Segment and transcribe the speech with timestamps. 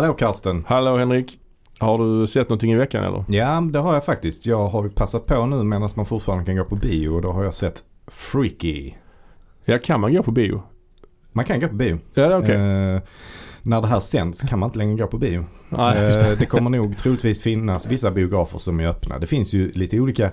[0.00, 0.64] Hallå Karsten.
[0.66, 1.38] Hallå Henrik.
[1.78, 3.24] Har du sett någonting i veckan eller?
[3.28, 4.46] Ja, det har jag faktiskt.
[4.46, 7.44] Jag har passat på nu medan man fortfarande kan gå på bio och då har
[7.44, 8.92] jag sett Freaky.
[9.64, 10.62] Ja, kan man gå på bio?
[11.32, 11.98] Man kan gå på bio.
[12.14, 12.54] Ja, okej.
[12.54, 13.00] Eh,
[13.62, 15.44] när det här sänds kan man inte längre gå på bio.
[15.68, 19.18] Nej, just Eh, det kommer nog troligtvis finnas vissa biografer som är öppna.
[19.18, 20.30] Det finns ju lite olika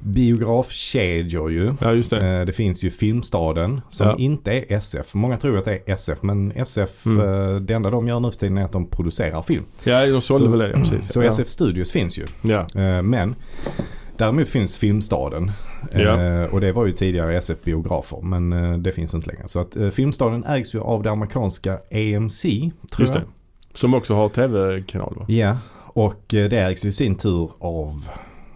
[0.00, 1.74] biografkedjor ju.
[1.80, 2.38] Ja, just det.
[2.40, 4.16] Eh, Det finns ju Filmstaden som Ja.
[4.18, 5.14] inte är SF.
[5.14, 7.20] Många tror att det är SF men SF, Mm.
[7.28, 9.64] eh, det enda de gör nu för tiden är att de producerar film.
[9.84, 11.12] Ja, de sålde Så- väl det, ja, precis.
[11.12, 11.28] Så ja.
[11.28, 12.24] SF Studios finns ju.
[12.42, 12.66] Ja,
[13.02, 13.34] Men
[14.16, 15.52] däremot finns Filmstaden.
[15.94, 16.48] Eh, Ja.
[16.48, 19.48] Och det var ju tidigare SF biografer men eh, det finns inte längre.
[19.48, 23.22] Så att eh, Filmstaden ägs ju av det amerikanska AMC tror just jag.
[23.22, 23.26] det.
[23.74, 25.24] Som också har tv-kanal va?
[25.28, 25.56] Ja,
[25.92, 28.08] och eh, det ägs ju i sin tur av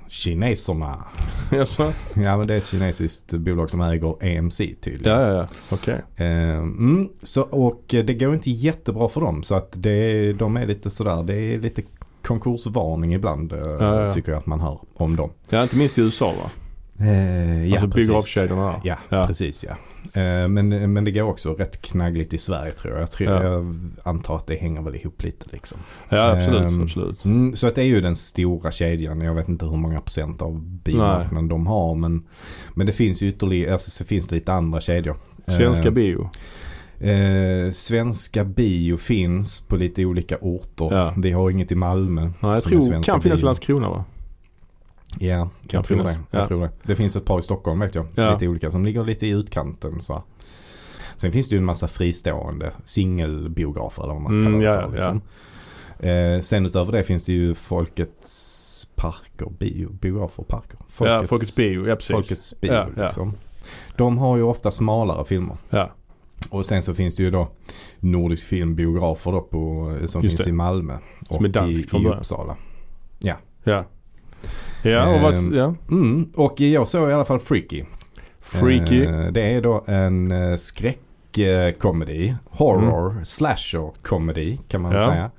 [0.08, 1.04] kineserna.
[1.52, 1.92] Jaså?
[2.14, 5.20] Ja men det är ett kinesiskt bolag som äger AMC tydligen.
[5.20, 5.46] Ja, ja, ja.
[5.72, 6.02] Okej.
[6.16, 10.56] Eh, mm, så, och eh, det går inte jättebra för dem så att det, de
[10.56, 11.82] är lite sådär, det är lite
[12.26, 14.12] konkursvarning ibland eh, Ja, ja.
[14.12, 15.30] tycker jag att man hör om dem.
[15.48, 16.50] Ja, inte minst i USA va?
[16.98, 18.80] Eh, alltså biografkedjorna där.
[18.84, 19.26] Ja, Ja.
[19.26, 19.76] precis ja.
[20.20, 23.02] Eh, men, men det går också rätt knaggligt i Sverige tror jag.
[23.02, 23.42] Jag, tror, Ja.
[23.42, 25.78] jag antar att det hänger väl ihop lite liksom.
[26.08, 26.72] Ja, absolut.
[26.72, 27.24] Ehm, absolut.
[27.24, 29.20] Mm, så att det är ju den stora kedjan.
[29.20, 31.94] Jag vet inte hur många procent av bilmarknaden de har.
[31.94, 32.22] Men,
[32.74, 35.16] men det finns ju ytterligare, alltså så finns det lite andra kedjor.
[35.46, 36.30] Svenska Eh, bio.
[37.00, 40.88] Eh, svenska bio finns på lite olika orter.
[40.96, 41.14] Ja.
[41.16, 42.22] Vi har inget i Malmö.
[42.22, 43.44] Nej, jag tror svenska kan finnas i.
[43.44, 44.04] Landskrona va?
[45.18, 46.16] Ja, Kan jag tror, det.
[46.30, 46.46] jag Ja.
[46.46, 46.70] tror det.
[46.82, 48.06] Det finns ett par i Stockholm vet jag.
[48.14, 48.32] Ja.
[48.32, 50.00] Lite olika som ligger lite i utkanten.
[50.00, 50.22] Så.
[51.16, 54.82] Sen finns det ju en massa fristående singelbiografer eller vad man ska Mm, kalla det
[54.82, 54.96] ja, för.
[54.96, 55.20] Liksom.
[55.98, 60.78] Eh, sen utöver det finns det ju Folkets parker, bio, biografer och parker.
[60.98, 61.88] ja, Folkets bio.
[61.88, 62.10] Ja, precis.
[62.14, 63.04] Folkets bio Ja, ja.
[63.04, 63.32] liksom.
[63.96, 65.56] De har ju ofta smalare filmer.
[65.70, 65.90] Ja.
[66.50, 67.48] Och sen så finns det ju då
[68.00, 70.50] Nordisk filmbiografer då på, som Just finns det.
[70.50, 70.98] i Malmö.
[71.28, 72.06] Som och är danskt i, i.
[72.08, 72.56] Uppsala.
[73.18, 73.34] Ja.
[73.64, 73.84] Ja,
[74.84, 75.74] och vad, Ehm, ja.
[75.90, 77.84] Mm, och jag såg i alla fall Freaky.
[78.42, 79.04] Freaky.
[79.04, 82.34] Eh, det är då en eh, skräckkomedi.
[82.50, 84.98] Horror slasher comedy kan man Ja.
[84.98, 85.30] säga.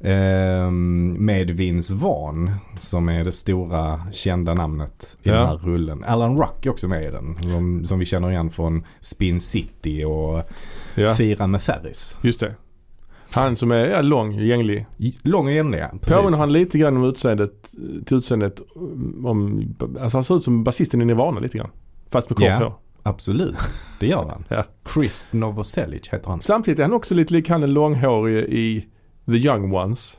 [0.00, 5.34] Ehm, med Vince Vaughn som är det stora kända namnet i Ja.
[5.34, 6.04] den här rullen.
[6.04, 7.38] Alan Ruck är också med i den.
[7.38, 10.42] Som, som vi känner igen från Spin City och
[10.94, 11.14] ja.
[11.14, 12.18] Fira med Ferris.
[12.22, 12.54] Just det.
[13.36, 14.86] Han som är ja, lång, gänglig.
[15.22, 15.88] Lång och jämn ja.
[15.92, 16.14] precis.
[16.14, 17.70] Påminner han lite grann om utseendet,
[18.06, 18.60] till utseendet
[19.24, 19.62] om,
[20.00, 21.70] alltså han ser ut som basisten i Nirvana lite grann.
[22.10, 22.56] Fast med kort Ja.
[22.58, 22.74] hår.
[23.02, 23.54] Absolut,
[24.00, 24.44] det gör han.
[24.56, 24.64] Ja.
[24.94, 26.40] Chris Novoselic heter han.
[26.40, 28.86] Samtidigt är han också lite lik han den långhårige i
[29.26, 30.18] The Young Ones.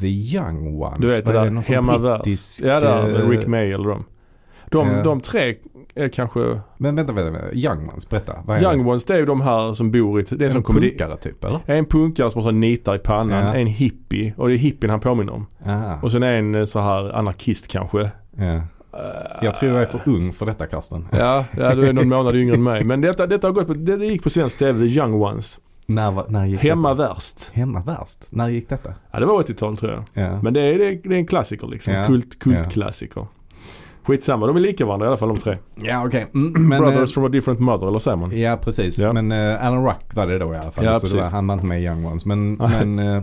[0.00, 1.00] The Young Ones.
[1.00, 2.22] Du vet det är där hemmavärs.
[2.22, 4.04] brittisk, Ja där eh, Rick May eller dem.
[4.70, 5.02] De, Ja.
[5.02, 5.54] de tre
[5.94, 7.54] är kanske, Men vänta, vänta, vänta.
[7.54, 8.32] Young Ones, berätta.
[8.44, 8.90] Vad är Young det?
[8.90, 10.90] Ones det är ju de här som bor i, det är En som komedi.
[10.90, 11.60] punkare typ eller?
[11.66, 13.54] En punkare som har sån nitar i pannan, Ja.
[13.54, 15.46] en hippie och det är hippien han påminner om.
[15.66, 15.98] Aha.
[16.02, 18.10] Och sen en eh, så här anarkist kanske.
[18.36, 18.60] Ja.
[19.42, 21.08] Jag tror jag är för ung för detta Karsten.
[21.12, 22.84] Ja, ja du är någon månad yngre än mig.
[22.84, 25.58] Men detta, detta har gått på, det, det gick på svensk TV, The Young Ones.
[25.86, 27.08] När, när gick Hemma detta?
[27.08, 27.50] värst.
[27.54, 28.26] Hemma värst?
[28.30, 28.94] När gick detta?
[29.10, 30.24] Ja det var 80-tal tror jag.
[30.24, 30.42] Ja.
[30.42, 31.94] Men det är, det är, en klassiker liksom.
[31.94, 32.06] Ja.
[32.06, 33.26] Kult, kultklassiker.
[34.04, 35.58] Skitsamma, de är lika varandra i alla fall de tre.
[35.74, 36.26] Ja okej.
[36.34, 38.38] Mm, men, Brothers eh, from a different mother, eller säger man?
[38.40, 38.98] Ja precis.
[38.98, 39.12] Ja.
[39.12, 40.84] Men eh, Alan Ruck var det då i alla fall.
[40.84, 41.32] Ja, så det var, precis.
[41.32, 42.26] han var inte med i Young Ones.
[42.26, 43.22] Men, men, eh,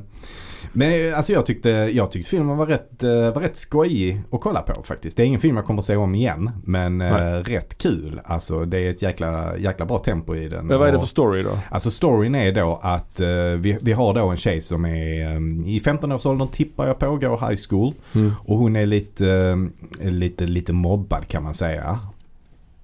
[0.74, 4.42] men eh, alltså jag tyckte, jag tyckte filmen var rätt, eh, var rätt skojig att
[4.42, 5.18] kolla på faktiskt.
[5.18, 6.52] Det är ingen film jag kommer att se om igen.
[6.64, 8.22] Men eh, rätt kul.
[8.24, 10.70] Alltså det är ett jäkla, jäkla bra tempo i den.
[10.70, 11.58] Ja, vad är det för story då?
[11.70, 13.28] Alltså storyn är då att eh,
[13.58, 15.36] vi, vi har då en tjej som är eh,
[15.68, 17.94] i 15-årsåldern tippar jag på, går high school.
[18.16, 18.34] Mm.
[18.46, 19.58] Och hon är lite,
[20.00, 22.00] lite, lite mobbad kan man säga.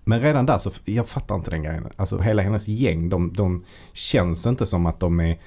[0.04, 1.88] Men redan där så, jag fattar inte den grejen.
[1.96, 5.38] Alltså hela hennes gäng, de, de känns inte som att de är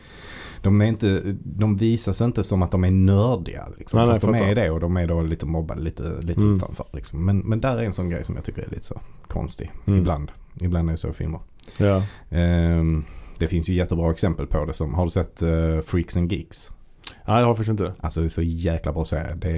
[0.62, 3.69] de, är inte, de visas inte som att de är nördiga.
[3.79, 3.99] Liksom.
[3.99, 4.47] Nej, nej, Fast de fattar.
[4.47, 6.57] är det och de är då lite mobbade lite, lite Mm.
[6.57, 6.87] utanför.
[6.93, 7.25] Liksom.
[7.25, 9.71] Men, men där är en sån grej som jag tycker är lite så konstig.
[9.87, 9.99] Mm.
[10.01, 10.31] Ibland.
[10.61, 11.41] Ibland är det så i filmer.
[11.79, 12.03] Ja.
[12.31, 13.05] Ehm,
[13.39, 14.75] det finns ju jättebra exempel på det.
[14.75, 16.71] Som, har du sett eh, Freaks and Geeks?
[17.27, 17.93] Nej det har jag faktiskt inte.
[18.01, 19.35] Alltså det är så jäkla bra serie.
[19.35, 19.51] Det,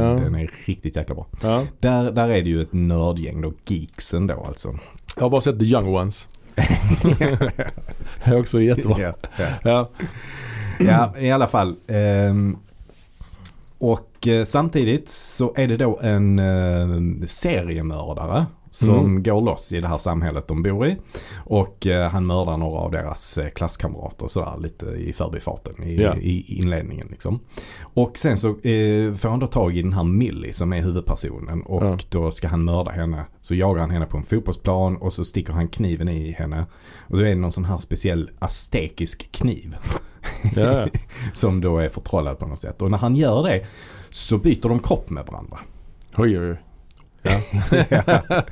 [0.00, 0.14] Ja.
[0.16, 1.26] Den är riktigt jäkla bra.
[1.42, 1.66] Ja.
[1.80, 4.78] Där, där är det ju ett nördgäng då, geeksen då alltså.
[5.16, 6.28] Jag har bara sett The Young Ones.
[8.24, 9.00] Det är också jättebra.
[9.00, 9.46] ja, ja.
[9.62, 9.90] Ja.
[10.78, 11.76] ja, i alla fall.
[11.86, 12.56] Ehm,
[13.78, 19.22] och eh, samtidigt så är det då en eh, seriemördare som Mm.
[19.22, 20.96] går loss i det här samhället de bor i.
[21.36, 26.16] Och eh, han mördar några av deras eh, klasskamrater sådär lite i förbifarten i, Ja.
[26.16, 27.40] i inledningen liksom.
[27.80, 31.62] Och sen så eh, får han då tag i den här Millie som är huvudpersonen
[31.62, 31.98] och Ja.
[32.08, 33.24] då ska han mörda henne.
[33.42, 36.66] Så jagar han henne på en fotbollsplan och så sticker han kniven i henne.
[37.08, 39.76] Och då är det någon sån här speciell aztekisk kniv.
[40.56, 40.86] Ja.
[41.32, 42.82] som då är förtrollad på något sätt.
[42.82, 43.66] Och när han gör det
[44.10, 45.58] så byter de kropp med varandra.
[46.16, 46.56] Oj, oj, oj.
[47.22, 47.40] Ja.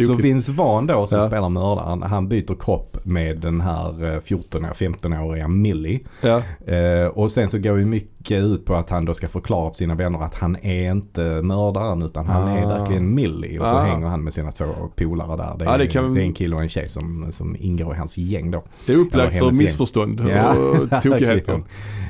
[0.06, 0.14] Så.
[0.14, 1.26] Vince Vaughn då som Ja.
[1.28, 6.00] spelar mördaren, han byter kropp med den här eh, 14-15-åriga Millie.
[6.22, 6.42] ja.
[6.74, 9.74] Eh, och sen så går ju mycket ut på att han då ska förklara för
[9.74, 12.78] sina vänner att han är inte mördaren utan han är Ah.
[12.78, 13.58] verkligen Millie.
[13.58, 13.82] Och så Ah.
[13.82, 14.64] hänger han med sina två
[14.96, 15.54] polare där.
[15.58, 17.94] Det är, Ja, det kan- det är en kille och en tjej som, som ingår
[17.94, 18.62] i hans gäng då.
[18.86, 19.56] Det är upplagt för gäng.
[19.56, 20.54] missförstånd Ja.
[20.54, 21.62] och tokigheter.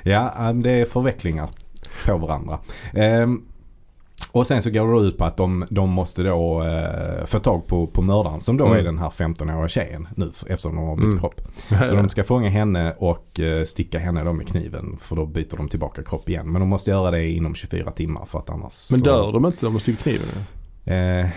[0.04, 1.48] Ja, eh, det är förvecklingar
[2.06, 2.58] på varandra.
[2.94, 3.42] Ehm,
[4.32, 7.66] och sen så går det ut på att de, de måste då eh, få tag
[7.66, 8.78] på, på mördaren som då Mm.
[8.78, 11.18] är den här 15-åriga tjejen nu eftersom de har bytt Mm.
[11.20, 11.40] kropp.
[11.88, 15.56] Så de ska fånga henne och eh, sticka henne då med kniven för då byter
[15.56, 16.52] de tillbaka kropp igen.
[16.52, 19.46] Men de måste göra det inom 24 timmar för att annars Men så, dör de
[19.46, 20.26] inte om de sticker kniven?
[20.84, 21.28] Eh,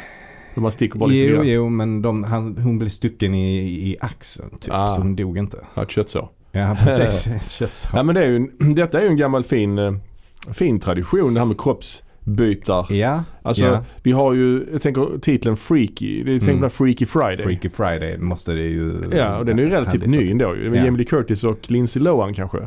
[0.56, 1.48] Man sticker bara lite jo, grann.
[1.48, 3.58] jo, men de, han, hon blev stucken i,
[3.90, 4.74] i axeln typ.
[4.74, 4.88] Ah.
[4.96, 5.58] Så hon dog inte.
[5.74, 6.30] Ja, ett köttsår.
[6.52, 7.52] Ja, precis.
[7.58, 7.92] Köttsår.
[7.98, 9.94] Ja men det är ju, detta är ju en gammal fin, eh,
[10.52, 11.58] fin tradition det här med
[12.26, 12.88] kroppsbytar.
[12.94, 13.84] Ja, Alltså ja.
[14.04, 16.62] vi har ju, jag tänker titeln Freaky, det är tänker Mm.
[16.64, 17.38] på Freaky Friday.
[17.38, 18.94] Freaky Friday måste det ju...
[19.12, 20.70] Ja och den är ju relativt ny ändå ju.
[20.70, 20.86] Med Ja.
[20.86, 22.58] Jamie Lee Curtis och Lindsay Lohan kanske.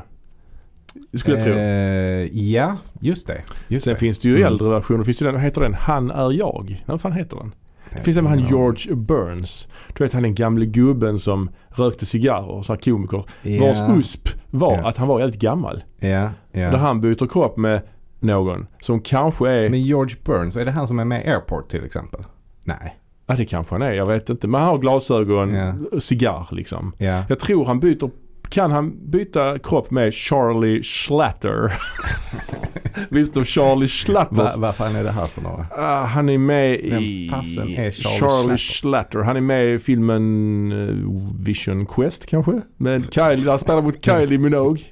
[1.12, 1.54] Det skulle jag tro.
[1.54, 3.42] Eh, ja, just det.
[3.68, 4.00] Just Sen det.
[4.00, 4.46] finns det ju Mm.
[4.46, 5.04] äldre versioner.
[5.04, 5.74] Finns det den, vad heter den?
[5.74, 6.82] Han är jag.
[6.86, 7.54] Vad fan heter den?
[7.96, 8.38] Det finns även han.
[8.44, 9.68] George Burns.
[9.96, 13.24] Du vet han den gamle gubben som rökte cigarrer, så här komiker.
[13.42, 14.88] Ja, Vars USP var Ja.
[14.88, 15.82] att han var jävligt gammal.
[15.98, 16.30] Ja, ja.
[16.70, 17.80] Där han byter kropp med
[18.26, 21.68] någon som kanske är, Men George Burns, är det han som är med i Airport
[21.68, 22.24] till exempel?
[22.64, 22.96] Nej.
[23.26, 24.48] ja det kanske han är, jag vet inte.
[24.48, 25.74] Men han har glasögon, Ja.
[26.00, 26.92] cigarr liksom.
[26.98, 27.22] Ja.
[27.28, 28.10] Jag tror han byter,
[28.48, 31.72] kan han byta kropp med Charlie Schlatter?
[33.08, 34.36] Visst då Charlie Schlatter?
[34.42, 35.66] Va, vad fan är det här för några?
[35.76, 38.56] Ah, han är med i fasen är Charlie Charlie Schlatter?
[38.56, 39.18] Schlatter.
[39.22, 42.60] Han är med i filmen eh, Vision Quest kanske?
[42.76, 44.82] Med Kylie, han spelar mot Kylie Minogue.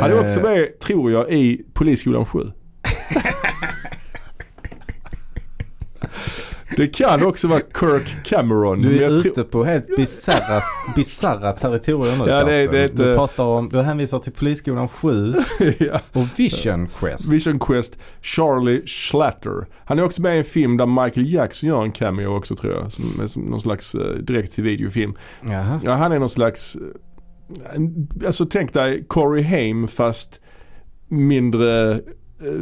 [0.00, 2.38] Han är också med, tror jag, i Polisskolan 7.
[6.76, 8.82] Det kan också vara Kirk Cameron.
[8.82, 10.62] Du är ute på helt bisarra,
[10.96, 15.34] bisarra territorier nu Ja, det det inte- Du pratar om, du hänvisar till Polisskolan 7
[15.78, 16.00] ja.
[16.12, 17.32] och Vision Quest.
[17.32, 19.66] Vision Quest, Charlie Schlatter.
[19.84, 22.72] Han är också med i en film där Michael Jackson gör en cameo också tror
[22.74, 22.92] jag.
[22.92, 25.14] Som, som någon slags eh, direkt till videofilm.
[25.48, 25.80] Jaha.
[25.84, 26.80] Ja, han är någon slags, eh,
[28.26, 30.40] alltså tänk dig Corey Haim fast
[31.08, 32.52] mindre eh,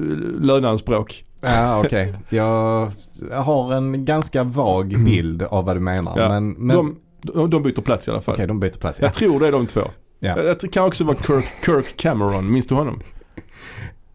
[0.41, 1.25] löneanspråk.
[1.41, 2.15] Ja okej.
[2.29, 2.91] Jag
[3.33, 6.19] har en ganska vag bild av vad du menar.
[6.21, 6.29] Ja.
[6.29, 8.35] Men, men De, de, de byter plats i alla fall.
[8.35, 9.01] okej de byter plats.
[9.01, 9.07] Ja.
[9.07, 9.81] Jag tror det är de två.
[10.21, 10.43] Ja.
[10.43, 13.01] Jag- Det kan också vara Kirk, Kirk Cameron, minns du honom?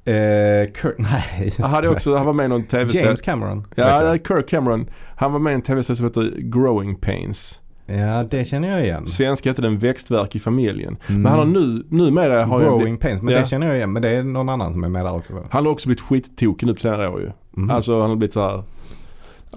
[0.05, 1.53] Eh, Kurt, nej.
[1.59, 3.05] Han, hade också, han var med i någon tv-serie.
[3.05, 3.67] James Cameron.
[3.75, 4.89] Ja, Kirk Cameron.
[5.15, 7.59] Han var med i en tv-serie som heter Growing Pains.
[7.99, 9.07] Ja, det känner jag igen.
[9.07, 10.97] Svenska heter den Växtverk i familjen.
[11.09, 11.21] Mm.
[11.21, 13.39] Men han har nu, numera har jag blivit, Growing Pains, men Ja.
[13.39, 13.91] det känner jag igen.
[13.93, 15.33] Men det är någon annan som är med där också.
[15.49, 17.31] han har också blivit skittokig nu på senare år ju.
[17.51, 17.69] Mhm.
[17.71, 18.63] Alltså han har blivit så här.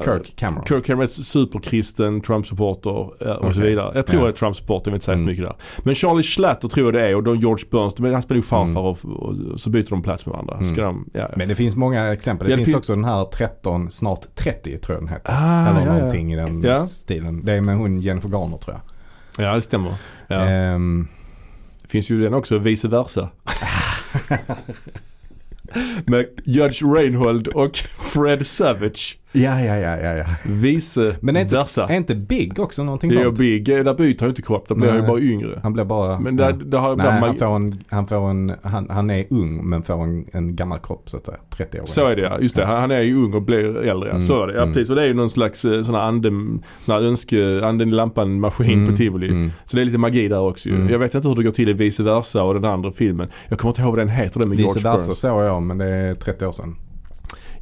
[0.05, 0.65] Kirk Cameron.
[0.67, 3.71] Kirk Cameron är superkristen, Trump-supporter eh, och så Okej.
[3.71, 3.93] vidare.
[3.95, 5.27] Jag tror det är Trump-supporter, jag vill inte säga Mm.
[5.27, 5.57] för mycket där.
[5.85, 8.43] Men Charlie Schlatter tror jag det är och då George Burns, de- han spelar ju
[8.43, 8.77] farfar Mm.
[8.77, 10.57] och, och, så byter de plats med varandra.
[10.61, 10.75] Mm.
[10.75, 11.31] De, ja.
[11.37, 12.47] Men det finns många exempel.
[12.47, 15.33] Det Ja, det finns fin- också den här 13, snart 30 tror jag den heter.
[15.33, 17.45] Ah, Eller ja, någonting i den stilen.
[17.45, 18.77] Det är med hon Jennifer Garner tror
[19.37, 19.47] jag.
[19.47, 19.95] ja, det stämmer.
[20.29, 20.37] Ja.
[20.37, 21.09] Ehm,
[21.83, 23.29] Det finns ju den också, vice versa.
[26.07, 29.19] med Judge Reinhold och Fred Savage.
[29.35, 30.25] Ja, ja, ja, ja, ja.
[30.45, 31.87] Vice Men är inte, versa.
[31.87, 33.39] är inte Big också någonting Det är sånt?
[33.39, 35.61] Big, där byter han ju inte kropp, där blir han ju bara yngre.
[35.63, 36.21] Han blir bara...
[36.21, 39.69] Men där, där har Nej, han får en, han får en, han, han är ung
[39.69, 41.39] men får en, en gammal kropp så att säga.
[41.57, 41.85] 30 år.
[41.87, 42.65] Så är det ja, just det.
[42.65, 44.11] Han han är ju ung och blir äldre.
[44.11, 44.55] Mm, Så är det.
[44.55, 44.75] Ja, mm.
[44.75, 44.91] precis.
[44.91, 46.29] Och det är ju någon slags eh, sån här ande,
[46.81, 49.29] sån här önske, anden i lampan maskin Mm, på tivoli.
[49.29, 49.51] mm.
[49.65, 50.75] Så det är lite magi där också ju.
[50.75, 50.89] Mm.
[50.89, 53.29] Jag vet inte hur det går till i vice versa och den andra filmen.
[53.49, 55.19] Jag kommer inte ihåg vad den heter den med Vice George versa Burns.
[55.21, 56.77] såg jag men det är 30 år sedan.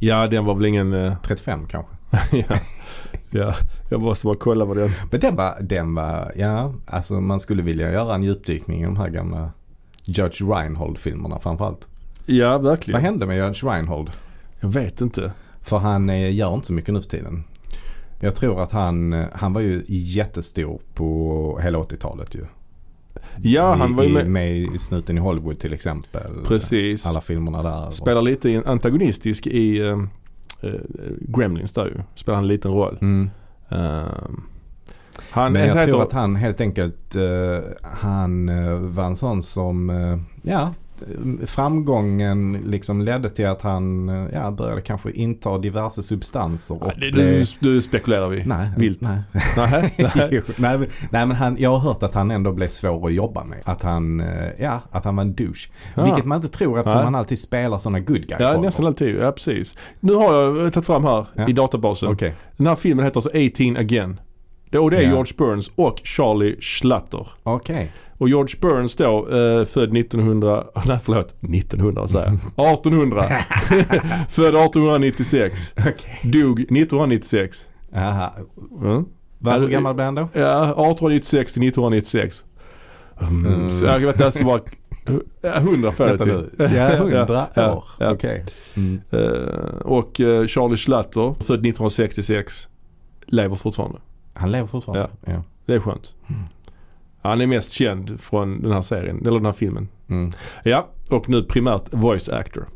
[0.04, 0.92] Ja, den var väl ingen...
[0.92, 1.92] eh, 35 kanske.
[2.32, 2.58] ja.
[3.30, 3.54] ja,
[3.90, 4.90] jag måste bara kolla vad den...
[5.10, 8.96] Men den var, den var, ja, alltså man skulle vilja göra en djupdykning i de
[8.96, 9.50] här gamla
[10.04, 11.86] Judge Reinhold-filmerna framförallt.
[12.26, 13.00] Ja, verkligen.
[13.00, 14.10] Vad hände med Judge Reinhold?
[14.60, 15.32] Jag vet inte.
[15.60, 17.44] För han eh, gör inte så mycket nu för tiden.
[18.20, 22.44] Jag tror att han, eh, han var ju jättestor på hela 80-talet ju.
[23.42, 24.26] Ja, han var ju med.
[24.26, 26.32] med i Snuten i Hollywood till exempel.
[26.46, 27.06] Precis.
[27.06, 27.90] Alla filmerna där.
[27.90, 29.98] Spelar lite antagonistisk i eh,
[31.20, 32.02] Gremlins där ju.
[32.14, 32.98] Spelar en liten roll.
[33.00, 33.30] Mm.
[33.68, 34.42] Ehm,
[35.30, 39.42] han Men jag heter, tror att han helt enkelt, eh, han eh, var en sån
[39.42, 39.90] som,
[40.42, 40.74] ja,
[41.46, 46.82] framgången liksom ledde till att han eh, ja, började kanske inta diverse substanser.
[46.82, 48.44] Och det, blev- nu, nu spekulerar vi.
[48.44, 49.00] Nej, Vilt.
[49.00, 49.20] nej.
[49.56, 50.42] Nej, nej.
[50.56, 53.58] Nej, men- nej han, jag har hört att han ändå blev svår att jobba med.
[53.64, 55.68] Att han, eh, ja, att han var en douche.
[55.94, 56.04] Ja.
[56.04, 57.04] Vilket man inte tror eftersom Nej.
[57.04, 59.16] han alltid spelar sådana good guy Ja, nästan alltid.
[59.16, 59.78] Ja, precis.
[60.00, 61.48] Nu har jag tagit fram här Ja.
[61.48, 62.08] i databasen.
[62.12, 62.34] Okej.
[62.56, 64.20] Den här filmen heter alltså 18 again.
[64.70, 65.08] Det, och det är Ja.
[65.08, 67.26] George Burns och Charlie Schlatter.
[67.42, 67.92] Okej.
[68.22, 72.72] Och George Burns då, eh, född 1900, nej förlåt, 1900 säger jag.
[72.72, 73.22] 1800.
[74.28, 75.74] född 1896.
[75.78, 76.20] Okej.
[76.22, 77.66] Dog 1996.
[77.96, 78.34] Aha.
[78.80, 79.04] Mm.
[79.38, 80.28] Vad, hur Ja, gammal blev han då?
[80.32, 82.44] Ja, 1896 till 1996.
[83.20, 83.46] Mm.
[83.54, 83.66] Mm.
[83.70, 84.62] Så jag vet inte, det
[85.40, 86.50] ja, 100 för det till.
[86.76, 87.84] Ja, hundra ja, år.
[87.98, 88.12] ja.
[88.12, 88.44] Okej.
[88.74, 89.00] Mm.
[89.10, 89.20] Eh,
[89.80, 92.68] och eh, Charlie Schlatter, född 1966,
[93.26, 93.98] lever fortfarande.
[94.34, 95.10] Han lever fortfarande?
[95.26, 95.42] Ja.
[95.66, 96.14] Det är skönt.
[96.28, 96.42] Mm.
[97.22, 99.88] Han är mest känd från den här serien, eller den här filmen.
[100.08, 100.30] Mm.
[100.64, 102.68] Ja, och nu primärt voice actor.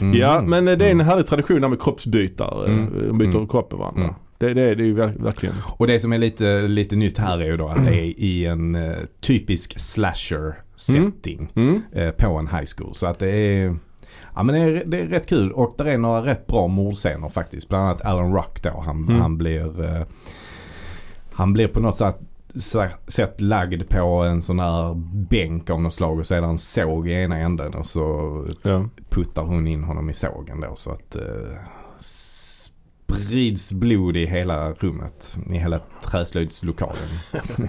[0.00, 0.16] Mm.
[0.18, 1.06] Ja, men eh, det är en Mm.
[1.06, 2.66] härlig tradition där med kroppsbytare.
[2.66, 2.78] Mm.
[2.86, 3.06] Mm.
[3.08, 3.48] De byter Mm.
[3.48, 4.14] kropp med varandra.
[4.38, 5.54] Det, det, det är ju ver- verkligen.
[5.76, 8.46] Och det som är lite, lite nytt här är ju då att det är i
[8.46, 11.48] en eh, typisk slasher setting
[11.92, 12.94] eh, på en high school.
[12.94, 13.76] Så att det är,
[14.34, 17.28] ja, men det, är, det är rätt kul och det är några rätt bra mordscener
[17.28, 17.68] faktiskt.
[17.68, 18.82] Bland annat Alan Rock då.
[18.86, 20.02] Han, han blir eh,
[21.32, 22.18] han blir på något sätt,
[23.08, 24.94] sätt lagd på en sån här
[25.30, 28.88] bänk av något slag och sedan såg i ena änden och så Ja.
[29.10, 31.22] puttar hon in honom i sågen då så att eh,
[31.98, 35.38] sprids blod i hela rummet.
[35.52, 37.08] I hela träslöjdslokalen.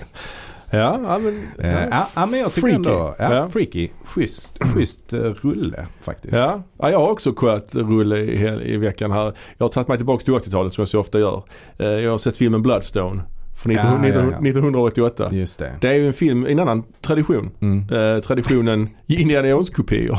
[0.69, 1.47] Ja, ja, men...
[1.59, 2.75] Eh, ja, ja, men jag tycker Freaky.
[2.75, 3.47] ändå, ja, Ja.
[3.47, 3.89] freaky.
[4.05, 6.35] Schysst, schysst eh, rulle faktiskt.
[6.35, 6.63] Ja.
[6.77, 9.33] ja, jag har också kollat rulle i, i veckan här.
[9.57, 11.43] Jag har tagit mig tillbaka till 80-talet som jag så ofta gör.
[11.77, 13.21] Eh, Jag har sett filmen Bloodstone
[13.55, 14.49] från Ja, 1900, ja, ja.
[14.49, 15.29] 1988.
[15.31, 15.71] Just det.
[15.81, 17.51] Det är ju en film, en annan tradition.
[17.61, 17.79] Mm.
[17.79, 20.17] Eh, traditionen Indiana Jones-kopior.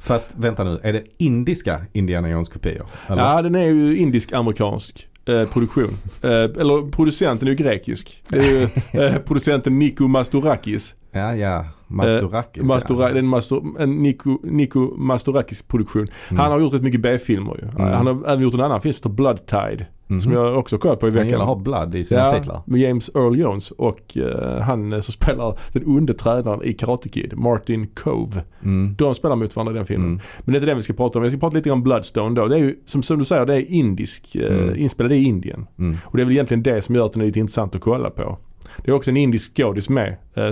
[0.00, 2.86] Fast vänta nu, är det indiska Indiana Jones-kopior?
[3.08, 5.98] Ja, den är ju indisk-amerikansk eh, produktion.
[6.22, 8.22] Eh, eller producenten är ju grekisk.
[8.28, 8.62] Det är ju
[9.02, 10.94] eh, producenten Niko Mastorakis.
[11.10, 11.64] ja, ja.
[11.86, 12.62] Mastorakis.
[12.62, 13.18] Mastora, det är ja.
[13.18, 16.08] en, Mastor, en Niko, Niko Mastorakis produktion.
[16.28, 16.40] Mm.
[16.40, 17.68] Han har gjort rätt mycket B-filmer ju.
[17.68, 17.92] Mm.
[17.92, 19.86] Han har även gjort en annan film som heter Blood Tide.
[20.06, 20.20] Mhm.
[20.20, 21.48] Som jag också kollat på i Han gillar att veckan.
[21.48, 22.62] ha blood i sina titlar.
[22.66, 27.08] med James Earl Jones och eh, han eh, som spelar den onde tränaren i Karate
[27.08, 28.42] Kid, Martin Cove.
[28.62, 28.94] Mm.
[28.98, 30.08] De spelar mot varandra i den filmen.
[30.08, 30.20] Mm.
[30.40, 31.22] Men det är inte det vi ska prata om.
[31.22, 32.46] Vi ska prata lite om Bloodstone då.
[32.46, 34.76] Det är ju som, som du säger, det är indisk, Mm.
[34.76, 35.66] inspelad i Indien.
[35.78, 35.96] Mm.
[36.04, 38.10] Och det är väl egentligen det som gör att den är lite intressant att kolla
[38.10, 38.38] på.
[38.84, 40.16] Det är också en indisk skådis med.
[40.34, 40.50] Eh,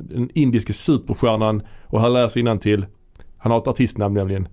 [0.00, 2.86] den indiske superstjärnan och här läser till.
[3.38, 4.48] Han har ett artistnamn nämligen.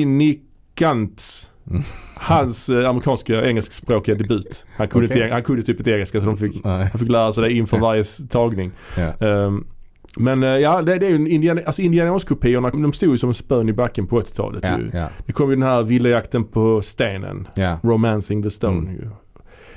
[0.00, 1.24] Rajinikanth.
[1.70, 1.82] Mm.
[2.14, 4.64] Hans eh, amerikanska engelskspråkiga debut.
[4.76, 5.22] Han kunde, Okej.
[5.22, 7.78] inte, han kunde typ inte engelska så de fick, han fick lära sig det inför
[7.78, 8.70] varje tagning.
[8.96, 9.26] Ja.
[9.26, 9.64] Ehm,
[10.16, 13.30] men eh, ja, det, det är ju Indiana, alltså Indiana Jones-kopiorna, de stod ju som
[13.30, 14.90] en spön i backen på 80-talet Ja, ju.
[14.92, 17.48] ja, Det kom ju den här villajakten på stenen.
[17.54, 17.78] ja.
[17.82, 18.92] Romancing the Stone Mm.
[18.92, 19.08] ju.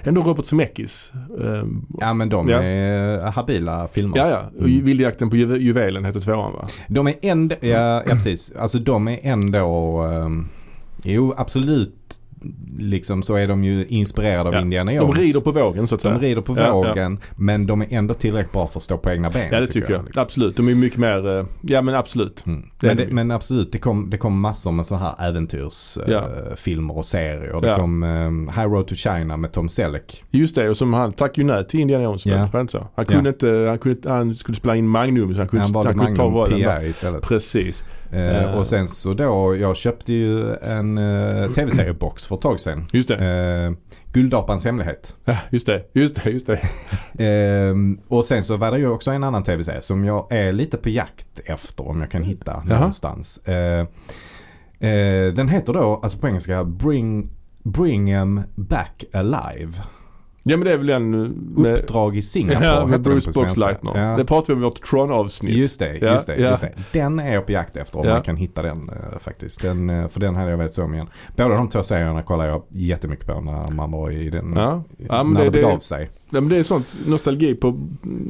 [0.06, 1.14] Ändå Robert Zemeckis.
[1.44, 2.64] ehm, ja, men de Ja.
[2.64, 4.18] är habila filmer.
[4.18, 4.66] ja, ja.
[4.66, 4.86] Mm.
[4.86, 6.68] Vildjakten på juve- juvelen heter tvåan va?
[6.88, 8.54] De är ändå, ja, ja precis.
[8.60, 10.50] Alltså de är ändå, um,
[11.04, 12.20] jo absolut
[12.78, 14.62] liksom så är de ju inspirerade av Ja.
[14.62, 15.18] Indiana De Jones.
[15.20, 16.14] rider på vågen så att säga.
[16.14, 19.12] De rider på Ja, vågen men de är ändå tillräckligt bra för att stå på
[19.12, 19.48] egna ben.
[19.52, 20.06] Ja det tycker jag.
[20.06, 20.22] liksom.
[20.22, 20.58] Absolut.
[20.58, 22.46] De är mycket mer, eh, ja men absolut.
[22.46, 22.64] Mm.
[22.82, 26.12] Men, de det, men absolut, det kom, det kom massor med så här äventyrsfilmer
[26.50, 26.56] Ja.
[26.56, 27.62] filmer och serier.
[27.62, 27.78] Det Ja.
[27.78, 30.24] kom um, High Road to China med Tom Selleck.
[30.32, 32.68] Just det och som han tack ju nej till Indiana Jones Ja.
[32.68, 32.88] så?
[32.96, 35.74] Han kunde inte, han, kunde, inte- han skulle spela in Magnum så han kunde, Han
[35.74, 37.22] valde han kunde ta istället.
[37.24, 37.86] Precis.
[38.14, 38.52] Eh, Eh.
[38.58, 42.86] och sen så då, jag köpte ju en uh, tv-seriebox för ett tag sedan.
[42.92, 43.68] Just det.
[43.70, 43.76] Uh,
[44.14, 45.16] Guldapans hemlighet.
[45.26, 45.84] Ja, just det.
[45.94, 46.30] Just det.
[46.30, 46.60] Just det.
[47.20, 50.78] Ehm, och sen så var det ju också en annan tv-serie som jag är lite
[50.78, 52.78] på jakt efter om jag kan hitta Jaha.
[52.80, 53.38] någonstans.
[53.38, 53.80] Eh,
[54.90, 57.30] eh, den heter då, alltså på engelska, Bring,
[57.64, 59.72] Bring 'em back alive.
[60.46, 61.12] Ja men det är väl en
[61.56, 63.32] med, Uppdrag i Singapore ja, med den Bruce.
[63.32, 63.98] Boxleitner.
[63.98, 64.18] Ja.
[64.18, 65.56] Det pratade vi om i vårt Tron-avsnitt.
[65.58, 66.50] Just det, Ja, just det, ja.
[66.50, 66.72] just det.
[66.92, 69.62] Den är jag på jakt efter om man kan hitta den eh, faktiskt.
[69.62, 71.08] Den, eh, för den hade jag velat se om igen.
[71.38, 74.84] Båda de två serierna kollar jag jättemycket på när man var i den, Ja.
[75.10, 76.10] Ja, när det- det, begav sig.
[76.30, 77.80] Ja, men det är sånt nostalgi på,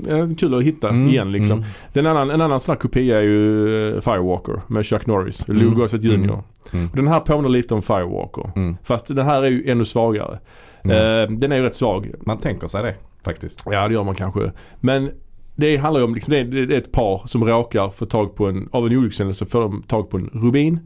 [0.07, 1.57] ja, kul att hitta Mm, igen liksom.
[1.57, 1.69] mm.
[1.93, 5.47] Den annan, en annan sån här kopia är ju eh, Firewalker med Chuck Norris.
[5.49, 6.13] Mm, Lou Gossett Jr.
[6.13, 6.29] mm,
[6.73, 6.89] mm.
[6.89, 8.51] Och Den här påminner lite om Firewalker.
[8.55, 8.77] Mm.
[8.83, 10.39] Fast den här är ju ännu svagare.
[10.83, 10.97] Mm.
[10.97, 12.11] Eh, den är ju rätt svag.
[12.19, 13.63] Man tänker sig det faktiskt.
[13.71, 14.51] Ja det gör man kanske.
[14.79, 15.11] Men
[15.55, 18.69] det handlar ju om, liksom, det, är, ett par som råkar få tag på en,
[18.71, 20.79] av en olyckshändelse får de tag på en rubin.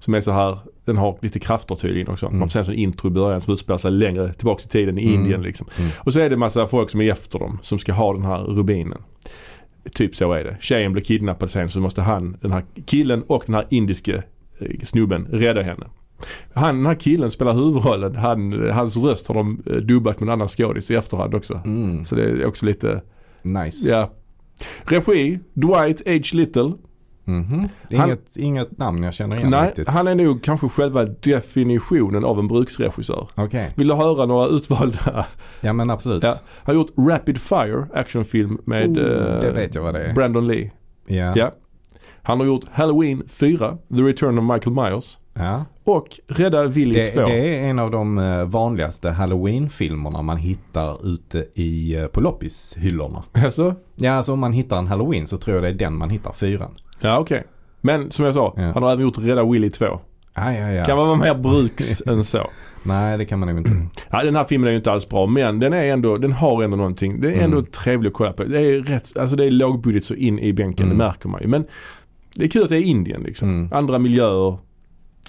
[0.00, 2.26] Som är så här, den har lite krafter tydligen också.
[2.26, 2.38] Mm.
[2.38, 4.98] Man får se en sån intro i början som utspelar sig längre tillbaks i tiden
[4.98, 5.14] i Mm.
[5.14, 5.66] Indien liksom.
[5.78, 5.90] Mm.
[5.98, 8.38] Och så är det massa folk som är efter dem som ska ha den här
[8.38, 9.02] rubinen.
[9.94, 10.56] Typ så är det.
[10.60, 14.22] Tjejen blir kidnappad sen så måste han, den här killen och den här indiske
[14.58, 15.86] eh, snubben rädda henne.
[16.54, 18.16] Han, den här killen spelar huvudrollen.
[18.16, 21.60] Han, hans röst har de eh, dubbat med en annan skådis i efterhand också.
[21.64, 22.04] Mm.
[22.04, 23.02] Så det är också lite,
[23.42, 23.90] Nice.
[23.90, 24.10] ja.
[24.84, 26.36] Regi, Dwight H.
[26.36, 26.72] Little.
[27.24, 27.68] Mhm.
[27.90, 29.88] Han- Inget, inget namn jag känner igen Nej, riktigt.
[29.88, 33.28] han är nog kanske själva definitionen av en bruksregissör.
[33.34, 35.26] Okej, Vill du höra några utvalda?
[35.60, 36.22] ja men absolut.
[36.22, 36.34] Ja.
[36.64, 40.14] Han har gjort Rapid Fire actionfilm med Oh, eh.
[40.14, 40.70] Brandon Lee.
[41.06, 41.32] Ja.
[41.36, 41.52] Ja.
[42.22, 45.64] Han har gjort Halloween 4, The Return of Michael Myers Ja.
[45.84, 47.20] och Rädda Willy Det, 2.
[47.20, 53.22] det är en av de eh, vanligaste halloween-filmerna man hittar ute i, eh, på loppishyllorna.
[53.32, 53.74] Alltså?
[53.96, 56.32] Ja, alltså om man hittar en halloween så tror jag det är den man hittar,
[56.32, 56.70] fyran.
[57.02, 57.44] Ja okej.
[57.80, 58.62] Men som jag sa, Ja.
[58.74, 59.86] han har även gjort Rädda Willy 2.
[60.34, 60.84] Ja, ja, ja.
[60.84, 62.50] Kan man vara mer bruks än så.
[62.82, 63.86] Nej, det kan man nog inte.
[64.10, 66.62] Ja, den här filmen är ju inte alls bra men den är ändå, den har
[66.62, 67.20] ändå någonting.
[67.20, 67.70] Det är ändå Mm.
[67.70, 68.44] trevligt att kolla på.
[68.44, 70.98] Det är rätt, alltså det är lågbudget så in i bänken, Mm.
[70.98, 71.48] det märker man ju.
[71.48, 71.64] Men
[72.34, 73.48] det är kul att det är Indien liksom.
[73.48, 73.68] Mm.
[73.72, 74.58] Andra miljöer.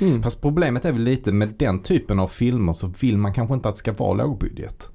[0.02, 0.24] Mm.
[0.24, 3.70] Fast problemet är väl lite med den typen av filmer så vill man kanske inte
[3.70, 4.88] att det ska vara lågbudget.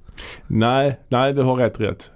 [0.47, 2.11] Nej, nej du har rätt rätt.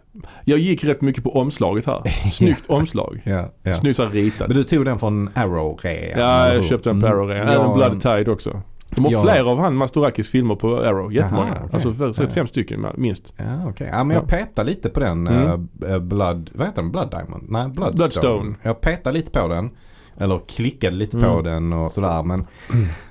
[0.46, 2.02] Jag gick rätt mycket på omslaget här.
[2.30, 3.22] Snyggt omslag.
[3.26, 3.74] Ja, ja.
[3.74, 4.48] Snyggt ritat.
[4.48, 6.20] Men du tog den från Arrow-rea?
[6.20, 7.18] Ja, jag köpte en på Mm.
[7.20, 7.48] Arrow redan.
[7.54, 8.62] Ja, Även Blood Tide också.
[8.96, 9.22] De har Ja.
[9.24, 11.14] flera av han Mastorakis filmer på Arrow.
[11.14, 11.48] Jättemånga.
[11.48, 11.70] Jaha, okej.
[11.74, 12.30] Alltså för, Ja.
[12.30, 13.34] fem stycken minst.
[13.38, 13.90] Ja, okej.
[13.92, 14.28] Ja, men jag Ja.
[14.28, 15.28] petade lite på den.
[15.28, 15.68] Mm.
[15.88, 16.92] eh, Blood, vad heter den?
[16.92, 17.44] Blood Diamond?
[17.50, 17.92] Nej, Bloodstone.
[17.98, 18.56] Bloodstone.
[18.64, 19.70] Jag petade lite på den.
[20.20, 21.30] Eller klickade lite Mm.
[21.30, 22.24] på den och sådär.
[22.24, 22.48] Men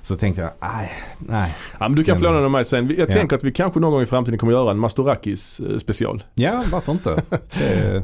[0.01, 1.55] så tänkte jag, nej, nej.
[1.79, 2.87] Ja, men du kan få låna den av mig sen.
[2.97, 3.13] Jag Ja.
[3.13, 6.23] tänker att vi kanske någon gång i framtiden kommer göra en Mastorakis eh, special.
[6.33, 7.23] Ja, varför inte?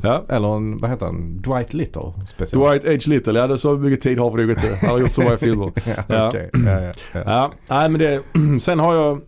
[0.03, 0.23] Ja.
[0.29, 1.41] Eller en, vad heter han?
[1.41, 2.61] Dwight Little special.
[2.79, 3.09] Dwight H.
[3.11, 4.77] Little, ja det så mycket tid har vi nog inte.
[4.81, 5.71] Han har gjort så många filmer.
[6.07, 6.49] ja, okej.
[6.53, 6.93] Ja,
[7.25, 8.21] ja, nej men det,
[8.61, 9.21] sen har jag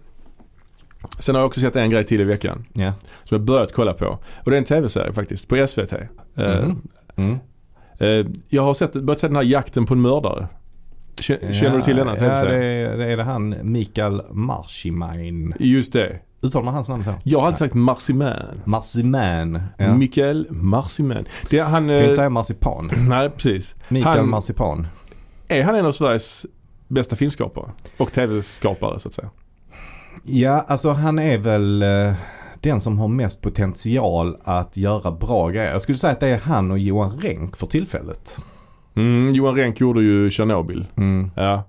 [1.20, 2.66] Sen har jag också sett en grej till i veckan.
[2.74, 2.94] ja.
[3.24, 4.06] Som jag börjat kolla på.
[4.46, 5.48] Och det är en tv-serie faktiskt.
[5.48, 5.94] På SVT.
[5.94, 6.00] Eh,
[6.36, 6.82] Mhm.
[7.16, 7.38] Mm.
[7.98, 10.48] Eh, jag har sett, börjat se den här Jakten på en mördare.
[11.22, 15.54] Kä- Känner du till denna Ja, det är, det är det han Mikael Marshimain.
[15.60, 16.20] Just det.
[16.42, 17.14] Uttalar man hans namn så?
[17.24, 18.62] Jag har alltid sagt Marsiman.
[18.66, 19.62] Marsiman.
[19.78, 19.96] Ja.
[19.98, 21.26] Mikael Marsiman.
[21.50, 21.88] Det är han...
[21.88, 22.92] Kan inte Eh, säga marsipan.
[23.10, 23.76] nej precis.
[23.90, 24.88] Mikael Han- Marsipan.
[25.48, 26.46] Är han en av Sveriges
[26.88, 27.72] bästa filmskapare?
[27.98, 29.30] Och tv-skapare så att säga.
[30.24, 32.14] Ja, alltså han är väl eh,
[32.62, 35.72] den som har mest potential att göra bra grejer.
[35.72, 38.38] Jag skulle säga att det är han och Johan Renck för tillfället.
[38.96, 40.86] Mm, Johan Renck gjorde ju Tjernobyl.
[40.98, 41.32] Mm.
[41.36, 41.64] Ja.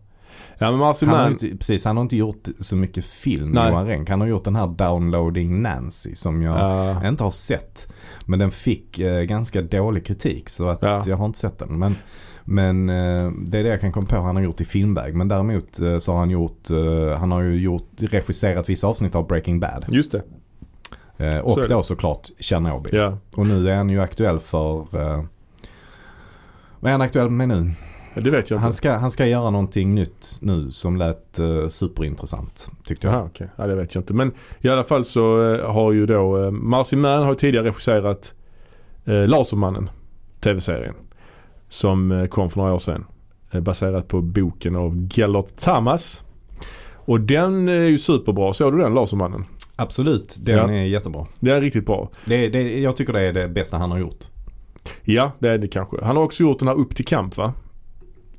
[0.60, 3.70] Ja men Han har, inte, precis, han har inte gjort så mycket film, Nej.
[3.70, 4.08] Johan Renck.
[4.10, 7.08] Han har gjort den här Downloading Nancy som jag Ja.
[7.08, 7.92] inte har sett.
[8.26, 11.02] Men den fick eh, ganska dålig kritik så att Ja.
[11.06, 11.78] jag har inte sett den.
[11.78, 11.94] Men,
[12.44, 15.14] men eh, det är det jag kan komma på han har gjort i filmväg.
[15.14, 19.14] Men däremot eh, så har han gjort, eh, han har ju gjort, regisserat vissa avsnitt
[19.14, 19.84] av Breaking Bad.
[19.88, 20.22] Just det.
[21.20, 21.68] Eh, Så och det.
[21.68, 22.94] då såklart Tjernobyl.
[22.94, 23.18] Ja.
[23.34, 25.22] Och nu är han ju aktuell för, eh,
[26.80, 27.72] vad är han aktuell med nu?
[28.14, 28.76] Det vet jag Han inte.
[28.76, 33.14] ska, han ska göra någonting nytt nu som lät eh, superintressant tyckte jag.
[33.16, 33.48] Jaha, okej.
[33.56, 34.14] Ja, det vet jag inte.
[34.14, 38.34] Men i alla fall så eh, har ju då eh, Marsiman har ju tidigare regisserat
[39.04, 39.90] eh, Lasermannen,
[40.40, 40.94] tv-serien.
[41.68, 43.04] Som eh, kom för några år sedan.
[43.50, 46.22] Eh, baserat på boken av Gellert Tamas.
[46.94, 48.52] Och den är ju superbra.
[48.52, 49.44] Såg du den Lasermannen?
[49.80, 50.70] Absolut, den Ja.
[50.72, 51.26] är jättebra.
[51.40, 52.10] Den är riktigt bra.
[52.24, 54.24] Det, det, jag tycker det är det bästa han har gjort.
[55.02, 55.96] Ja, det är det kanske.
[56.04, 57.52] Han har också gjort den här Upp till kamp va?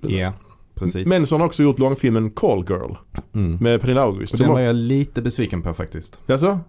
[0.02, 0.34] Ja,
[0.75, 1.08] precis.
[1.08, 2.91] Men så har han också gjort långfilmen Call Girl
[3.36, 3.56] mm.
[3.62, 4.38] med Pernilla August.
[4.38, 6.19] Den var jag lite besviken på faktiskt.
[6.25, 6.60] Jaså?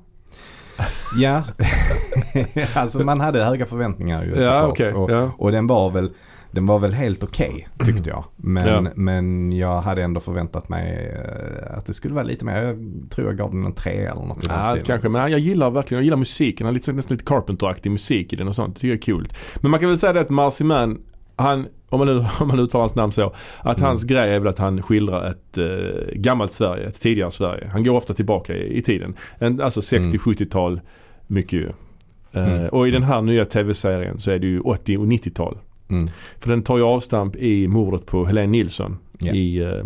[1.16, 1.42] Ja,
[2.74, 4.70] alltså man hade höga förväntningar ju Ja, såklart.
[4.70, 4.92] okej.
[4.94, 5.30] Och, Ja.
[5.38, 6.10] och den var väl
[6.52, 8.24] den var väl helt okej tyckte jag.
[8.36, 8.90] Men, Ja.
[8.94, 12.62] men jag hade ändå förväntat mig eh, att det skulle vara lite mer.
[12.62, 12.76] Jag
[13.10, 15.08] tror jag gav den en tre eller något i den Ja, kanske.
[15.08, 16.64] Men jag gillar verkligen, jag gillar musiken.
[16.66, 18.74] Han lite, nästan lite Carpenter-aktig musik i den och sånt.
[18.74, 19.32] Det tycker jag är kul.
[19.60, 20.98] Men man kan väl säga det att Marciman,
[21.36, 23.88] han, om man nu om man uttalar hans namn så, att Mm.
[23.88, 27.68] hans grej är väl att han skildrar ett eh, gammalt Sverige, ett tidigare Sverige.
[27.72, 29.14] Han går ofta tillbaka i, i tiden.
[29.38, 30.80] En, alltså 60-70-tal,
[31.26, 31.66] mycket ju.
[31.66, 31.72] Eh,
[32.32, 32.68] Mm.
[32.68, 35.58] Och i den här nya tv-serien så är det ju 80 och 90-tal.
[35.90, 36.08] Mm.
[36.38, 39.32] För den tar ju avstamp i mordet på Helene Nilsson Ja.
[39.32, 39.84] i eh,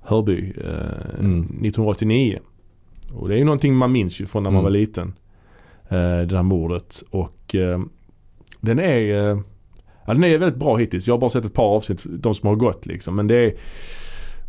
[0.00, 1.40] Hörby eh, Mm.
[1.40, 2.38] 1989.
[3.12, 4.64] Och det är ju någonting man minns ju från när man Mm.
[4.72, 5.12] var liten.
[5.88, 7.02] Eh, det här mordet.
[7.10, 7.80] Och eh,
[8.60, 9.38] den är eh,
[10.06, 11.06] ja, den är väldigt bra hittills.
[11.06, 13.16] Jag har bara sett ett par avsnitt, de som har gått liksom.
[13.16, 13.54] Men det är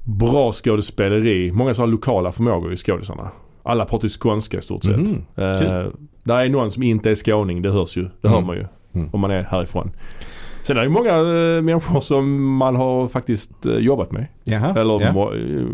[0.03, 1.51] bra skådespeleri.
[1.51, 3.31] Många som har lokala förmågor i skådisarna.
[3.63, 4.97] Alla pratar ju skånska i stort sett.
[4.97, 5.23] Mhm.
[5.35, 5.85] Eh,
[6.23, 8.07] där är någon som inte är skåning, det hörs ju.
[8.21, 8.47] Det hör Mm.
[8.47, 8.65] man ju.
[8.93, 9.09] Mm.
[9.13, 9.91] Om man är härifrån.
[10.63, 14.25] Sen är det många eh, människor som man har faktiskt eh, jobbat med.
[14.43, 15.13] Jaha, Eller ja.
[15.13, 15.31] må,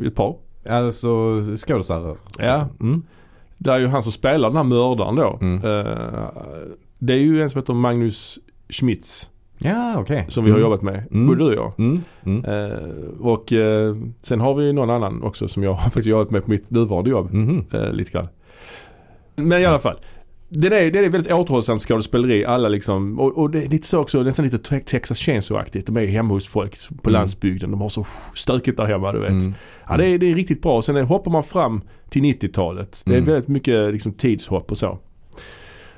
[0.07, 0.35] ett par.
[0.69, 1.07] Alltså
[1.55, 2.17] skådisar.
[2.39, 2.67] Ja.
[2.81, 3.01] Mm.
[3.57, 5.37] Det är ju han som spelar den här mördaren då.
[5.41, 5.55] Mm.
[5.63, 6.27] Eh,
[6.99, 10.25] det är ju en som heter Magnus Schmitz Ja, okej.
[10.27, 10.69] som vi har Mm.
[10.71, 11.03] jobbat med.
[11.11, 11.27] Mm.
[11.27, 11.73] Både du och jag.
[11.79, 12.01] Mm.
[12.25, 12.45] Mm.
[12.45, 12.77] Eh,
[13.19, 16.51] och eh, sen har vi någon annan också som jag har faktiskt jobbat med på
[16.51, 17.33] mitt nuvarande jobb.
[17.33, 17.65] Mhm.
[17.73, 18.27] Eh, lite grann.
[19.35, 19.97] Men i alla fall.
[20.49, 22.45] Det är, det är väldigt återhållsamt skådespeleri.
[22.45, 25.85] Alla liksom, och, och det är lite så också, nästan lite Te- Texas Chainsaw-aktigt.
[25.85, 27.19] De är hemma hos folk på Mm.
[27.19, 27.71] landsbygden.
[27.71, 28.05] De har så
[28.35, 29.29] stökigt där hemma du vet.
[29.31, 29.53] Mm.
[29.89, 30.81] Ja, det, är, det är riktigt bra.
[30.81, 33.01] Sen hoppar man fram till 90-talet.
[33.05, 33.29] Det är Mm.
[33.29, 34.99] väldigt mycket liksom, tidshopp och så.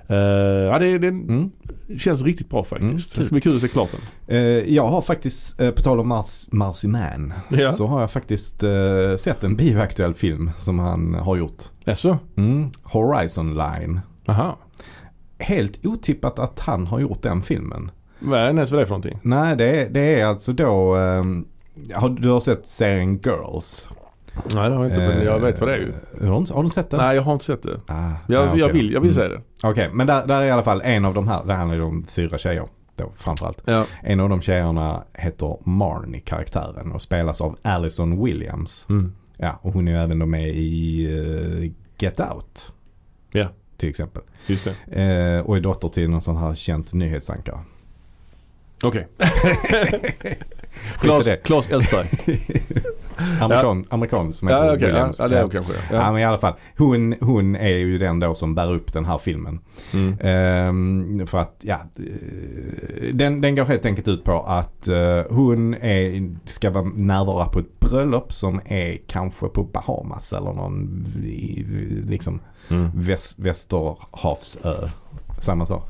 [0.08, 1.52] Eh, ja, det, det Mm.
[1.98, 3.16] känns riktigt bra faktiskt.
[3.16, 4.36] Mm, det ska bli kul att se klart den.
[4.38, 7.72] Eh, jag har faktiskt, eh, på tal om Mars, Marcy Man, Ja.
[7.72, 11.64] så har jag faktiskt eh, sett en bioaktuell film som han har gjort.
[11.86, 12.18] Jaså?
[12.38, 12.70] Mm.
[12.84, 14.00] Horizon Line.
[14.30, 14.58] Aha.
[15.40, 17.92] Helt otippat att han har gjort den filmen.
[18.20, 19.20] Vad är det för någonting?
[19.24, 21.24] Nej, det är, det är alltså då, eh,
[21.96, 23.88] har, du har sett serien Girls?
[24.56, 25.94] Nej det har jag inte men jag vet vad det är ju.
[26.22, 27.00] Eh, Har du, sett den?
[27.00, 27.80] Nej jag har inte sett det.
[27.88, 29.30] Ah, Jag, ah, jag, okej vill, jag vill Mm.
[29.30, 29.42] se det.
[29.70, 31.84] Okej, men där, där är i alla fall en av de här, det handlar ju
[31.84, 33.62] om fyra tjejer då framförallt.
[33.66, 33.86] Ja.
[34.04, 38.86] En av de tjejerna heter Marnie karaktären och spelas av Allison Williams.
[38.90, 39.14] Mm.
[39.38, 41.06] Ja, och hon är ju även med i
[41.64, 42.72] eh, Get Out.
[43.32, 43.48] Ja.
[43.80, 44.22] Till exempel.
[44.48, 45.02] Just det.
[45.02, 47.60] Eh, och är dotter till någon sån här känt nyhetsankare.
[48.84, 49.08] Okej.
[51.02, 51.38] Klas, det.
[51.38, 52.08] Klas Elfsberg.
[53.42, 54.72] Amerikan, amerikan som heter ja.
[54.80, 55.20] Ja, Williams.
[55.20, 55.44] ja, det är Ja.
[55.44, 55.74] hon kanske.
[55.74, 55.96] Ja.
[55.96, 56.12] Ja.
[56.12, 56.54] men i alla fall.
[56.78, 59.60] Hon, hon är ju den då som bär upp den här filmen.
[59.94, 60.18] Mm.
[60.22, 61.78] Ehm, för att, ja.
[63.14, 67.60] Den, den går helt enkelt ut på att eh, hon är, ska vara närvara på
[67.60, 71.06] ett bröllop som är kanske på Bahamas eller någon
[72.10, 72.40] liksom
[72.72, 72.90] Mm.
[72.94, 74.90] väst, västerhavsö.
[75.40, 75.90] Samma sak.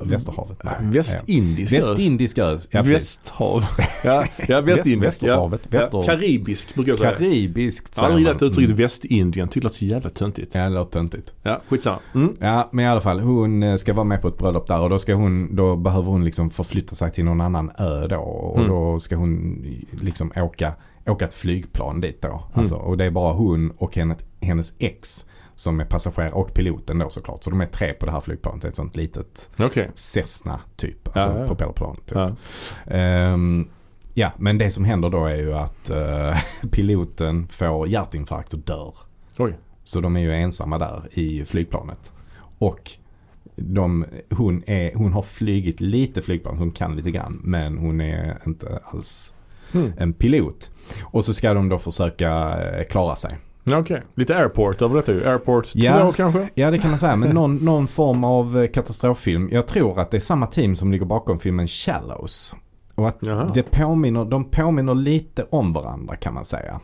[0.00, 0.58] Västerhavet.
[0.64, 0.74] Nej.
[0.80, 1.78] Västindisk Ja.
[1.78, 2.58] Västindisk ö.
[2.70, 2.82] Ja.
[2.82, 3.64] Västhav.
[4.04, 5.04] ja, ja västindisk.
[5.06, 5.60] Västerhavet.
[5.70, 5.78] Ja.
[5.78, 7.14] Väster- Ja, karibiskt brukar jag säga.
[7.14, 8.34] Karibiskt har aldrig man.
[8.34, 8.76] uttrycket Mm.
[8.76, 9.48] Västindien.
[9.48, 10.54] Tycker det låter så jävla töntigt.
[10.54, 11.32] Ja, det låter töntigt.
[11.42, 11.98] Ja, skitsamma.
[12.14, 12.36] Mm.
[12.40, 13.20] Ja, men i alla fall.
[13.20, 16.06] Hon eh, ska vara med på ett bröllop där och då ska hon, då behöver
[16.10, 18.16] hon liksom förflytta sig till någon annan ö då.
[18.20, 18.68] Och Mm.
[18.70, 19.64] då ska hon
[20.00, 20.72] liksom åka,
[21.06, 22.28] åka ett flygplan dit då.
[22.28, 22.40] Mm.
[22.54, 25.24] Alltså, och det är bara hon och hennes, hennes ex
[25.58, 27.44] som är passagerare och piloten då såklart.
[27.44, 28.64] Så de är tre på det här flygplanet.
[28.64, 29.90] Ett sånt litet Okej.
[29.94, 31.06] Cessna typ.
[31.16, 31.46] Alltså Ja, ja.
[31.46, 31.96] propellerplan.
[31.96, 32.14] Typ.
[32.16, 32.36] Ja.
[32.86, 33.68] Ehm,
[34.14, 36.38] ja, men det som händer då är ju att eh,
[36.70, 38.94] piloten får hjärtinfarkt och dör.
[39.38, 39.58] Oj.
[39.84, 42.12] Så de är ju ensamma där i flygplanet.
[42.58, 42.90] Och
[43.56, 47.40] de, hon, är, hon har flygit lite flygplan, hon kan lite grann.
[47.44, 49.34] Men hon är inte alls
[49.74, 49.92] Mm.
[49.98, 50.70] en pilot.
[51.02, 53.36] Och så ska de då försöka eh, klara sig.
[53.74, 54.02] Okej.
[54.14, 55.28] Lite airport över detta ju.
[55.28, 56.12] Airport 2 Ja.
[56.16, 56.48] kanske?
[56.54, 59.48] Ja det kan man säga, men någon, någon form av eh, katastroffilm.
[59.52, 62.54] Jag tror att det är samma team som ligger bakom filmen Shallows.
[62.94, 63.50] Och att Jaha.
[63.54, 66.80] det påminner, de påminner lite om varandra kan man säga.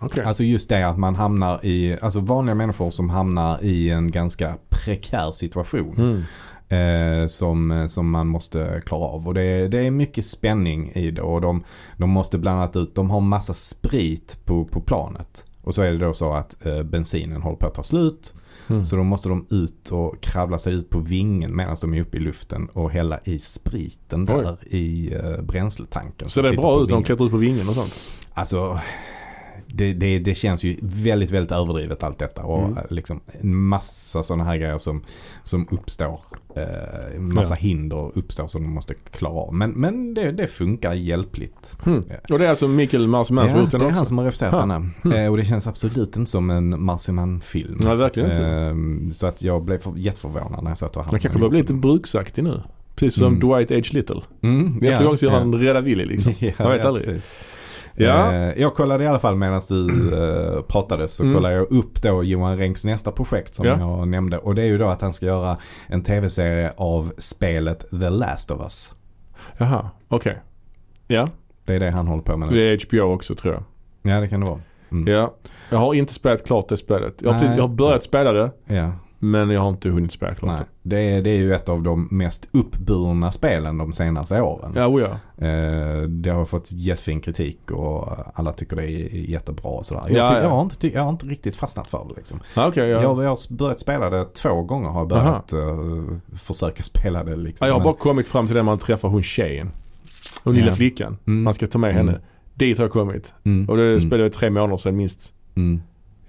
[0.00, 0.24] Okej.
[0.24, 4.56] Alltså just det att man hamnar i, alltså vanliga människor som hamnar i en ganska
[4.68, 5.94] prekär situation.
[5.98, 6.22] Mm.
[6.68, 9.28] Eh, som, som man måste klara av.
[9.28, 11.22] Och det, är- det är mycket spänning i det.
[11.22, 11.64] Och de,
[11.96, 15.44] de måste bland annat ut, de har massa sprit på, på planet.
[15.62, 18.34] Och så är det då så att eh, bensinen håller på att ta slut.
[18.68, 18.84] Mm.
[18.84, 22.16] Så då måste de ut och kravla sig ut på vingen medan de är uppe
[22.16, 26.28] i luften och hälla i spriten där i eh, bränsletanken.
[26.28, 27.94] Så som det bra ut när de klättrar ut på vingen och sånt?
[28.32, 28.80] Alltså
[29.74, 32.42] det, det, det känns ju väldigt, väldigt överdrivet allt detta.
[32.42, 32.76] Och Mm.
[32.76, 35.02] eh, liksom en massa sådana här grejer som,
[35.44, 36.20] som uppstår.
[36.56, 37.58] Eh, massa Ja.
[37.58, 39.54] hinder uppstår som de måste klara av.
[39.54, 41.76] Men, men det, det funkar hjälpligt.
[41.86, 42.04] Mm.
[42.30, 43.96] Och det är alltså Mikael Marsman som Ja, gjort den det är också?
[43.96, 44.90] han som har regisserat den.
[45.04, 45.18] Mm.
[45.24, 47.80] Eh, och det känns absolut inte som en Marciman-film.
[47.84, 48.44] Nej, verkligen inte.
[48.46, 51.58] Eh, så att jag blev för, jätteförvånad när jag satt och Han kanske börjar bli
[51.60, 52.62] lite bruksaktig nu.
[52.94, 53.40] Precis som Mm.
[53.48, 53.92] Dwight H.
[53.98, 54.20] Little.
[54.42, 55.38] Mm, Nästa ja, gång så gör ja.
[55.38, 56.32] han Rädda Willy liksom.
[56.38, 57.06] Ja, Man vet ja, aldrig.
[57.06, 57.32] precis.
[57.94, 58.32] Ja.
[58.32, 61.34] Eh, Jag kollade i alla fall medan du eh, pratade så Mm.
[61.34, 63.78] kollade jag upp då Johan Renks nästa projekt som Ja.
[63.78, 64.38] jag nämnde.
[64.38, 68.50] Och det är ju då att han ska göra en tv-serie av spelet The Last
[68.50, 68.92] of Us.
[69.58, 70.42] Jaha, okej.
[71.06, 71.28] Ja,
[71.66, 72.72] Det är det han håller på med det nu.
[72.72, 73.62] är HBO också tror jag.
[74.14, 74.60] Ja det kan det vara.
[74.92, 75.12] Mm.
[75.14, 75.34] Ja.
[75.70, 77.22] Jag har inte spelat klart det spelet.
[77.22, 78.92] Jag har, precis, jag har börjat spela det Ja.
[79.24, 80.66] Men jag har inte hunnit spela klart Nej.
[80.82, 84.72] Det, är, det är ju ett av de mest uppburna spelen de senaste åren.
[84.76, 85.08] Ja, oh ja.
[85.46, 90.02] Eh, det har fått jättefin kritik och alla tycker det är jättebra och sådär.
[90.08, 90.42] Jag, Ja, ty- ja.
[90.42, 92.40] jag, har inte, jag har inte riktigt fastnat för det liksom.
[92.56, 92.88] ja okej.
[92.88, 93.02] ja.
[93.02, 97.36] Jag, jag har börjat spela det två gånger har jag börjat eh, försöka spela det
[97.36, 97.66] liksom.
[97.66, 99.70] ja, jag har bara kommit fram till det man träffar hon tjejen.
[100.44, 101.18] Hon lilla flickan.
[101.26, 101.42] Mm.
[101.42, 102.06] Man ska ta med Mm.
[102.08, 102.20] henne.
[102.54, 103.34] Dit har jag kommit.
[103.44, 103.68] Mm.
[103.68, 104.00] Och det Mm.
[104.00, 105.82] spelade jag tre månader sedan minst Mm.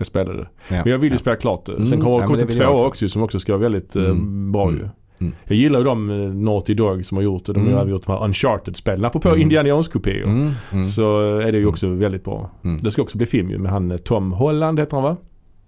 [0.03, 0.47] Jag spelade det.
[0.75, 0.81] Ja.
[0.83, 1.19] Men jag vill ju ja.
[1.19, 1.71] spela klart det.
[1.73, 2.87] Mm, Sen kommer ja, det men komma det till två också.
[2.87, 4.51] också som också ska vara väldigt eh, Mm.
[4.51, 4.75] bra Mm.
[4.79, 4.87] ju.
[5.19, 5.33] Mm.
[5.45, 7.53] Jag gillar ju de eh, Naughty Dog som har gjort det.
[7.53, 7.73] De Mm.
[7.73, 9.05] har gjort de här Uncharted-spelen.
[9.05, 9.41] Apropå Mm.
[9.41, 10.23] Indiana Jones-kopior.
[10.27, 10.51] Mm.
[10.71, 10.85] Mm.
[10.85, 12.49] Så är det ju också väldigt bra.
[12.63, 12.77] Mm.
[12.81, 15.15] Det ska också bli film ju med han eh, Tom Holland heter han va?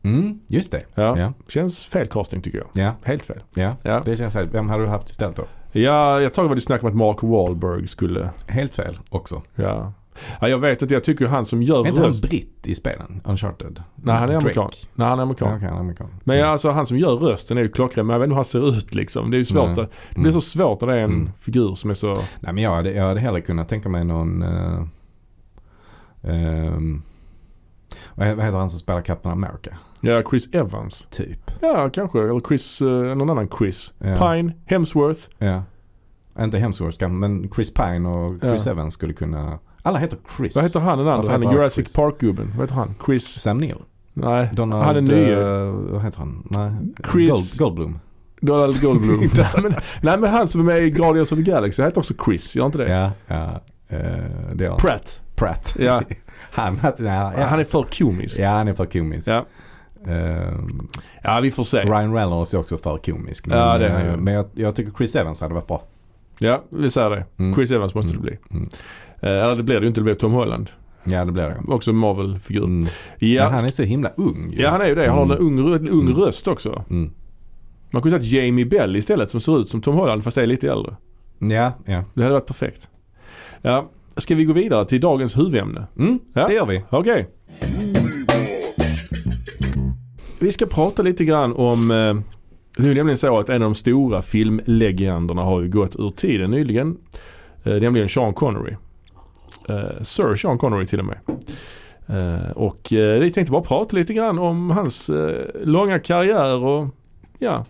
[0.03, 0.81] Mm, just det.
[0.95, 1.19] Ja.
[1.19, 1.33] Ja.
[1.47, 2.67] Känns fel casting tycker jag.
[2.85, 3.39] Ja, Helt fel.
[3.55, 3.71] ja.
[3.83, 4.53] Ja, det känns helt.
[4.53, 5.43] Vem hade du haft istället då?
[5.71, 9.41] ja jag tror det var det snack om att Mark Wahlberg skulle, Helt fel också.
[9.55, 9.93] ja.
[10.41, 13.21] Ja jag vet att jag tycker han som gör Är inte han britt i spelen?
[13.25, 13.83] Uncharted?
[13.95, 14.37] Nej han är Drake.
[14.45, 14.69] amerikan.
[14.95, 15.49] Nej han är amerikan.
[15.49, 16.07] Ja, okej, han är amerikan.
[16.23, 18.35] Men ja, alltså han som gör rösten är ju klockren men jag vet inte hur
[18.35, 19.31] han ser ut liksom.
[19.31, 19.69] Det är ju svårt.
[19.77, 21.29] Att, det blir så svårt när det är en Mm.
[21.39, 22.13] figur som är så...
[22.15, 24.43] Nej men jag hade, jag hade hellre kunnat tänka mig någon...
[24.43, 24.81] Uh,
[26.21, 27.01] um,
[28.15, 29.77] vad he- vad heter han som spelar Captain America?
[30.01, 31.07] Ja, Chris Evans.
[31.11, 31.51] Typ.
[31.61, 32.19] Ja, kanske.
[32.19, 33.93] Eller Chris, eh, någon annan Chris.
[33.99, 34.15] Ja.
[34.33, 35.21] Pine, Hemsworth.
[35.37, 35.63] Ja.
[36.39, 38.71] Inte Hemsworth men Chris Pine och Chris Ja.
[38.71, 39.59] Evans skulle kunna...
[39.85, 40.55] Alla heter Chris.
[40.55, 41.31] Vad heter han den andra?
[41.31, 41.93] Han är Jurassic?
[41.93, 42.51] Park-gubben.
[42.57, 42.95] Vad heter han?
[43.05, 43.27] Chris?
[43.41, 43.77] Sam Neill.
[44.13, 44.83] Nej, Donald...
[44.85, 45.33] han är nye.
[45.33, 46.47] eh, vad heter han?
[46.49, 46.71] Nej.
[47.11, 47.99] Chris- Gold, Goldblum.
[48.41, 49.19] Donald Goldblum.
[49.37, 52.13] nej, men, nej men han som är med i Guardians of the Galaxy heter också
[52.25, 52.89] Chris, gör inte det?
[52.89, 53.61] Ja, ja.
[53.87, 53.99] eh,
[54.53, 55.21] det är Pratt.
[55.35, 55.75] Pratt.
[55.79, 56.01] Ja.
[56.51, 56.93] han, ja,
[57.37, 57.45] ja.
[57.45, 58.39] Han är för komisk.
[58.39, 59.27] Ja, han är för komisk.
[59.27, 59.45] Ja.
[60.07, 60.87] Ehm,
[61.23, 61.77] ja, vi får se.
[61.81, 63.47] Ryan Reynolds är också för komisk.
[63.47, 65.83] Men, Ja, det är men jag, jag tycker Chris Evans hade varit bra.
[66.39, 67.25] Ja, vi säger det.
[67.37, 67.55] Mm.
[67.55, 68.25] Chris Evans måste Mm.
[68.25, 68.57] det bli.
[68.57, 68.69] Mm.
[69.25, 70.69] Eh, Eller det blir det ju inte, det blir Tom Holland.
[71.03, 71.55] Ja, det blir det.
[71.67, 72.63] Också en Marvel-figur.
[72.63, 72.85] Mm.
[73.19, 74.49] Ja, Men han är så himla ung.
[74.53, 74.61] ju.
[74.63, 75.07] ja, han är ju det.
[75.09, 75.37] Han har Mm.
[75.37, 76.13] en ung, rö- ung Mm.
[76.13, 76.83] röst också.
[76.89, 77.11] Mm.
[77.91, 80.71] Man kunde sagt Jamie Bell istället som ser ut som Tom Holland fast är lite
[80.71, 80.95] äldre.
[81.39, 82.03] Ja, ja.
[82.13, 82.89] Det hade varit perfekt.
[83.61, 85.87] Ja, ska vi gå vidare till dagens huvudämne?
[85.97, 86.47] Mm, Ja.
[86.47, 86.83] det gör vi.
[86.89, 87.29] Okej.
[90.39, 92.15] Vi ska prata lite grann om eh,
[92.83, 96.51] det är nämligen så att en av de stora filmlegenderna har ju gått ur tiden
[96.51, 96.97] nyligen.
[97.63, 98.75] Eh, nämligen Sean Connery.
[99.69, 101.17] Eh, Sir Sean Connery till och med.
[102.07, 105.11] Eh, och eh, vi tänkte bara prata lite grann om hans
[105.63, 106.87] långa karriär och
[107.39, 107.65] ja,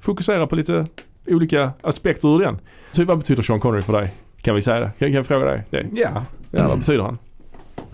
[0.00, 0.86] fokusera på lite
[1.26, 2.58] olika aspekter ur den.
[2.92, 4.14] Så vad betyder Sean Connery för dig?
[4.42, 4.92] Kan vi säga det?
[4.98, 5.86] Kan kan jag fråga dig det?
[5.92, 6.24] Ja.
[6.50, 7.18] Ja, vad betyder han?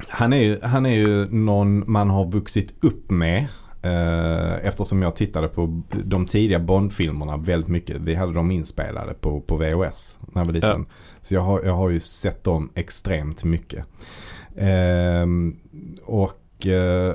[0.09, 3.47] Han är, ju, han är ju någon man har vuxit upp med.
[3.87, 7.97] Eh, eftersom jag tittade på de tidiga Bond-filmerna väldigt mycket.
[7.97, 10.87] Vi hade dem inspelade på, på VHS när jag var liten.
[11.23, 13.85] Så jag har, jag har ju sett dem extremt mycket.
[14.57, 15.57] Ehm,
[16.05, 17.15] och eh,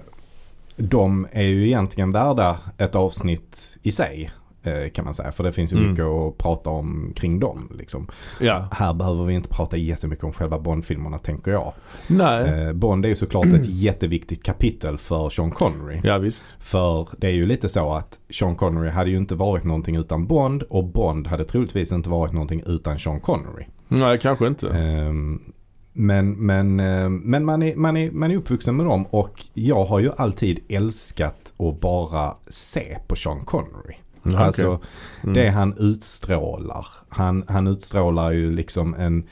[0.76, 4.32] de är ju egentligen värda ett avsnitt i sig.
[4.64, 5.32] Eh, Kan man säga.
[5.32, 5.90] För det finns ju Mm.
[5.90, 7.72] mycket att prata om kring dem.
[7.78, 8.08] Liksom.
[8.40, 8.68] Ja.
[8.72, 11.74] Här behöver vi inte prata jättemycket om själva Bond-filmerna tänker jag.
[12.08, 12.50] Nej.
[12.68, 16.00] Eh, Bond är ju såklart ett jätteviktigt kapitel för Sean Connery.
[16.04, 16.58] Ja visst.
[16.60, 20.28] För det är ju lite så att Sean Connery hade ju inte varit någonting utan
[20.28, 23.66] Bond och Bond hade troligtvis inte varit någonting utan Sean Connery.
[23.88, 24.70] Nej kanske inte.
[24.70, 25.42] Ehm,
[25.94, 29.86] men men, eh, men man, är, man, är, man är uppvuxen med dem och jag
[29.86, 33.96] har ju alltid älskat att bara se på Sean Connery.
[34.24, 34.88] Ja, Alltså okej.
[35.24, 35.34] Mm.
[35.34, 36.88] det han utstrålar.
[37.10, 39.24] Han, han utstrålar ju liksom en,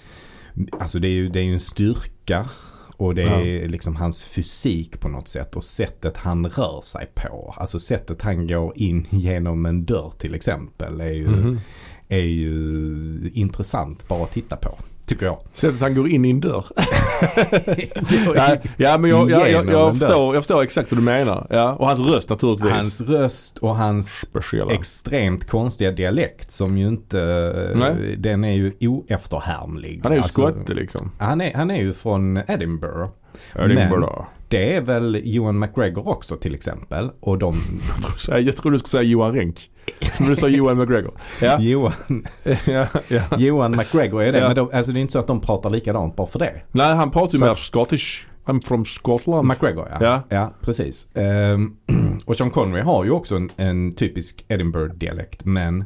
[0.79, 2.49] alltså det är ju, det är ju en styrka
[2.97, 7.53] och det är liksom hans fysik på något sätt och sättet han rör sig på.
[7.57, 11.59] Alltså sättet han går in genom en dörr till exempel är ju, Mhm.
[12.07, 14.77] är ju intressant bara att titta på.
[15.09, 15.37] Tycker jag.
[15.53, 16.65] Sättet han går in i en dörr.
[18.35, 21.47] ja, ja men jag, jag, jag, jag, förstår, jag förstår exakt vad du menar.
[21.49, 22.71] Ja, och hans röst naturligtvis.
[22.71, 24.73] Hans röst och hans speciella.
[24.73, 27.17] extremt konstiga dialekt som ju inte,
[27.75, 28.15] Nej.
[28.17, 29.99] den är ju oefterhärmlig.
[30.03, 31.11] han är ju Alltså, skotte liksom.
[31.19, 33.11] Han är, han är ju från Edinburgh.
[33.55, 34.21] Edinburgh.
[34.49, 37.11] Det är väl Johan McGregor också till exempel.
[37.19, 37.55] Och de,
[37.89, 39.69] Jag tror du skulle- Jag tror du skulle säga Johan Renck.
[40.19, 41.11] Men du sa Johan McGregor.
[41.41, 41.93] Ja, Johan,
[42.65, 43.23] ja, ja.
[43.37, 44.39] Johan McGregor är det.
[44.41, 46.53] Men de, alltså det är inte så att de pratar likadant bara för det.
[46.71, 48.25] Nej han pratar ju mer Scottish.
[48.45, 49.47] I'm from Scotland.
[49.47, 49.97] McGregor ja.
[50.01, 50.21] Ja.
[50.29, 51.07] Ja, precis.
[51.13, 51.75] Ehm,
[52.25, 55.45] och Sean Connery har ju också en, en typisk Edinburgh-dialekt.
[55.45, 55.83] Men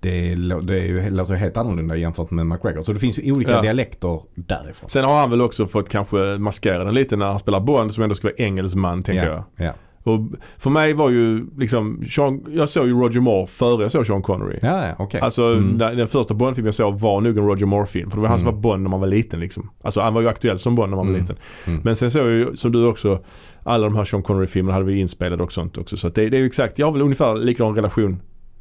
[0.00, 2.82] det, det är ju, låter helt annorlunda jämfört med McGregor.
[2.82, 3.60] Så det finns ju olika Ja.
[3.62, 4.88] dialekter därifrån.
[4.90, 8.02] Sen har han väl också fått kanske maskera den lite när han spelar Bond som
[8.02, 9.34] ändå ska vara engelsman tänker jag.
[9.56, 9.72] ja, ja.
[10.02, 10.20] Och
[10.58, 14.22] för mig var ju liksom, Sean, jag såg ju Roger Moore före jag såg Sean
[14.22, 14.58] Connery.
[14.62, 15.20] Ja, ja, okej.
[15.20, 15.78] Alltså Mm.
[15.78, 18.10] den, den första Bond-film jag såg var nog en Roger Moore-film.
[18.10, 18.54] För det var han som Mm.
[18.56, 19.70] var Bond när man var liten liksom.
[19.82, 21.20] Alltså han var ju aktuell som Bond när man var Mm.
[21.22, 21.36] liten.
[21.66, 21.80] Mm.
[21.84, 23.20] Men sen såg jag ju, som du också,
[23.62, 25.96] alla de här Sean Connery-filmerna hade vi inspelade och sånt också.
[25.96, 28.20] Så det, det är ju exakt, jag har väl ungefär likadan relation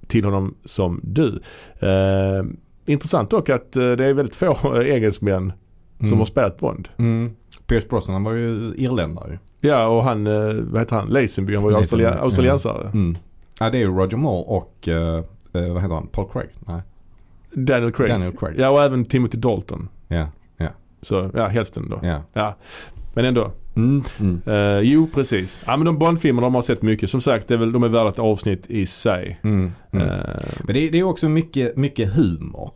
[0.10, 1.41] till honom som du.
[1.80, 2.43] Eh,
[2.86, 5.54] intressant dock att eh, det är väldigt få eh, engelsmän
[5.98, 6.19] som Mm.
[6.19, 6.89] har spelat Bond.
[6.98, 7.32] Mm.
[7.67, 9.39] Pierce Brosnan var ju irländare.
[9.62, 12.24] Ja och han, eh, vad heter han, Lazenby, han var ju australia- ja.
[12.24, 12.88] australiensare.
[12.93, 13.17] Mm.
[13.60, 16.50] Ja, det är ju Roger Moore och, eh, vad heter han, Paul Craig?
[16.60, 16.82] Nej,
[17.54, 18.10] Daniel Craig.
[18.10, 18.56] Daniel Craig.
[18.60, 19.89] Ja och även Timothy Dalton.
[20.08, 20.28] Ja,
[21.02, 22.00] Så ja, hälften då.
[22.04, 22.22] ja.
[22.34, 22.56] Ja.
[23.13, 23.52] Men ändå.
[23.76, 24.02] Mm.
[24.19, 24.41] Mm.
[24.45, 25.62] Eh, jo, precis.
[25.65, 27.10] Ja men de Bond-filmerna de har sett mycket.
[27.10, 29.39] Som sagt, det är väl, de är värda ett avsnitt i sig.
[29.43, 29.72] Mm.
[29.91, 30.08] Mm.
[30.08, 30.15] Eh,
[30.63, 32.72] Men det, det är också mycket, mycket humor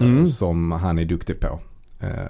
[0.00, 0.26] Mm.
[0.26, 1.58] som han är duktig på.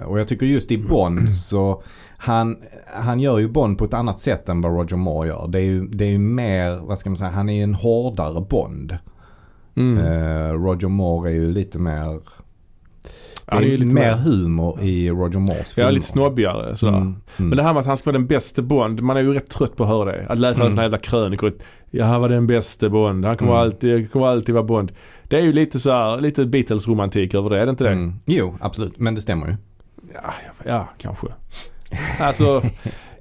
[0.05, 1.83] Och jag tycker just i Bond så
[2.17, 2.57] han,
[2.93, 5.47] han gör ju Bond på ett annat sätt än vad Roger Moore gör.
[5.47, 8.41] Det är ju, det är ju mer, vad ska man säga, han är en hårdare
[8.49, 8.97] Bond.
[9.75, 9.97] Mm.
[10.65, 12.19] Roger Moore är ju lite mer,
[13.45, 15.87] det är är ju lite mer humor i Roger Moores filmer.
[15.89, 16.93] ja, lite snobbigare sådär.
[16.97, 17.19] Mm, mm.
[17.49, 19.49] Men det här med att han ska vara den bästa Bond, man är ju rätt
[19.49, 20.25] trött på att höra det.
[20.29, 20.71] Att läsa Mm.
[20.71, 21.53] sådana jävla krönikor.
[21.91, 23.25] Ja, han var den bästa Bond.
[23.25, 23.61] Han kommer, Mm.
[23.63, 24.91] alltid, kommer alltid vara Bond.
[25.23, 27.89] Det är ju lite så här, lite Beatles-romantik över det, är det inte det?
[27.91, 28.13] Mm.
[28.25, 28.99] Jo, absolut.
[28.99, 29.55] Men det stämmer ju.
[30.13, 30.33] Ja,
[30.65, 31.27] ja, kanske.
[32.19, 32.61] Alltså,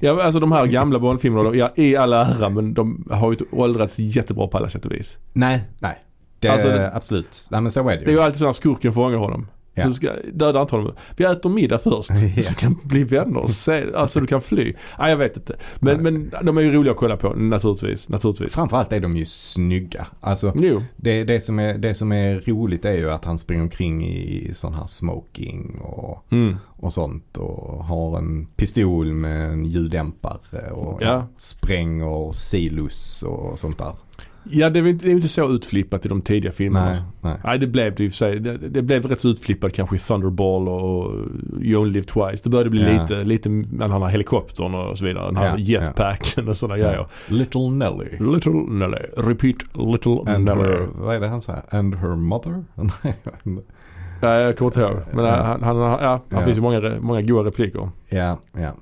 [0.00, 3.98] ja, alltså de här gamla Bond-filmerna, ja, i all ära men de har ju åldrats
[3.98, 5.18] jättebra på alla sätt och vis.
[5.32, 5.98] Nej, nej.
[6.38, 7.48] Det, Alltså, det- absolut.
[7.50, 8.04] Nej men så är det ju.
[8.04, 9.46] Det är ju alltid så att skurken fångar honom.
[9.74, 9.82] Ja.
[9.84, 10.92] Så ska, döda inte honom.
[11.16, 12.10] Vi äter middag först.
[12.36, 12.42] Ja.
[12.42, 13.46] Så kan vi bli vänner.
[13.46, 14.74] Se, alltså du kan fly.
[14.98, 15.56] Nej jag vet inte.
[15.78, 18.08] Men, men de är ju roliga att kolla på naturligtvis.
[18.08, 18.54] naturligtvis.
[18.54, 20.06] Framförallt är de ju snygga.
[20.20, 20.52] Alltså
[20.96, 24.50] det, det, som är, det som är roligt är ju att han springer omkring i
[24.54, 26.56] sån här smoking och, Mm.
[26.76, 27.36] och sånt.
[27.36, 31.26] Och har en pistol med en ljuddämpare och Ja.
[31.38, 33.92] spränger silos och sånt där.
[34.50, 36.86] Ja det är ju inte så utflippat i de tidiga filmerna.
[36.90, 37.36] Nej, nej.
[37.44, 38.40] Nej det blev det i och för sig.
[38.40, 41.10] Det, det blev rätt så utflippat kanske i Thunderball och
[41.62, 42.40] You Only Live Twice.
[42.44, 43.02] Det började bli Ja.
[43.02, 45.26] lite, lite med den här helikoptern och så vidare.
[45.26, 47.06] Den här Ja, jetpacken och sådana grejer.
[47.28, 48.04] Little Nelly.
[48.32, 48.98] Little Nelly.
[49.16, 50.62] Repeat Little And Nelly.
[50.62, 51.62] her, vad är det han säger?
[51.70, 52.64] And her mother?
[54.22, 54.96] Nej, jag kommer inte ihåg.
[55.12, 55.34] Men Ja.
[55.42, 56.44] han, han, ja, han Ja.
[56.44, 57.88] finns ju många, många goda repliker.
[58.08, 58.72] Ja, ja.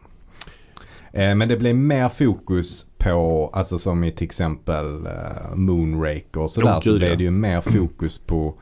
[1.12, 6.50] Eh, men det blev mer fokus på, alltså som i till exempel eh, Moonraker och
[6.50, 6.74] sådär.
[6.76, 8.54] Åh, så blev det ju mer fokus på,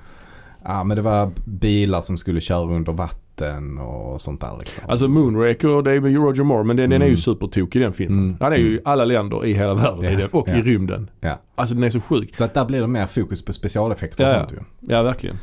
[0.64, 4.84] ja men det var bilar som skulle köra under vatten och sånt där liksom.
[4.88, 7.16] Alltså Moonraker det är med Roger Moore men den, den är ju Mm.
[7.16, 8.18] supertokig den filmen.
[8.24, 8.36] Mm.
[8.40, 8.82] Han är ju i Mm.
[8.84, 10.54] alla länder i hela världen Ja, i det, och ja.
[10.56, 11.10] i rymden.
[11.20, 11.40] Ja.
[11.54, 12.34] Alltså den är så sjuk.
[12.34, 14.88] Så att där blir det mer fokus på specialeffekter och Ja, sånt ju.
[14.94, 15.36] Ja verkligen.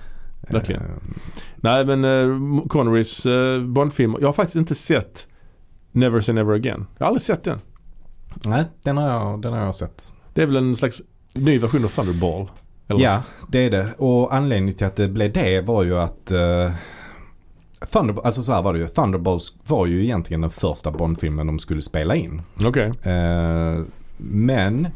[0.50, 0.82] Verkligen.
[0.82, 0.88] Eh,
[1.56, 4.18] Nej men uh, Connerys uh, Bondfilmer.
[4.22, 5.28] Jag har faktiskt inte sett
[5.98, 6.86] Never Say Never Again.
[6.98, 7.60] Jag har aldrig sett den.
[8.46, 10.14] nej, den har, jag, den har jag sett.
[10.34, 11.02] Det är väl en slags
[11.34, 12.50] ny version av Thunderball?
[12.88, 13.94] Ja, det är det.
[13.98, 16.72] Och anledningen till att det blev det var ju att uh,
[17.92, 18.88] Thunderball, alltså så här var det ju.
[18.88, 22.42] Thunderballs var ju egentligen den första Bondfilmen de skulle spela in.
[22.54, 22.66] något?
[22.68, 22.92] Okej.
[23.14, 23.84] Eh,
[24.18, 24.88] men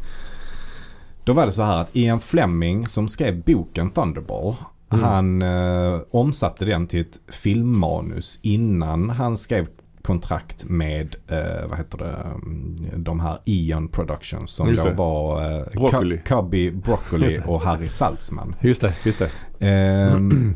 [1.23, 4.55] då var det så här att Ian Fleming som skrev boken Thunderball.
[4.91, 5.03] Mm.
[5.03, 9.67] Han eh, omsatte den till ett filmmanus innan han skrev
[10.03, 14.95] kontrakt med, eh, vad heter det, mm, de här Eon Productions som Just då det.
[14.95, 16.15] var eh, Broccoli.
[16.17, 18.55] Cu- Cubby Broccoli och Harry Saltzman.
[18.61, 19.31] Just det, just det.
[19.67, 20.55] Ehm,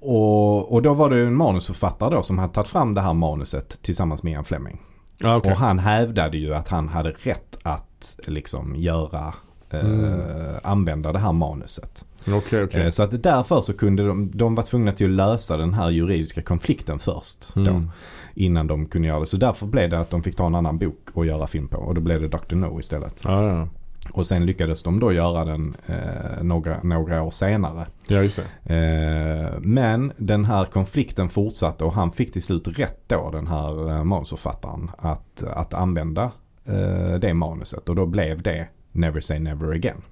[0.00, 3.82] och, och då var det en manusförfattare då som hade tagit fram det här manuset
[3.82, 4.80] tillsammans med Ian Fleming.
[5.18, 5.52] Ja, okej.
[5.52, 9.34] Och han hävdade ju att han hade rätt att liksom göra,
[9.70, 10.20] eh, Mm.
[10.62, 12.04] använda det här manuset.
[12.28, 12.82] Okej, okej.
[12.84, 15.90] Eh, så att därför så kunde de, de var tvungna till att lösa den här
[15.90, 17.54] juridiska konflikten först.
[17.54, 17.90] Då, Mm.
[18.34, 19.26] innan de kunde göra det.
[19.26, 21.76] Så därför blev det att de fick ta en annan bok och göra film på.
[21.76, 22.54] Och då blev det Dr.
[22.56, 23.20] No istället.
[23.24, 23.68] Ja, ja.
[24.12, 27.86] Och sen lyckades de då göra den eh, några, några år senare.
[28.08, 28.74] ja, just det.
[28.74, 33.90] Eh, men den här konflikten fortsatte och han fick till slut rätt då den här
[33.90, 36.30] eh, manusförfattaren att, att använda
[36.64, 40.02] eh, det manuset och då blev det Never Say Never Again.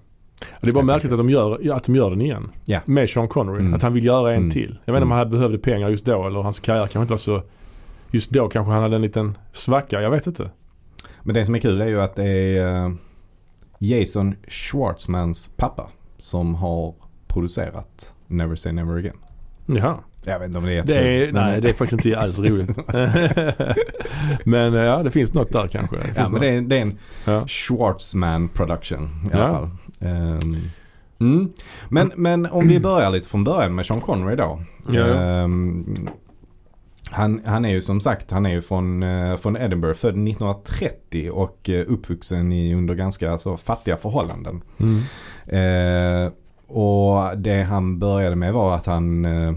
[0.61, 2.51] Det är bara märkligt att de, gör, att de gör den igen.
[2.64, 2.81] Ja.
[2.87, 3.61] Med Sean Connery.
[3.61, 3.74] Mm.
[3.74, 4.51] Att han vill göra en Mm.
[4.51, 4.79] till.
[4.85, 5.18] Jag vet inte om Mm.
[5.18, 7.42] han behövde pengar just då eller hans karriär kanske inte var så...
[8.11, 10.03] Just då kanske han hade en liten svacka.
[10.03, 10.51] Jag vet inte.
[11.22, 12.90] Men det som är kul är ju att det är eh,
[13.79, 16.94] Jason Schwartzmans pappa som har
[17.29, 19.16] producerat Never Say Never Again.
[19.66, 19.94] Jaha.
[20.24, 21.29] Jag vet inte om det är Det jättekul.
[21.29, 22.77] är, nej, det är faktiskt inte alls roligt.
[24.44, 25.96] men eh, ja, det finns något där kanske.
[25.96, 27.46] Det Ja, men det är, det är en Ja.
[27.46, 29.38] Schwartzman production i Ja.
[29.38, 29.70] alla fall.
[30.01, 30.57] Ehm,
[31.21, 31.53] mm.
[31.89, 34.61] men, men om vi börjar lite från början med Sean Connery då.
[34.99, 36.09] Ehm,
[37.11, 41.31] han, han är ju som sagt, han är ju från, eh, från Edinburgh, född 1930
[41.31, 44.63] och eh, uppvuxen i, under ganska alltså, fattiga förhållanden.
[44.79, 45.03] Mm.
[45.47, 46.33] Eh,
[46.67, 49.53] och det han började med var att han, eh,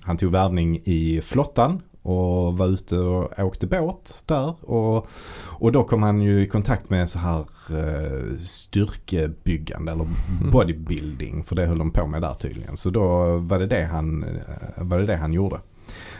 [0.00, 4.64] han tog värvning i flottan och var ute och åkte båt där.
[4.64, 5.06] Och,
[5.44, 10.06] och då kom han ju i kontakt med så här eh, styrkebyggande eller
[10.52, 11.44] bodybuilding.
[11.44, 12.76] För det höll de på med där tydligen.
[12.76, 15.60] Så då var det det han, eh, var det det han gjorde.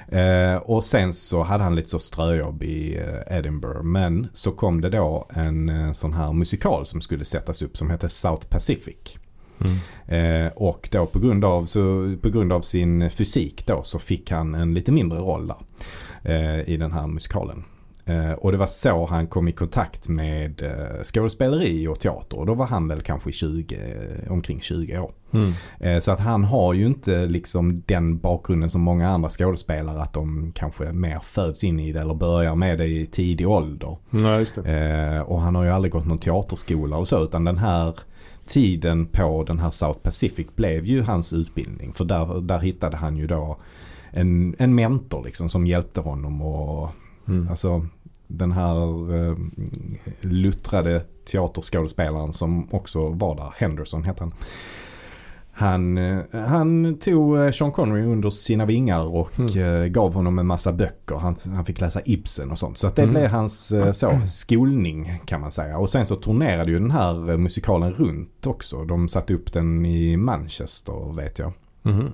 [0.09, 3.82] Eh, och sen så hade han lite så ströjobb i eh, Edinburgh.
[3.82, 7.91] Men så kom det då en eh, sån här musikal som skulle sättas upp som
[7.91, 9.18] hette South Pacific.
[9.61, 10.46] Mm.
[10.46, 14.30] Eh, och då på grund, av, så, på grund av sin fysik då så fick
[14.30, 15.57] han en lite mindre roll där.
[16.22, 17.64] Eh, I den här musikalen.
[18.07, 22.38] Eh, och det var så han kom i kontakt med eh, skådespeleri och teater.
[22.38, 25.11] Och då var han väl kanske 20, eh, omkring 20 år.
[25.32, 25.52] Mm.
[25.80, 30.02] Eh, så att han har ju inte liksom den bakgrunden som många andra skådespelare.
[30.02, 33.96] Att de kanske mer föds in i det eller börjar med det i tidig ålder.
[34.11, 34.46] Nej.
[34.64, 37.24] Eh, och han har ju aldrig gått någon teaterskola och så.
[37.24, 37.94] Utan den här
[38.47, 41.92] tiden på den här South Pacific blev ju hans utbildning.
[41.92, 43.57] För där, där hittade han ju då
[44.11, 46.42] en, en mentor liksom som hjälpte honom.
[46.42, 46.90] Och
[47.28, 47.49] Mm.
[47.49, 47.86] alltså
[48.26, 48.76] den här
[49.14, 49.36] eh,
[50.20, 53.53] luttrade teaterskådespelaren som också var där.
[53.57, 54.34] Henderson hette han.
[55.57, 59.82] Han, eh, han tog eh, Sean Connery under sina vingar och Mm.
[59.82, 61.14] eh, gav honom en massa böcker.
[61.14, 62.78] Han, han fick läsa Ibsen och sånt.
[62.78, 63.14] Så att det Mm.
[63.14, 65.78] blev hans så, skolning kan man säga.
[65.78, 68.84] Och sen så turnerade ju den här musikalen runt också.
[68.84, 71.52] De satte upp den i Manchester vet jag.
[71.82, 72.09] Mhm.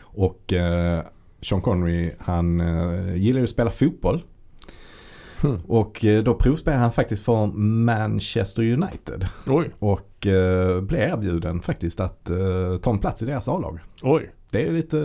[0.00, 1.02] Och eh,
[1.42, 4.22] Sean Connery han eh, gillar ju att spela fotboll.
[5.42, 5.58] Hmm.
[5.68, 9.28] Och eh, då provspelade han faktiskt för Manchester United.
[9.46, 13.78] Oj, Och eh, blev erbjuden faktiskt att eh, ta en plats i deras A-lag.
[14.02, 14.30] oj.
[14.50, 14.96] Det är lite,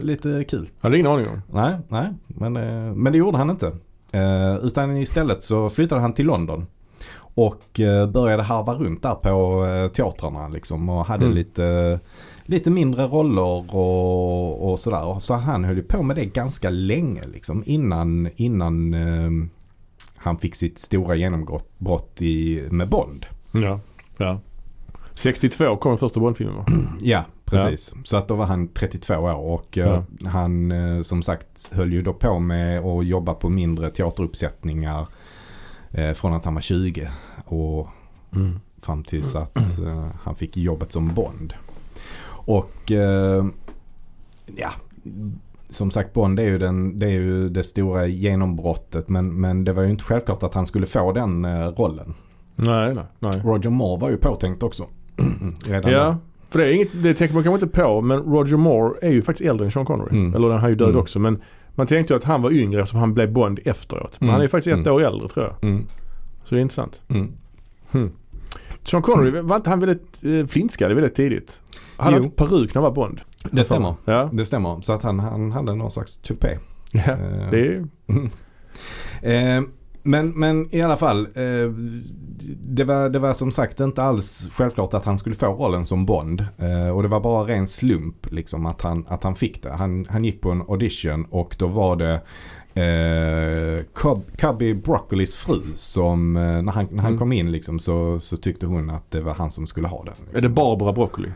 [0.00, 0.68] lite kul.
[0.80, 1.42] Jag hade ingen aning om.
[1.52, 2.12] Nej, nej.
[2.26, 3.66] Men, eh, men det gjorde han inte.
[4.12, 6.66] Eh, utan istället så flyttade han till London.
[7.18, 10.88] Och eh, började harva runt där på teatrarna liksom.
[10.88, 11.36] Och hade Mm.
[11.36, 12.00] lite,
[12.44, 15.18] lite mindre roller och, och sådär.
[15.20, 17.62] Så han höll på med det ganska länge liksom.
[17.66, 19.30] Innan, innan eh,
[20.26, 23.26] han fick sitt stora genombrott i, med Bond.
[23.52, 23.80] Ja,
[24.16, 24.40] ja.
[25.12, 26.64] 62 kom första Bondfilmen va?
[27.00, 27.94] Ja, precis.
[28.04, 32.02] Så att då var han 32 år och eh, han eh, som sagt höll ju
[32.02, 35.06] då på med att jobba på mindre teateruppsättningar
[35.90, 37.08] eh, från att han var 20
[37.44, 37.88] och
[38.34, 38.60] Mm.
[38.82, 41.54] fram tills att eh, han fick jobbet som Bond.
[42.28, 42.90] Och
[44.56, 44.70] ja,
[45.68, 49.72] som sagt Bond är ju, den, det, är ju det stora genombrottet men, men det
[49.72, 52.14] var ju inte självklart att han skulle få den eh, rollen.
[52.56, 53.40] Nej, nej, nej.
[53.44, 54.84] Roger Moore var ju påtänkt också.
[55.66, 56.16] Redan Ja, där.
[56.50, 59.22] för det är inget, det tänker man kanske inte på men Roger Moore är ju
[59.22, 60.08] faktiskt äldre än Sean Connery.
[60.18, 60.34] Mm.
[60.34, 61.00] Eller han är ju död Mm.
[61.00, 61.42] också men
[61.74, 64.16] man tänkte ju att han var yngre eftersom han blev Bond efteråt.
[64.20, 64.32] Men Mm.
[64.32, 64.94] han är ju faktiskt ett Mm.
[64.94, 65.68] år äldre tror jag.
[65.70, 65.86] Mm,
[66.44, 67.02] Så det är intressant.
[67.08, 67.32] mm.
[67.90, 68.10] Hmm.
[68.84, 71.60] Sean Connery, var inte han väldigt eh, flinskad väldigt tidigt?
[71.96, 73.20] Han hade peruk när han var Bond.
[73.52, 73.94] Det stämmer.
[74.04, 74.80] Ja, Det stämmer.
[74.80, 76.58] Så att han, han hade någon slags tupé.
[76.92, 77.00] ja.
[77.12, 77.86] Eh, det är.
[79.22, 79.62] Eh,
[80.02, 81.26] men, men i alla fall.
[81.34, 81.70] Eh,
[82.62, 86.06] det, var, det var som sagt inte alls självklart att han skulle få rollen som
[86.06, 86.46] Bond.
[86.94, 89.72] Och det var bara ren slump liksom att han, att han fick det.
[89.72, 92.14] Han, han gick på en audition och då var det
[92.74, 97.18] eh, Cub- Cubby Broccolis fru som eh, när han, när han Mm.
[97.18, 100.14] kom in liksom så, så tyckte hon att det var han som skulle ha den.
[100.14, 100.42] Är Liksom.
[100.42, 101.28] det Barbara Broccoli?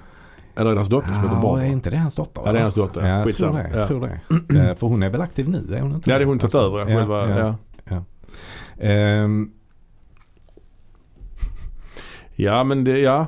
[0.57, 1.63] Eller är det hans dotter som heter Barbara?
[1.65, 2.43] är inte det hans dotter?
[2.45, 3.01] Ja, det är hans dotter.
[3.09, 3.71] Ja, jag tror det.
[3.73, 3.87] Jag Ja.
[3.87, 4.59] tror det.
[4.71, 5.77] Eh, för hon är väl aktiv nu?
[5.77, 6.87] Är hon inte Ja, det är hon tagit Alltså, över.
[6.87, 8.05] Själva, ja, ja.
[8.87, 9.51] Ehm,
[12.37, 13.27] Ja men det, ja.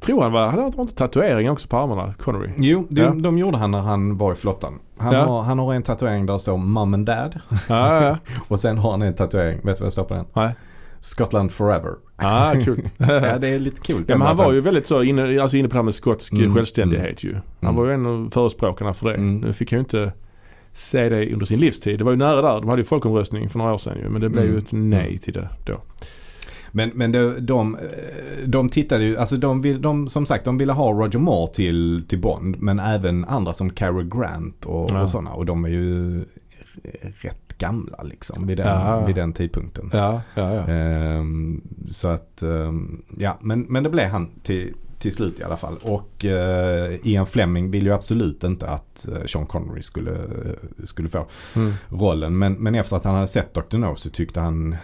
[0.00, 2.50] Tror han var, hade han inte tatueringar också på armarna, Connery?
[2.58, 3.10] jo, de, Ja.
[3.10, 4.78] de gjorde han när han var i flottan.
[4.98, 5.24] Han, Ja.
[5.24, 7.40] har, han har en tatuering där det står Mom and Dad.
[7.68, 8.16] Ja, ja,
[8.48, 10.24] Och sen har han en tatuering, vet du vad det står på den?
[10.32, 10.54] Nej.
[11.00, 11.94] Scotland Forever.
[12.20, 12.50] Ja.
[12.56, 12.82] Ah, kul.
[12.98, 14.04] ja, det är lite kul.
[14.06, 16.32] Ja, men han var ju väldigt så inne, alltså inne på det här med skotsk
[16.32, 17.32] Mm, självständighet ju.
[17.34, 17.74] Han Mm.
[17.76, 19.14] var ju en av förespråkarna för det.
[19.14, 19.36] Mm.
[19.38, 20.12] Nu fick han ju inte
[20.72, 21.98] se det under sin livstid.
[21.98, 22.60] Det var ju nära där.
[22.60, 24.08] De hade ju folkomröstning för några år sedan ju.
[24.08, 24.54] Men det blev Mm.
[24.56, 25.80] ju ett nej till det då.
[26.72, 27.76] Men, men de, de,
[28.46, 32.04] de tittade ju, alltså de, vill, de som sagt de ville ha Roger Moore till,
[32.08, 32.56] till Bond.
[32.62, 35.02] Men även andra som Cary Grant och, Ja.
[35.02, 35.30] och sådana.
[35.32, 36.18] Och de är ju
[37.20, 39.06] rätt gamla liksom vid den, Ja.
[39.06, 39.90] vid den tidpunkten.
[39.92, 40.66] Ja, ja, ja.
[40.68, 45.56] Ehm, så att, ehm, ja men, men det blev han till, till slut i alla
[45.56, 45.76] fall.
[45.82, 50.16] Och uh, Ian Fleming vill ju absolut inte att eh, Sean Connery skulle,
[50.84, 51.72] skulle få Mm.
[51.88, 52.38] rollen.
[52.38, 53.78] Men, men efter att han hade sett Dr.
[53.78, 54.76] No så tyckte han,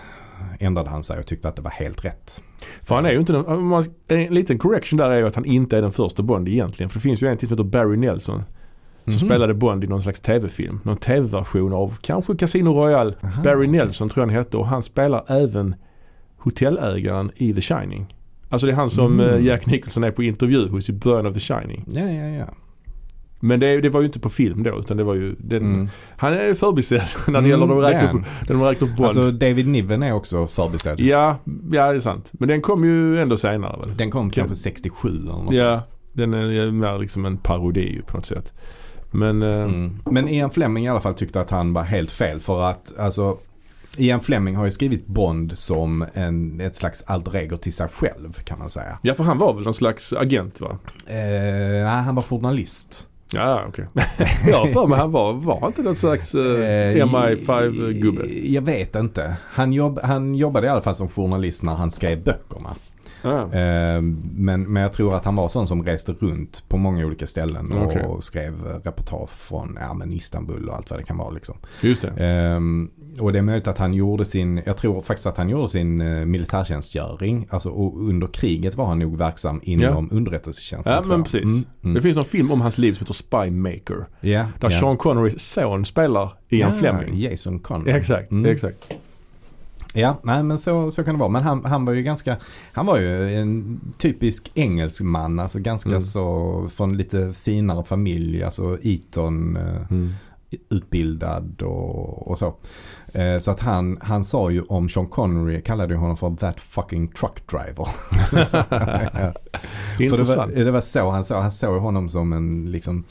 [0.59, 2.43] ändrade han sig och tyckte att det var helt rätt.
[2.83, 5.79] För han är ju inte den, en liten correction där är ju att han inte
[5.79, 6.91] är den första Bond egentligen.
[6.91, 8.43] För det finns ju en till som heter Barry Nelson.
[9.07, 9.19] Som Mhm.
[9.29, 10.81] spelade Bond i någon slags tv-film.
[10.83, 13.15] Någon tv-version av kanske Casino Royale.
[13.23, 13.67] Aha, Barry.
[13.67, 15.75] Nelson tror jag han hette och han spelar även
[16.37, 18.15] hotellägaren i The Shining.
[18.49, 19.35] Alltså det är han som Mm.
[19.35, 21.85] eh, Jack Nicholson är på intervju hos i början av The Shining.
[21.93, 22.47] Ja, ja, ja.
[23.41, 25.89] Men det, det var ju inte på film då utan det var ju den, Mm.
[26.17, 28.17] Han är ju förbisedd när det Mm, gäller att det är räkna han.
[28.21, 29.01] upp, när de räknar Bond.
[29.07, 31.01] Alltså David Niven är också förbisedd.
[31.01, 31.37] ja,
[31.73, 32.31] ja, det är sant.
[32.33, 33.97] Men den kom ju ändå senare väl?
[33.97, 35.91] Den kom kanske 67 eller något Ja, sånt.
[36.13, 38.55] den är mer liksom en parodi på något sätt.
[39.11, 39.99] Men eh, Mm.
[40.11, 43.37] Men Ian Fleming i alla fall tyckte att han var helt fel för att alltså
[43.99, 48.33] Ian Fleming har ju skrivit Bond som en, ett slags alter ego till sig själv
[48.33, 48.99] kan man säga.
[49.03, 50.79] ja, för han var väl någon slags agent va?
[51.07, 51.17] Eh,
[51.85, 53.07] nej, han var journalist.
[53.33, 53.87] Ja, okej.
[54.47, 58.27] jag har för mig han var, var inte någon slags eh, MI5-gubbe?
[58.45, 59.37] Jag vet inte.
[59.51, 62.71] Han, jobb, han jobbade i alla fall som journalist när han skrev böckerna.
[63.25, 64.01] Eh,
[64.35, 67.73] Men, men jag tror att han var sån som reste runt på många olika ställen
[67.73, 68.05] och Okej.
[68.21, 71.31] skrev reportage från ja, men Istanbul och allt vad det kan vara.
[71.31, 71.57] Liksom.
[71.83, 72.09] Just det.
[72.25, 72.91] Ehm,
[73.21, 76.01] och det är möjligt att han gjorde sin, jag tror faktiskt att han gjorde sin
[76.01, 77.47] uh, militärtjänstgöring.
[77.51, 80.93] Alltså och under kriget var han nog verksam inom underrättelsetjänsten.
[80.93, 81.43] Ja men precis.
[81.45, 82.03] Mm, Det mm.
[82.03, 84.07] finns någon film om hans liv som heter Spy Maker.
[84.21, 84.81] Ja, Där ja.
[84.81, 87.19] Sean Connerys son spelar Ian Ja, Fleming.
[87.21, 87.91] Jason Connery.
[87.91, 88.53] Ja, exakt, Mm.
[88.53, 88.95] exakt.
[89.97, 91.29] Ja, nej men så, så kan det vara.
[91.31, 92.37] Men han, han var ju ganska,
[92.73, 95.39] han var ju en typisk engelsman.
[95.39, 96.01] Alltså ganska Mm.
[96.01, 98.43] så, från lite finare familj.
[98.43, 100.13] Alltså Eton eh, Mm.
[100.71, 102.55] utbildad och, och så.
[103.13, 106.61] Eh, så att han, han sa ju om Sean Connery, kallade ju honom för that
[106.61, 107.89] fucking truck driver.
[108.45, 109.33] Så, ja.
[110.05, 110.53] Intressant.
[110.53, 113.05] Det var, det var så han såg, han såg honom som en liksom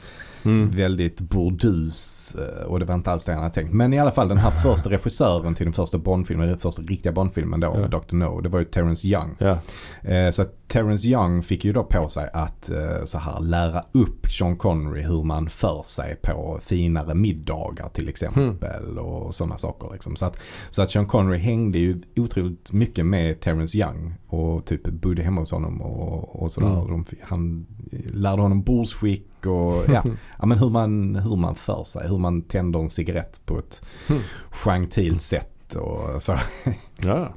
[0.45, 0.71] Mm.
[0.71, 3.73] väldigt burdus eh, och det var inte alls det han hade tänkt.
[3.73, 7.11] Men i alla fall den här första regissören till den första Bondfilmen, den första riktiga
[7.11, 7.99] Bondfilmen då, Ja.
[7.99, 8.15] Dr.
[8.15, 9.35] No, det var ju Terrence Young.
[9.37, 9.57] Ja.
[10.11, 13.83] Eh, Så att Terrence Young fick ju då på sig att eh, så här lära
[13.91, 19.89] upp Sean Connery hur man för sig på finare middagar till exempel och sådana saker.
[19.93, 20.15] Liksom.
[20.15, 20.37] Så, att,
[20.69, 25.41] så att Sean Connery hängde ju otroligt mycket med Terrence Young och typ bodde hemma
[25.41, 26.67] hos honom och, och sådär.
[26.83, 26.87] Mm.
[26.87, 27.65] De, han
[28.13, 30.03] lärde honom bordsskick och ja,
[30.39, 33.81] ja men hur man, hur man för sig, hur man tänder en cigarett på ett
[34.09, 34.21] Mm.
[34.51, 36.37] gentilt sätt och så.
[37.01, 37.33] ja.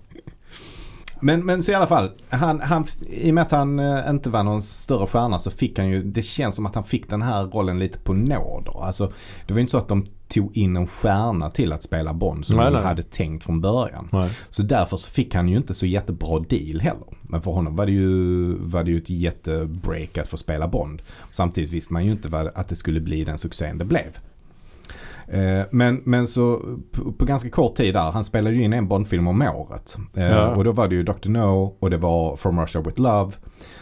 [1.21, 4.31] Men, men så i alla fall, han, han, i och med att han eh, inte
[4.31, 7.23] var någon större stjärna så fick han ju, det känns som att han fick den
[7.23, 8.85] här rollen lite på nåder.
[8.85, 9.13] Alltså,
[9.47, 12.47] det var ju inte så att de tog in en stjärna till att spela Bond
[12.47, 14.09] som Nej, de hade tänkt från början.
[14.13, 14.31] Nej.
[14.51, 17.07] Så därför så fick han ju inte så jättebra deal heller.
[17.23, 21.03] Men för honom var det ju, var det ju ett jättebreak att få spela Bond.
[21.31, 24.19] Samtidigt visste man ju inte vad, att det skulle bli den succén det blev.
[25.31, 26.61] Eh, Men, men så
[26.93, 29.97] på, på ganska kort tid där, han spelade ju in en Bondfilm om året.
[30.17, 30.49] Eh, Ja.
[30.55, 31.29] Och då var det ju Dr.
[31.29, 33.33] No och det var From Russia With Love.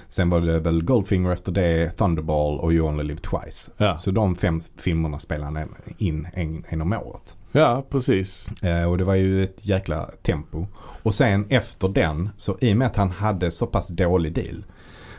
[0.09, 3.70] Sen var det väl Goldfinger efter det, Thunderball och You Only Live Twice.
[3.76, 3.97] Ja.
[3.97, 5.68] Så de fem filmerna spelade han
[5.99, 7.36] in en, en om året.
[7.53, 8.49] ja, precis.
[8.62, 10.66] Eh, och det var ju ett jäkla tempo.
[11.03, 14.64] Och sen efter den, så i och med att han hade så pass dålig deal.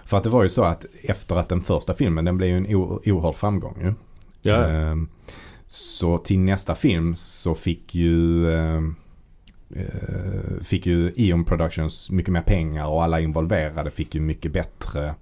[0.05, 2.57] För att det var ju så att efter att den första filmen, den blev ju
[2.57, 3.93] en oerhörd framgång ju.
[4.41, 4.65] Ja.
[4.65, 5.09] Ehm,
[5.67, 8.95] så till nästa film så fick ju ehm,
[9.75, 15.15] eh, fick ju Eon Productions mycket mer pengar och alla involverade fick ju mycket bättre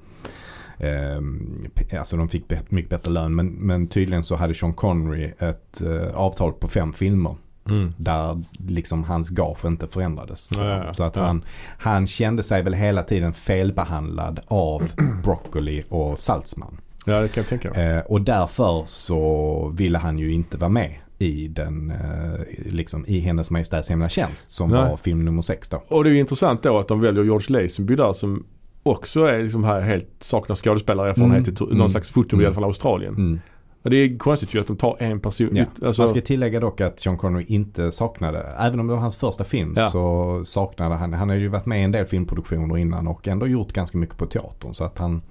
[1.75, 5.81] pe- Alltså de fick mycket bättre lön men, men tydligen så hade Sean Connery ett
[5.81, 7.35] eh, avtal på fem filmer
[7.69, 7.91] Mm.
[7.97, 10.49] där liksom hans gage inte förändrades.
[10.51, 10.93] Ja, ja, ja.
[10.93, 11.43] Så att han,
[11.77, 14.83] han kände sig väl hela tiden felbehandlad av
[15.23, 16.77] Broccoli och Saltzman.
[17.05, 17.87] Ja, det kan jag tänka mig.
[17.95, 23.19] Eh, och därför så ville han ju inte vara med i den, eh, liksom i
[23.19, 24.89] Hennes Majestäts Hemliga Tjänst som Nej.
[24.89, 25.83] var film nummer sex då.
[25.87, 28.45] Och det är ju intressant då att de väljer George Lazenby där som
[28.83, 31.53] också är liksom här helt saknar skådespelarerfarenhet Mm.
[31.53, 31.77] i to- Mm.
[31.77, 32.53] någon slags foto i Mm.
[32.53, 33.13] fall Australien.
[33.15, 33.39] Mm.
[33.83, 35.49] Och det är konstigt ju att de tar en person.
[35.55, 35.65] Ja.
[35.85, 39.15] Alltså, Man ska tillägga dock att Sean Connery inte saknade, även om det var hans
[39.17, 39.87] första film Ja.
[39.89, 43.47] så saknade han, han har ju varit med i en del filmproduktioner innan och ändå
[43.47, 44.73] gjort ganska mycket på teatern.
[44.73, 45.21] Så att han,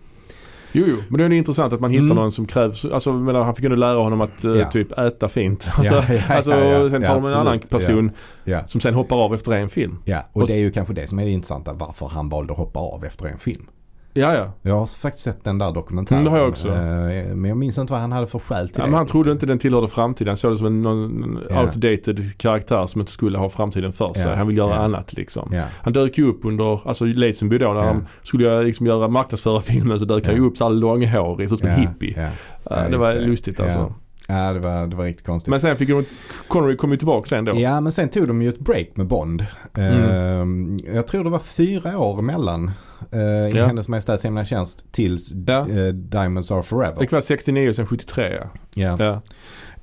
[0.77, 2.17] Jo, jo, men det är intressant att man hittar Mm.
[2.17, 2.85] någon som krävs.
[2.85, 4.71] Alltså, menar, han fick ju lära honom att eh, Ja.
[4.71, 5.69] typ äta fint.
[5.79, 6.51] Alltså, Ja, ja, alltså,
[6.91, 8.11] sen tar de en annan person
[8.67, 9.99] som sen hoppar av efter en film.
[10.05, 10.23] ja.
[10.33, 12.59] och Och det är ju kanske det som är det intressanta varför han valde att
[12.59, 13.67] hoppa av efter en film.
[14.17, 14.53] Ja, ja.
[14.63, 16.21] Jag har faktiskt sett den där dokumentären.
[16.21, 16.69] Mm, det har jag också.
[16.69, 18.91] Eh, Men jag minns inte vad han hade för skäl till ja det.
[18.91, 20.29] men han trodde inte den tillhörde framtiden.
[20.31, 21.61] Han såg det som en någon Ja.
[21.63, 24.31] outdated karaktär som inte skulle ha framtiden för sig.
[24.31, 25.63] Ja, Han vill göra annat liksom.
[25.83, 29.99] Han dök ju upp under, alltså Lazenby då, när de skulle liksom göra marknadsföra filmen
[29.99, 32.29] så dök han ju upp så här långhårig, så ut som en hippie.
[32.91, 33.21] Det var det.
[33.21, 33.95] lustigt alltså.
[34.29, 35.51] ja det, var, det var riktigt konstigt.
[35.51, 36.05] Men sen fick de,
[36.49, 37.53] Connery kom ju tillbaka sen då.
[37.57, 39.41] Ja men sen tog de ju ett break med Bond.
[39.79, 39.85] Eh,
[40.95, 42.71] Jag tror det var fyra år emellan
[43.13, 43.67] eh, i Ja.
[43.67, 45.69] Hennes Majestäts Hemliga Tjänst tills Ja.
[45.71, 46.97] eh, Diamonds Are Forever.
[47.01, 48.43] Det var 69 och sen 73
[48.75, 48.97] ja.
[48.99, 49.21] Ja.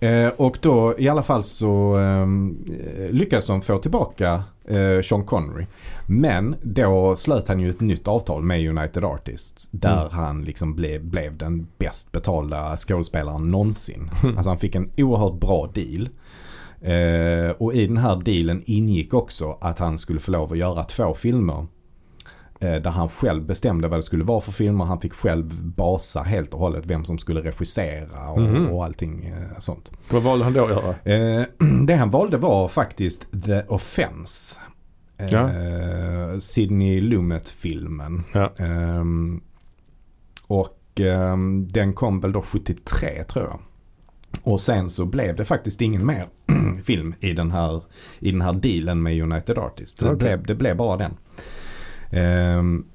[0.08, 2.58] Eh, och då i alla fall så ehm,
[2.98, 5.66] eh, lyckades de få tillbaka eh, Sean Connery.
[6.06, 9.68] Men då slöt han ju ett nytt avtal med United Artists.
[9.72, 10.12] Där Mm.
[10.12, 14.12] han liksom blev, blev den bäst betalda skådespelaren någonsin.
[14.24, 16.10] Alltså han fick en oerhört bra deal.
[16.82, 20.84] Eh, och i den här dealen ingick också att han skulle få lov att göra
[20.84, 21.66] två filmer.
[22.62, 24.86] Eh, där han själv bestämde vad det skulle vara för filmer.
[24.86, 28.68] Han fick själv basa helt och hållet vem som skulle regissera och, Mhm.
[28.68, 29.92] och allting eh, sånt.
[30.12, 30.96] Vad valde han då att göra?
[31.40, 31.46] Eh,
[31.88, 34.60] det han valde var faktiskt The Offense.
[35.32, 35.50] Ja.
[36.40, 38.24] Sidney Lumet-filmen.
[38.34, 38.52] Ja.
[38.58, 39.42] Ehm,
[40.48, 43.60] och ehm, den kom väl då 73 tror jag.
[44.44, 46.28] Och sen så blev det faktiskt ingen mer
[46.84, 47.84] film i den här,
[48.20, 49.96] i den här dealen med United Artists.
[49.96, 51.12] Det, blev, det blev bara den.
[52.12, 52.86] Ehm,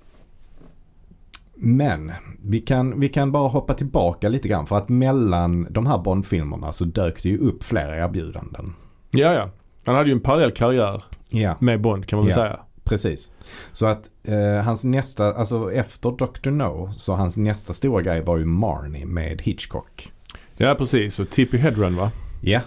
[1.55, 2.13] men
[2.43, 6.73] vi kan, vi kan bara hoppa tillbaka lite grann för att mellan de här Bond-filmerna
[6.73, 8.75] så dök det ju upp flera erbjudanden.
[9.11, 9.51] Ja, ja.
[9.87, 12.43] Han hade ju en parallell karriär Ja, med Bond kan man väl Ja.
[12.43, 12.61] säga.
[12.85, 13.33] precis.
[13.73, 16.51] Så att eh, hans nästa, alltså efter Dr.
[16.51, 20.13] No, så hans nästa stora grej var ju Marnie med Hitchcock.
[20.57, 21.19] Ja, precis.
[21.21, 22.11] Och Tippi Hedren va?
[22.41, 22.61] Ja,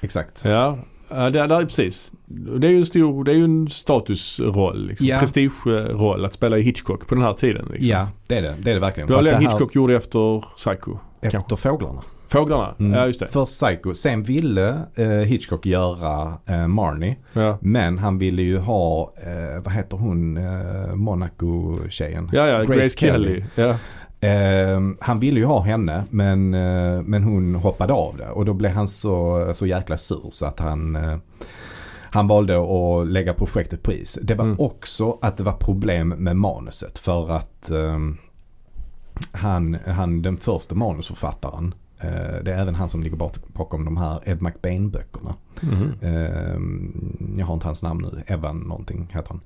[0.00, 0.44] exakt.
[0.44, 0.78] Ja,
[1.10, 2.12] ja det, det är precis.
[2.58, 4.86] Det är ju en stor, det är en statusroll.
[4.86, 5.06] Liksom.
[5.06, 5.18] Ja.
[5.18, 7.66] Prestigeroll att spela i Hitchcock på den här tiden.
[7.72, 7.88] Liksom.
[7.88, 8.54] Ja, det är det.
[8.62, 9.08] Det är det verkligen.
[9.08, 10.96] Det var det här- Hitchcock gjorde efter Psycho.
[11.22, 12.02] efter Fåglarna.
[12.28, 12.92] Fåglarna, Mm.
[12.98, 13.26] ja just det.
[13.26, 13.94] Först Psycho.
[13.94, 17.16] Sen ville eh, Hitchcock göra eh, Marnie.
[17.32, 22.30] Ja, Men han ville ju ha, eh, vad heter hon, eh, Monaco-tjejen?
[22.32, 23.44] ja, ja Grace, Kelly.
[23.54, 23.76] Ja.
[24.20, 28.52] Eh, han ville ju ha henne men, eh, men hon hoppade av det och då
[28.54, 31.16] blev han så, så jäkla sur så att han eh,
[32.12, 34.18] han valde att lägga projektet på is.
[34.22, 34.60] Det var Mm.
[34.60, 37.98] också att det var problem med manuset för att eh,
[39.32, 43.96] han, han, den första manusförfattaren, eh, det är även han som ligger bak- bakom de
[43.96, 45.34] här Ed McBain-böckerna.
[45.60, 45.92] Mhm.
[46.00, 46.58] Eh,
[47.38, 49.40] jag har inte hans namn nu, Evan någonting heter han.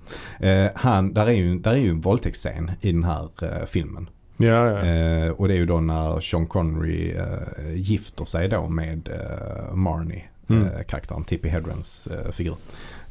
[0.49, 4.09] Eh, han där, är ju, där är ju en våldtäktsscen i den här eh, filmen.
[4.37, 4.79] Ja, ja.
[4.85, 9.75] Eh, och det är ju då när Sean Connery eh, gifter sig då med eh,
[9.75, 10.67] Marnie, Mm.
[10.67, 12.57] eh, karaktären, Tippi Hedrens eh, figur.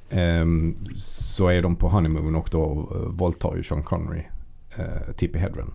[0.09, 4.23] Ehm, så är de på honeymoon och då eh, våldtar ju Sean Connery
[4.77, 5.71] eh, Tippi Hedren.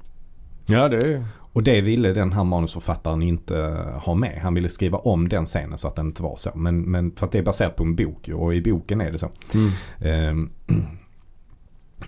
[0.66, 1.24] ja, det är...
[1.52, 3.56] Och det ville den här manusförfattaren inte
[4.04, 4.38] ha med.
[4.42, 6.50] Han ville skriva om den scenen så att den inte var så.
[6.54, 9.18] Men, men för att det är baserat på en bok och i boken är det
[9.18, 9.28] så.
[9.54, 9.70] Mm.
[10.00, 10.50] Ehm,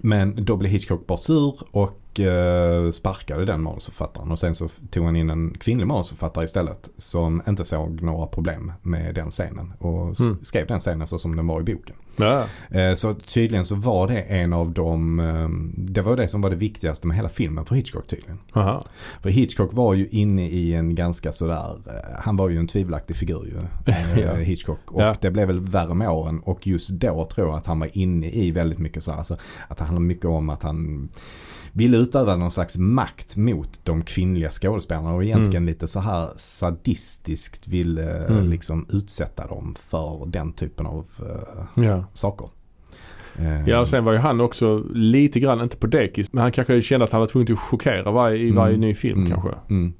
[0.00, 4.30] Men då blev Hitchcock bara sur och eh, sparkade den manusförfattaren.
[4.32, 6.88] Och sen så tog han in en kvinnlig manusförfattare istället.
[6.96, 9.72] Som inte såg några problem med den scenen.
[9.78, 10.38] Och Mm.
[10.42, 11.96] skrev den scenen så som den var i boken.
[12.16, 16.40] Ja, Eh, Så tydligen så var det en av de, eh, det var det som
[16.40, 18.38] var det viktigaste med hela filmen för Hitchcock tydligen.
[18.52, 18.80] aha.
[19.22, 21.78] För Hitchcock var ju inne i en ganska sådär,
[22.18, 23.92] han var ju en tvivelaktig figur ju.
[24.22, 24.34] Ja.
[24.34, 24.78] Hitchcock.
[24.86, 25.14] Och Ja.
[25.20, 26.40] det blev väl värre med åren.
[26.44, 29.36] Och just då tror jag att han var inne i väldigt mycket så här, alltså,
[29.68, 31.08] att det handlar mycket om att han
[31.72, 37.68] ville utöva någon slags makt mot de kvinnliga skådespelarna och egentligen lite så här sadistiskt
[37.68, 38.50] ville eh, Mm.
[38.50, 42.04] liksom utsätta dem för den typen av eh, Ja.
[42.14, 42.48] saker.
[43.38, 46.52] Eh, ja, och sen var ju han också lite grann, inte på dekis, men han
[46.52, 48.80] kanske kände att han var tvungen att chockera varje, i varje Mm.
[48.88, 49.30] ny film Mm.
[49.30, 49.50] kanske.
[49.70, 49.92] mm.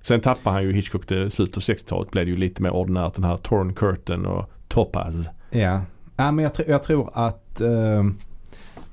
[0.00, 2.10] Sen tappade han ju Hitchcock till slutet av 60-talet.
[2.10, 5.28] Blev det ju lite mer ordinärt den här Torn Curtain och Topaz.
[5.50, 5.80] Ja,
[6.16, 8.04] ja men jag, tr- jag tror att eh,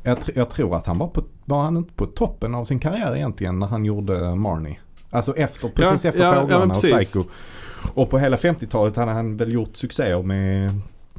[0.04, 3.16] jag, jag tror att han var på, var han inte på toppen av sin karriär
[3.16, 4.80] egentligen när han gjorde Marnie?
[5.10, 6.82] Alltså efter, precis Ja, efter ja, ja, Fåglarna men och.
[6.84, 7.24] Psycho.
[7.94, 10.72] Och på hela 50-talet hade han väl gjort succéer med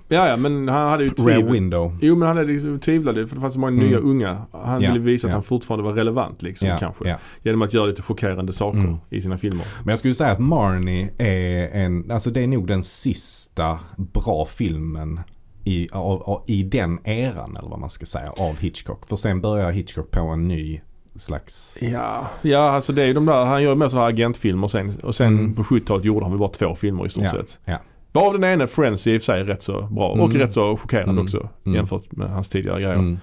[0.08, 1.52] Ja, ja, men han hade ju tvivel.
[1.52, 1.98] Window.
[2.00, 3.86] Jo, men han hade liksom tvivlade för det fanns så många Mm.
[3.86, 4.42] nya unga.
[4.52, 5.36] Han Ja, ville visa att ja.
[5.36, 7.08] han fortfarande var relevant liksom Ja, kanske.
[7.08, 7.16] ja.
[7.42, 8.96] Genom att göra lite chockerande saker Mm.
[9.10, 9.64] i sina filmer.
[9.84, 14.44] Men jag skulle säga att Marnie är en, alltså det är nog den sista bra
[14.46, 15.20] filmen
[15.64, 19.06] i, av, av, i den eran eller vad man ska säga av Hitchcock.
[19.06, 20.80] För sen börjar Hitchcock på en ny
[21.16, 24.68] slags Ja, ja alltså det är ju de där, han gör mer sådana här agentfilmer
[24.68, 24.92] sen.
[25.02, 25.54] Och sen Mm.
[25.54, 27.58] på 70-talet gjorde han väl bara två filmer i stort Ja, sett.
[27.64, 27.78] ja.
[28.12, 30.08] Varav den ena, Friends, i och för sig rätt så bra.
[30.08, 30.36] Och Mm.
[30.36, 31.24] rätt så chockerande Mm.
[31.24, 31.48] också.
[31.66, 31.76] Mm.
[31.76, 33.16] Jämfört med hans tidigare grejer.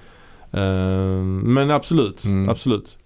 [0.52, 2.50] Ehm, men absolut, Mm.
[2.50, 2.98] absolut.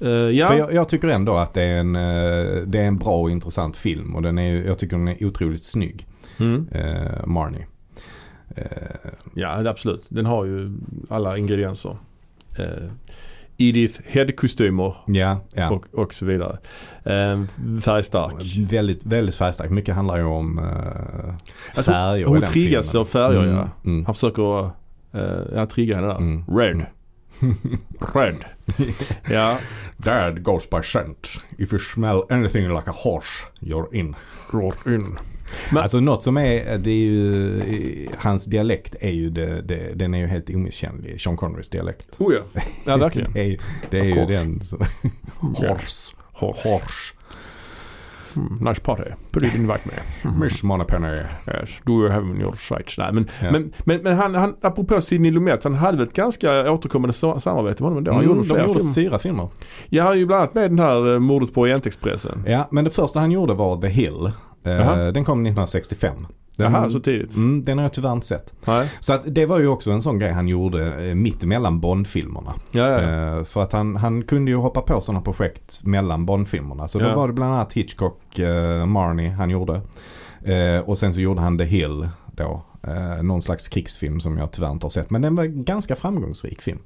[0.00, 2.98] Eh, ja, För jag, jag tycker ändå att det är, en, eh, det är en
[2.98, 6.06] bra och intressant film och den är, jag tycker den är otroligt snygg.
[6.72, 7.66] Eh, Marnie.
[8.56, 8.64] Eh,
[9.34, 10.06] ja absolut.
[10.08, 10.72] Den har ju
[11.08, 11.96] alla ingredienser.
[12.58, 12.90] Uh,
[13.56, 15.70] Edith Head-kostymer ja, ja.
[15.70, 16.58] och, och så vidare.
[17.06, 17.44] Uh,
[17.80, 18.56] färgstark.
[18.70, 19.70] Väldigt, väldigt färgstark.
[19.70, 20.56] Mycket handlar ju om
[21.74, 23.68] tror färger Hon den triggas av färger Mm, ja.
[23.84, 24.04] mm.
[24.04, 24.70] Han försöker uh,
[25.54, 26.16] ja, trigga henne där.
[26.16, 26.44] Mm.
[26.48, 26.86] Red.
[28.14, 28.44] Red.
[29.30, 29.58] ja.
[29.96, 31.28] Dad goes by scent.
[31.58, 34.16] If you smell anything like a horse, you're in.
[34.50, 35.18] Rår in.
[35.72, 40.14] Men- alltså något som är, det är ju, hans dialekt är ju, det, det, den
[40.14, 41.20] är ju helt omisskännlig.
[41.20, 42.08] Sean Connerys dialekt.
[42.18, 42.60] Oh ja.
[42.86, 43.32] Ja verkligen.
[43.32, 43.56] det är,
[43.90, 44.60] det är ju den.
[44.64, 44.76] Så.
[45.40, 46.14] horse.
[46.32, 46.68] Horse.
[46.68, 47.14] Horse.
[48.36, 49.02] Mm, nice party.
[49.32, 49.92] Didn't invite me.
[50.44, 51.16] Miss Moneypenny.
[51.46, 52.98] Yes, do you have in your sights?
[52.98, 53.50] Nej men, Ja.
[53.52, 57.82] men, men, men han, han, apropå Sidney Lumet, han hade ett ganska återkommande sa- samarbete
[57.82, 58.12] med honom ändå.
[58.12, 58.94] Han Mm, gjorde de gjorde filmer.
[58.94, 59.48] fyra filmer.
[59.88, 62.44] Jag har ju bland annat med den här eh, mordet på Orientexpressen.
[62.46, 64.30] Ja, men det första han gjorde var The Hill.
[64.62, 65.12] Jaha.
[65.12, 66.26] den kom 1965.
[66.56, 67.36] Den, Jaha, så tidigt?
[67.36, 68.54] mm, den har jag tyvärr inte sett.
[68.66, 68.90] Nej.
[69.00, 72.54] Så att det var ju också en sån grej han gjorde eh, mitt emellan Bond-filmerna.
[72.72, 73.38] Ja, ja, ja.
[73.38, 76.88] Eh, för att han, han kunde ju hoppa på sådana projekt mellan Bond-filmerna.
[76.88, 79.80] Så då var det bland annat Hitchcock, eh, Marnie han gjorde.
[80.44, 82.62] Eh, och sen så gjorde han The Hill då.
[82.82, 85.10] Eh, någon slags krigsfilm som jag tyvärr inte har sett.
[85.10, 86.78] Men den var en ganska framgångsrik film.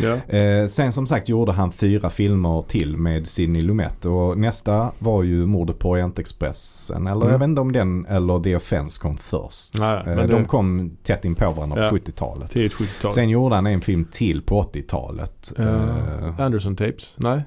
[0.00, 0.14] ja.
[0.36, 4.04] Eh, sen som sagt gjorde han fyra filmer till med Sidney Lumet.
[4.04, 7.06] Och nästa var ju Mordet på Orientexpressen.
[7.06, 7.32] Eller Mm.
[7.32, 9.78] jag vet inte om den eller The Offense kom först.
[9.78, 11.90] Nej, eh, men de det- kom tätt in på varandra Ja.
[11.90, 12.50] på 70-talet.
[12.50, 13.12] Tidigt 70-tal.
[13.12, 15.52] Sen gjorde han en film till på 80-talet.
[15.56, 15.62] Ja.
[15.64, 17.16] Eh, Anderson Tapes?
[17.18, 17.42] Nej?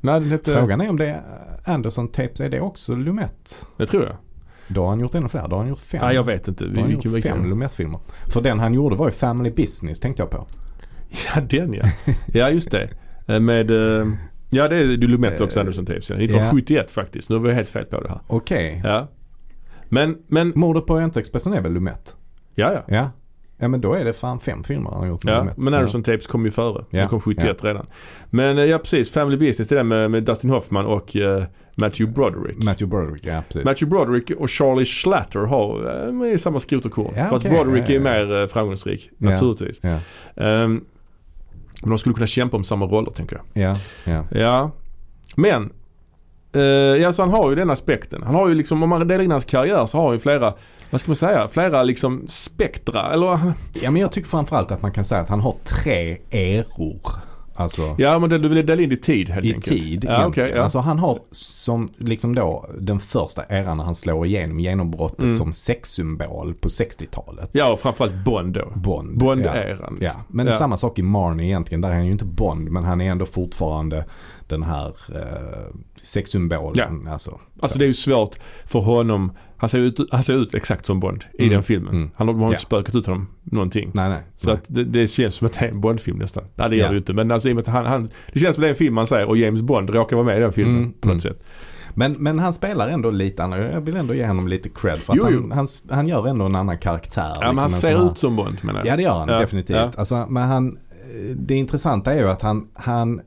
[0.00, 0.50] Nej, hette...
[0.54, 1.22] Frågan är om det är
[1.64, 3.66] Anderson Tapes, är det också Lumet?
[3.76, 4.16] Det tror jag.
[4.68, 5.42] Då har han gjort ännu fler.
[5.48, 6.00] Då har han gjort fem.
[6.02, 6.64] Nej, jag vet inte.
[6.64, 7.50] Då har han gjort fem.
[7.50, 8.00] Lumet-filmer.
[8.32, 10.46] För den han gjorde var ju Family Business tänkte jag på.
[11.34, 11.84] Ja, den ja.
[12.26, 12.88] Ja, just det.
[13.26, 13.70] Eh, Med...
[13.70, 14.06] eh,
[14.50, 16.10] Ja, det är Lumet också, Eh, Anderson Tapes.
[16.10, 16.16] Ja.
[16.16, 17.30] 1971 faktiskt.
[17.30, 18.20] Nu var jag helt fel på det här.
[18.26, 18.80] Okej.
[18.84, 19.08] Ja.
[19.88, 20.52] Men, men...
[20.54, 22.14] Mordet på Orientexpressen är väl Lumet?
[22.54, 22.82] Ja, ja.
[22.96, 23.10] Ja.
[23.58, 26.26] Ja men då är det fan fem filmer han har gjort Ja, men Anderson Tapes
[26.26, 26.84] kom ju före.
[26.90, 27.86] Ja, Den kom 71 redan.
[28.30, 29.10] Men eh, ja, precis.
[29.10, 31.44] Family Business, det där med, med Dustin Hoffman och eh,
[31.78, 32.64] Matthew Broderick.
[32.64, 33.64] Matthew Broderick, ja precis.
[33.64, 35.84] Matthew Broderick och Charlie Schlatter har,
[36.22, 37.14] eh, är i samma skrot och korn.
[37.16, 37.58] Ja, Fast okej.
[37.62, 38.26] Broderick Ja, är ja.
[38.26, 39.30] mer eh, framgångsrik, Ja.
[39.30, 39.80] naturligtvis.
[39.82, 39.98] Ja,
[40.44, 40.84] Ehm,
[41.80, 43.68] men de skulle kunna kämpa om samma roller, tänker jag.
[43.70, 44.24] ja, ja.
[44.30, 44.70] Ja,
[45.36, 45.68] men eh,
[47.00, 48.22] ja, så han har ju den aspekten.
[48.22, 50.54] Han har ju liksom, om man delar in hans karriär så har han ju flera,
[50.90, 53.12] vad ska man säga, flera liksom spektra.
[53.12, 53.52] Eller
[53.82, 57.00] Ja men jag tycker framförallt att man kan säga att han har tre eror.
[57.56, 59.82] Alltså ja, men du vill dela in i tid helt i enkelt.
[59.82, 60.52] tid Ja, okej.
[60.56, 60.62] ja.
[60.62, 65.34] Alltså han har som liksom då den första eran när han slår igenom genombrottet Mm.
[65.34, 67.50] som sexsymbol på 60-talet.
[67.52, 68.72] ja, och framförallt Bond då.
[68.74, 69.18] Bond.
[69.18, 69.78] Bond-eran.
[69.80, 69.90] Ja.
[69.90, 69.96] liksom.
[70.00, 70.24] ja.
[70.28, 71.80] Men samma sak i Marnie egentligen.
[71.80, 74.04] Där är han ju inte Bond men han är ändå fortfarande
[74.46, 77.08] den här eh, sexsymbolen.
[77.08, 78.36] Alltså, Alltså det är ju svårt
[78.66, 79.32] för honom.
[79.56, 81.94] Han ser ut, han ser ut exakt som Bond i Mm, den filmen.
[81.94, 82.10] mm.
[82.16, 82.48] Han har, har Ja.
[82.48, 83.90] inte spökat ut honom någonting.
[83.94, 84.22] Nej nej.
[84.36, 84.54] Så nej.
[84.54, 86.44] att det, det känns som att det är en Bond-film nästan.
[86.54, 86.88] Nej det gör Ja.
[86.88, 87.12] det ju inte.
[87.12, 89.06] Men alltså i och han, han, det känns som att det är en film man
[89.06, 91.34] säger och James Bond råkar vara med i den filmen Mm, på något mm.
[91.34, 91.44] sätt.
[91.96, 93.72] Men, men han spelar ändå lite annorlunda.
[93.72, 95.40] Jag vill ändå ge honom lite cred för att Jo, jo.
[95.40, 97.22] han, han, han gör ändå en annan karaktär.
[97.34, 98.86] Ja men han liksom ser här- ut som Bond menar jag.
[98.88, 99.76] Ja det gör han Ja, definitivt.
[99.76, 99.90] ja.
[99.96, 100.78] Alltså, men han,
[101.36, 103.20] det intressanta är ju att han, han,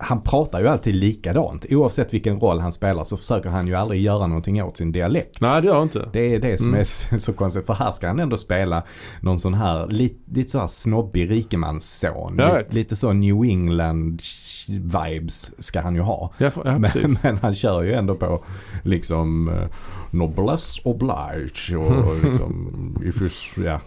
[0.00, 1.66] han pratar ju alltid likadant.
[1.70, 5.40] Oavsett vilken roll han spelar så försöker han ju aldrig göra någonting åt sin dialekt.
[5.40, 6.08] Nej det gör han inte.
[6.12, 6.80] Det är det som Mm.
[6.80, 6.84] är
[7.18, 7.66] så- konstigt.
[7.66, 8.82] För här ska han ändå spela
[9.20, 12.36] någon sån här lite, lite så här snobbig rikemansson.
[12.36, 14.22] Lite, lite så New England
[14.68, 16.32] vibes ska han ju ha.
[16.38, 18.44] Ja, för, ja Men, men han kör ju ändå på
[18.82, 19.66] liksom uh,
[20.10, 23.80] noblesse oblige och liksom if you, s- ja,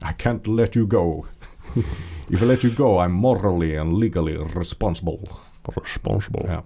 [0.00, 1.24] I can't let you go.
[2.28, 5.18] If I let you go I'm morally and legally responsible.
[5.84, 6.42] Responsible.
[6.46, 6.62] Ja.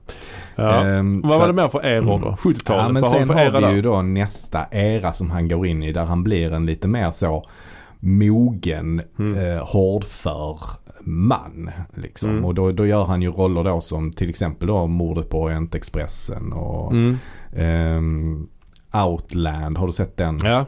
[0.57, 0.85] Ja.
[0.87, 2.37] Ehm, Vad var det mer för eror då?
[2.39, 2.83] 70-talet?
[2.87, 3.73] Ja men Vad sen har vi där?
[3.73, 7.13] ju då nästa era som han går in i där han blir en lite mer
[7.13, 7.43] så
[8.01, 9.57] mogen, Mm.
[9.57, 10.59] eh, hårdför
[11.01, 11.71] man.
[11.95, 12.31] Liksom.
[12.31, 12.45] Mm.
[12.45, 16.53] Och då, då gör han ju roller då som till exempel då mordet på Orientexpressen
[16.53, 17.19] och Mm.
[17.57, 18.47] ehm,
[19.07, 20.39] Outland, har du sett den?
[20.45, 20.65] Ja.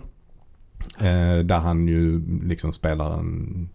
[1.00, 3.68] Eh, där han ju liksom spelar en,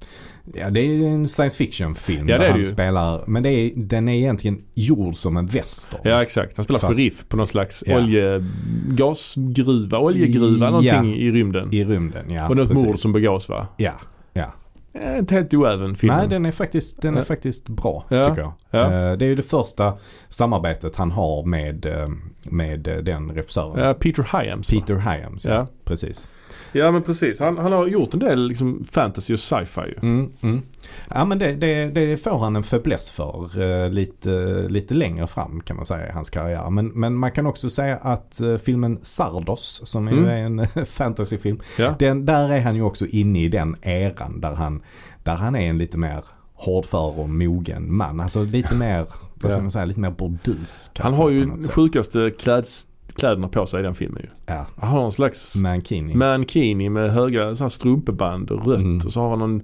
[0.53, 2.29] ja det är en science fiction film.
[2.29, 2.63] Ja, där är han ju.
[2.63, 5.99] spelar, men det är, den är egentligen gjord som en western.
[6.03, 6.57] ja exakt.
[6.57, 7.97] Han spelar Fast- sheriff på någon slags Ja.
[7.97, 8.43] olje,
[8.87, 10.71] gasgruva, oljegruva, Ja.
[10.71, 11.73] någonting i rymden.
[11.73, 12.49] I rymden, ja.
[12.49, 12.85] och något precis.
[12.85, 13.67] mord som begås va?
[13.77, 13.93] Ja,
[14.33, 14.53] ja.
[14.93, 16.13] Eh, Inte helt oäven film.
[16.15, 17.23] Nej, den är faktiskt, den är Ja.
[17.25, 18.25] faktiskt bra Ja.
[18.29, 18.53] tycker jag.
[18.71, 18.79] Ja.
[19.11, 19.93] Eh, Det är ju det första
[20.29, 22.07] samarbetet han har med, eh,
[22.49, 23.83] med eh, den regissören.
[23.85, 24.69] Ja, Peter Hyams?
[24.69, 25.53] Peter Hyams, ja.
[25.53, 25.67] Ja.
[25.85, 26.27] Precis.
[26.73, 27.39] Ja men precis.
[27.39, 29.95] Han, han har gjort en del liksom fantasy och sci-fi ju.
[30.01, 30.61] Mm, mm.
[31.09, 34.29] Ja men det, det, det får han en fäbless för eh, lite,
[34.69, 36.69] lite längre fram kan man säga i hans karriär.
[36.69, 40.25] Men, men man kan också säga att eh, filmen Sardos som är Mm.
[40.25, 41.59] ju en fantasyfilm.
[41.77, 41.95] Ja.
[41.99, 44.81] Den, där är han ju också inne i den eran där han,
[45.23, 48.19] där han är en lite mer hårdför och mogen man.
[48.19, 49.05] Alltså lite mer,
[49.35, 50.91] vad ska man säga, lite mer bordus.
[50.99, 54.29] Han har ju sjukaste kläds, kläderna på sig i den filmen ju.
[54.45, 56.15] Ja, Han har någon slags Mankini.
[56.15, 58.97] mankini med höga så här strumpeband och rött Mm.
[59.05, 59.61] och så har han någon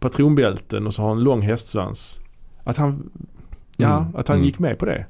[0.00, 2.20] patronbälten och så har han lång hästsvans.
[2.64, 3.10] Att han,
[3.76, 4.46] ja, Mm, att han mm.
[4.46, 5.06] gick med på det.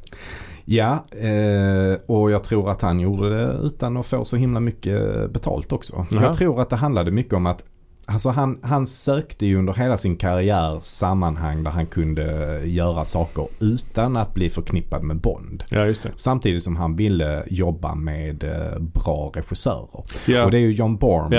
[0.65, 5.31] Ja, eh, och jag tror att han gjorde det utan att få så himla mycket
[5.33, 6.07] betalt också.
[6.11, 6.23] Jaha.
[6.23, 7.65] Jag tror att det handlade mycket om att
[8.11, 13.49] Alltså han, han sökte ju under hela sin karriär sammanhang där han kunde göra saker
[13.61, 15.65] utan att bli förknippad med Bond.
[15.71, 16.11] Ja, just det.
[16.17, 20.05] Samtidigt som han ville jobba med eh, bra regissörer.
[20.27, 21.33] Ja, Och det är ju John Borman.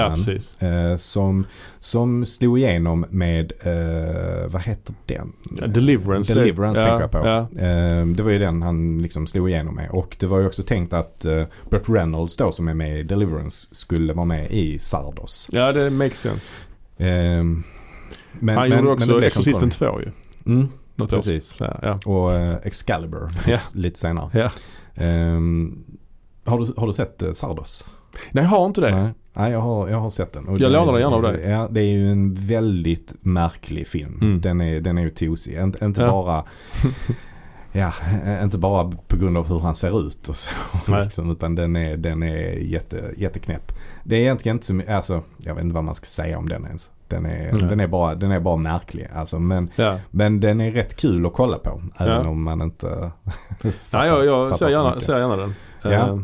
[0.60, 1.46] ja eh, som,
[1.80, 5.34] som slog igenom med, eh, vad heter den?
[5.74, 6.34] Deliverance.
[6.34, 7.18] Deliverance ja, tänker jag på.
[7.58, 9.90] Ja, Eh, det var ju den han liksom slog igenom med.
[9.90, 13.04] Och det var ju också tänkt att eh, Burt Reynolds då som är med i
[13.04, 15.50] Deliverance skulle vara med i Sardos.
[15.52, 16.54] ja, det makes sense.
[16.98, 20.12] Eh, men, Han men- gjorde också Exorcisten som 2 ju.
[20.46, 21.56] Mm, Något precis.
[21.60, 22.00] Ja.
[22.06, 22.34] Och
[22.66, 23.30] Excalibur
[23.78, 24.52] lite, senare.
[24.96, 25.84] Ehm,
[26.46, 27.90] har, du, har du sett Sardos?
[28.32, 28.96] Nej, jag har inte det.
[28.96, 30.56] Nej, Nej jag, har, jag har sett den.
[30.60, 31.42] Jag lånar den gärna av dig.
[31.50, 34.20] Ja, det är ju en väldigt märklig film.
[34.22, 34.42] Mm.
[34.42, 35.58] Den, är, den är ju tosig.
[35.60, 36.08] Inte, inte Ja.
[36.12, 36.44] bara
[37.72, 37.94] Ja,
[38.44, 40.50] inte bara på grund av hur han ser ut och så.
[41.04, 43.72] Liksom, utan den är, den är jätte, jätteknäpp.
[44.04, 46.50] Det är egentligen inte så mycket, alltså jag vet inte vad man ska säga om
[46.50, 46.92] den ens.
[47.08, 47.62] Den är, Nej.
[47.70, 49.08] den är, bara, den är bara märklig.
[49.14, 49.98] Alltså, men, Ja.
[50.12, 51.82] men den är rätt kul att kolla på.
[51.98, 52.30] Även Ja.
[52.30, 52.88] om man inte
[53.92, 55.56] Nej, jag, jag fattar ser, gärna, ser gärna den.
[55.82, 55.90] Ja.
[55.92, 56.20] Eh,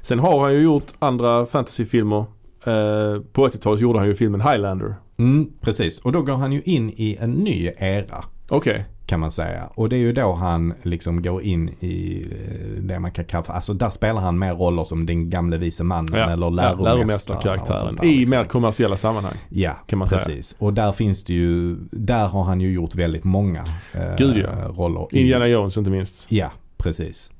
[0.00, 2.24] sen har han ju gjort andra fantasyfilmer.
[2.64, 4.94] Eh, på 80-talet gjorde han ju filmen Highlander.
[5.18, 8.24] Mm, precis, och då går han ju in i en ny era.
[8.50, 8.84] Okej.
[9.06, 9.70] kan man säga.
[9.74, 13.44] Och det är ju då han liksom går in i eh, det man kan kalla
[13.44, 16.30] för, alltså där spelar han mer roller som den gamle vise mannen Ja.
[16.30, 16.84] eller läromästaren.
[16.84, 17.96] Läromästarkaraktären.
[17.96, 18.38] där, I liksom.
[18.38, 19.34] mer kommersiella sammanhang.
[19.48, 20.18] Ja, kan man säga.
[20.18, 20.56] precis.
[20.58, 24.48] Och där finns det ju, där har han ju gjort väldigt många eh, Gud, ja.
[24.76, 25.06] roller.
[25.12, 26.26] i- Indiana Jones inte minst.
[26.28, 27.30] Ja, precis.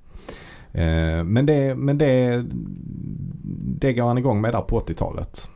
[0.72, 2.44] Eh, men det, men det,
[3.80, 5.48] det går han igång med där på 80-talet.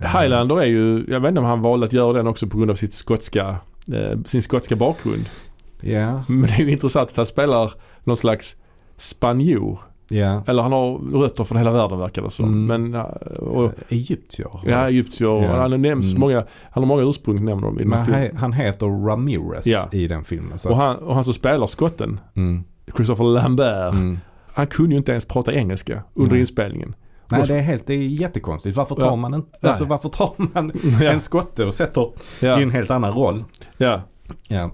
[0.00, 2.70] Highlander är ju, jag vet inte om han valde att göra den också på grund
[2.70, 3.56] av sitt skotska,
[3.94, 5.24] eh, sin skotska bakgrund.
[5.80, 7.72] Ja, Men det är ju intressant att han spelar
[8.04, 8.56] någon slags
[8.96, 9.78] spanjor.
[10.08, 10.42] ja.
[10.46, 12.46] Eller han har rötter från hela världen verkar det som.
[12.66, 12.90] Mm.
[12.90, 13.06] Men, eh,
[13.38, 14.48] och, Egyptier.
[14.66, 15.42] ja, egyptier.
[15.42, 15.56] Ja.
[15.56, 16.20] Han nämns Mm.
[16.20, 16.36] många,
[16.70, 18.36] han har många ursprung nämner de i den Men filmen.
[18.36, 19.88] han, heter Ramirez Ja.
[19.92, 20.58] i den filmen.
[20.68, 22.64] Och han, och han som spelar skotten, mm,
[22.96, 24.18] Christopher Lambert, mm.
[24.60, 26.40] Han kunde ju inte ens prata engelska under Nej.
[26.40, 26.94] inspelningen.
[27.30, 28.76] Nej det är helt, det är jättekonstigt.
[28.76, 29.16] Varför tar Ja.
[29.16, 29.40] man Nej.
[29.70, 33.44] alltså varför tar man Ja, en skotte och sätter i ja, en helt annan roll?
[33.76, 34.02] ja.
[34.48, 34.70] Ja.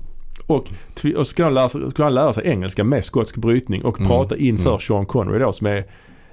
[0.46, 0.68] Och,
[1.16, 4.08] och skulle, han lära sig, skulle han lära sig engelska med skotsk brytning och Mm.
[4.08, 4.80] prata inför Mm.
[4.80, 5.84] Sean Connery då som är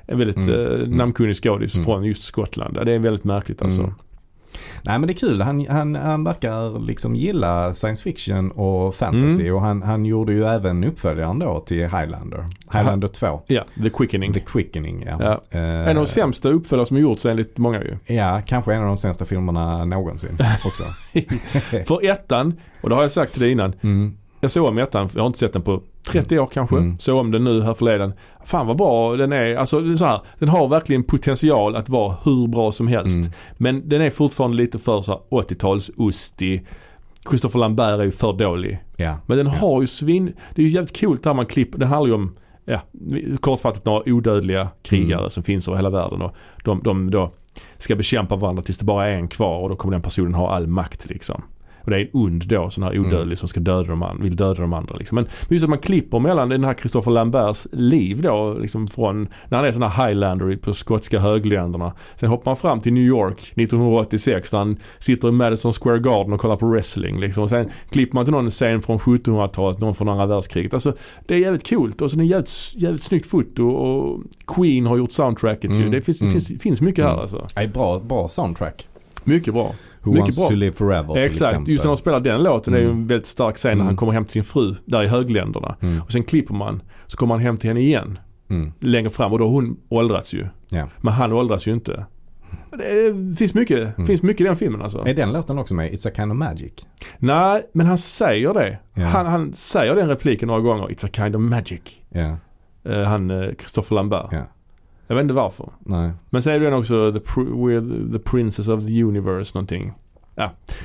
[0.05, 0.49] en väldigt Mm.
[0.49, 0.89] eh, Mm.
[0.91, 1.85] namnkunnig skådis Mm.
[1.85, 2.85] från just Skottland.
[2.85, 3.93] Det är väldigt märkligt alltså.
[4.83, 5.41] Nej men det är kul.
[5.41, 9.41] Han, han, han verkar liksom gilla science fiction och fantasy.
[9.41, 9.55] Mm.
[9.55, 12.45] Och han, han gjorde ju även uppföljaren då till Highlander.
[12.73, 13.41] Highlander 2.
[13.47, 14.33] Ja, The Quickening.
[14.33, 15.17] The Quickening ja.
[15.19, 15.41] Ja.
[15.59, 18.15] Eh, En av de sämsta uppföljare som gjorts enligt många ju.
[18.15, 20.83] Ja, kanske en av de sämsta filmerna någonsin också.
[21.87, 23.73] För ettan, och det har jag sagt till dig innan.
[23.81, 24.17] Mm.
[24.39, 25.81] Jag såg om ettan, jag har inte sett den på
[26.11, 26.75] 30 år kanske.
[26.77, 26.99] Mm.
[26.99, 28.13] Såg om den nu här förleden.
[28.45, 29.55] Fan vad bra den är.
[29.55, 33.15] Alltså det så här, den har verkligen potential att vara hur bra som helst.
[33.15, 33.31] Mm.
[33.57, 36.65] Men den är fortfarande lite för så här 80-tals-ostig.
[37.29, 38.79] Christopher Lambert är ju för dålig.
[38.97, 39.17] Ja.
[39.25, 39.53] Men den Ja.
[39.53, 40.33] har ju svin...
[40.55, 41.79] Det är ju jävligt coolt där man klipper.
[41.79, 42.35] Den handlar ju om,
[42.65, 42.79] ja,
[43.39, 45.29] kortfattat några odödliga krigare Mm.
[45.29, 46.21] som finns över hela världen.
[46.21, 46.31] Och
[46.63, 47.31] de, de då
[47.77, 50.49] ska bekämpa varandra tills det bara är en kvar och då kommer den personen ha
[50.51, 51.41] all makt liksom.
[51.83, 53.35] Och det är en ond då, sån här odödlig Mm.
[53.35, 55.15] som ska döda de andra, vill döda de andra liksom.
[55.15, 59.57] Men just att man klipper mellan den här Christopher Lamberts liv då, liksom från när
[59.57, 61.93] han är sån här highlander på skotska högländerna.
[62.15, 66.33] Sen hoppar man fram till New York 1986 där han sitter i Madison Square Garden
[66.33, 67.43] och kollar på wrestling liksom.
[67.43, 70.73] Och sen klipper man till någon scen från 1700-talet, någon från andra världskriget.
[70.73, 70.93] Alltså
[71.25, 74.97] det är jävligt coolt och så är det jävligt, jävligt snyggt foto och Queen har
[74.97, 75.75] gjort soundtracket ju.
[75.77, 76.33] Mm, Det finns, mm.
[76.33, 77.21] finns, finns mycket här Mm.
[77.21, 77.47] alltså.
[77.55, 78.87] Nej, bra, bra soundtrack.
[79.23, 79.71] Mycket bra.
[80.03, 80.47] Who Mycket wants bra.
[80.49, 81.73] to live forever till Exakt, exempel.
[81.73, 83.07] just när de spelar den låten är ju en Mm.
[83.07, 83.85] väldigt stark scen när Mm.
[83.87, 85.75] han kommer hem till sin fru där i högländerna.
[85.81, 86.01] Mm.
[86.01, 88.71] Och sen klipper man, så kommer han hem till henne igen Mm.
[88.79, 90.47] längre fram och då har hon åldrats ju.
[90.69, 90.89] Ja.
[91.01, 92.05] Men han åldras ju inte.
[92.77, 94.07] Det finns mycket, Mm.
[94.07, 95.07] finns mycket i den filmen alltså.
[95.07, 95.91] Är den låten också med?
[95.91, 96.71] It's a kind of magic?
[97.17, 98.79] Nej, men han säger det.
[98.93, 99.05] Ja.
[99.05, 100.87] Han, han säger den repliken några gånger.
[100.87, 101.81] It's a kind of magic.
[102.09, 102.37] Ja.
[102.91, 104.27] Eh, han, eh, Christopher Lambert.
[104.31, 104.43] Ja.
[105.13, 105.69] Jag vet inte varför.
[105.79, 106.11] Nej.
[106.29, 109.93] Men säger du den också, the, pr- we're the princess of the universe någonting.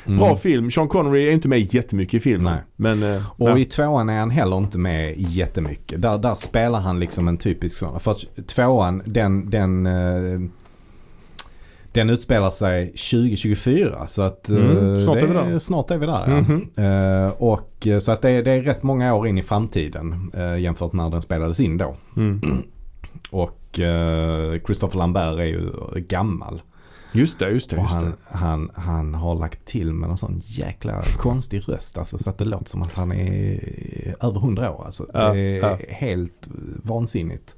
[0.06, 0.18] Mm.
[0.18, 0.70] Bra film.
[0.70, 2.52] Sean Connery är inte med jättemycket i filmen.
[2.54, 2.62] Nej.
[2.96, 3.58] Men, eh, Och ja.
[3.58, 6.02] i tvåan är han heller inte med jättemycket.
[6.02, 8.00] Där, där spelar han liksom en typisk sån.
[8.00, 10.40] För att tvåan, den, den, eh,
[11.92, 14.06] den utspelar sig 2024.
[14.08, 15.58] Så att eh, Mm, snart det är vi där.
[15.58, 16.24] snart är vi där.
[16.28, 16.40] Ja.
[16.40, 16.68] Mhm.
[16.76, 20.30] Eh, och eh, så att det, är- det är rätt många år in i framtiden
[20.34, 21.94] eh, jämfört med när den spelades in då.
[22.16, 22.40] Mm.
[23.30, 26.62] Och eh, Christopher Lambert är ju gammal.
[27.12, 27.76] Just det, just det.
[27.76, 28.16] Just han, det.
[28.36, 31.98] han, han har lagt till med en sån jäkla konstig röst.
[31.98, 33.58] Alltså, så att det låter som att han är
[34.20, 34.82] över hundra år.
[34.84, 35.06] Alltså.
[35.14, 35.78] Ja, det är ja.
[35.88, 36.48] helt
[36.82, 37.56] vansinnigt.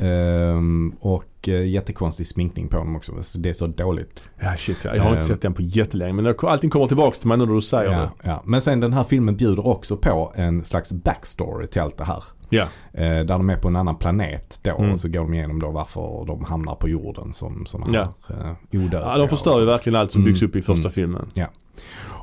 [0.00, 3.12] Ehm, och eh, jättekonstig sminkning på honom också.
[3.22, 4.22] Så det är så dåligt.
[4.40, 4.96] Ja shit ja.
[4.96, 5.26] Jag har inte Eh.
[5.26, 7.98] sett den på jättelänge men allting kommer tillbaka till mig nu när du säger Ja,
[8.00, 8.10] det.
[8.22, 8.42] ja.
[8.44, 12.24] Men sen den här filmen bjuder också på en slags backstory till allt det här.
[12.54, 12.62] Ja.
[12.92, 14.92] Eh, där de är på en annan planet då Mm.
[14.92, 18.14] och så går de igenom då varför de hamnar på jorden som sådana Ja.
[18.28, 19.00] här eh, odödliga.
[19.00, 20.92] ja de förstör ju verkligen allt som byggs Mm, upp i första mm.
[20.92, 21.26] filmen.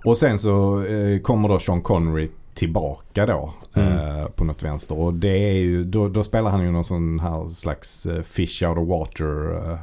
[0.05, 4.19] Och sen så eh, kommer då Sean Connery tillbaka då Mm.
[4.19, 4.99] eh, på något vänster.
[4.99, 8.63] Och det är ju, då, då spelar han ju någon sån här slags eh, fish
[8.67, 9.77] out of water eh,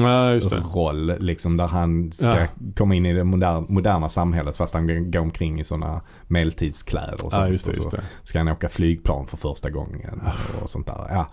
[0.00, 0.40] Ja
[0.74, 1.12] roll.
[1.20, 2.46] Liksom där han ska Ja.
[2.76, 7.20] komma in i det moderna, moderna samhället fast han går omkring i sådana medeltidskläder och
[7.20, 7.34] sånt.
[7.34, 8.02] Ja just det, och så just det.
[8.22, 10.22] ska han åka flygplan för första gången
[10.62, 11.06] och sånt där.
[11.08, 11.26] Ja,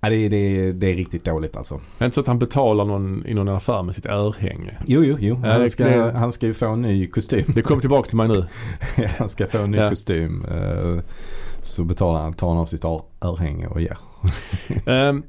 [0.00, 1.74] ja det, det, det är riktigt dåligt alltså.
[1.74, 4.78] Är det inte så att han betalar någon i någon affär med sitt örhänge?
[4.86, 5.34] Jo, jo, jo.
[5.44, 7.52] Han ska, det- han ska ju få en ny kostym.
[7.54, 8.46] Det kom tillbaka till mig nu.
[9.18, 10.44] han ska få en ny kostym.
[10.44, 10.98] eh,
[11.62, 13.98] Så betalar han, tar han av sitt ör- örhänge och ger.
[14.86, 15.22] Um,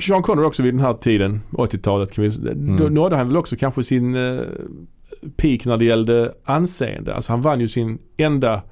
[0.00, 2.94] Sean Connery också vid den här tiden, 80-talet, kan vi, då Mm.
[2.94, 4.40] nådde han väl också kanske sin eh,
[5.36, 7.14] peak när det gällde anseende.
[7.14, 8.62] Alltså han vann ju sin enda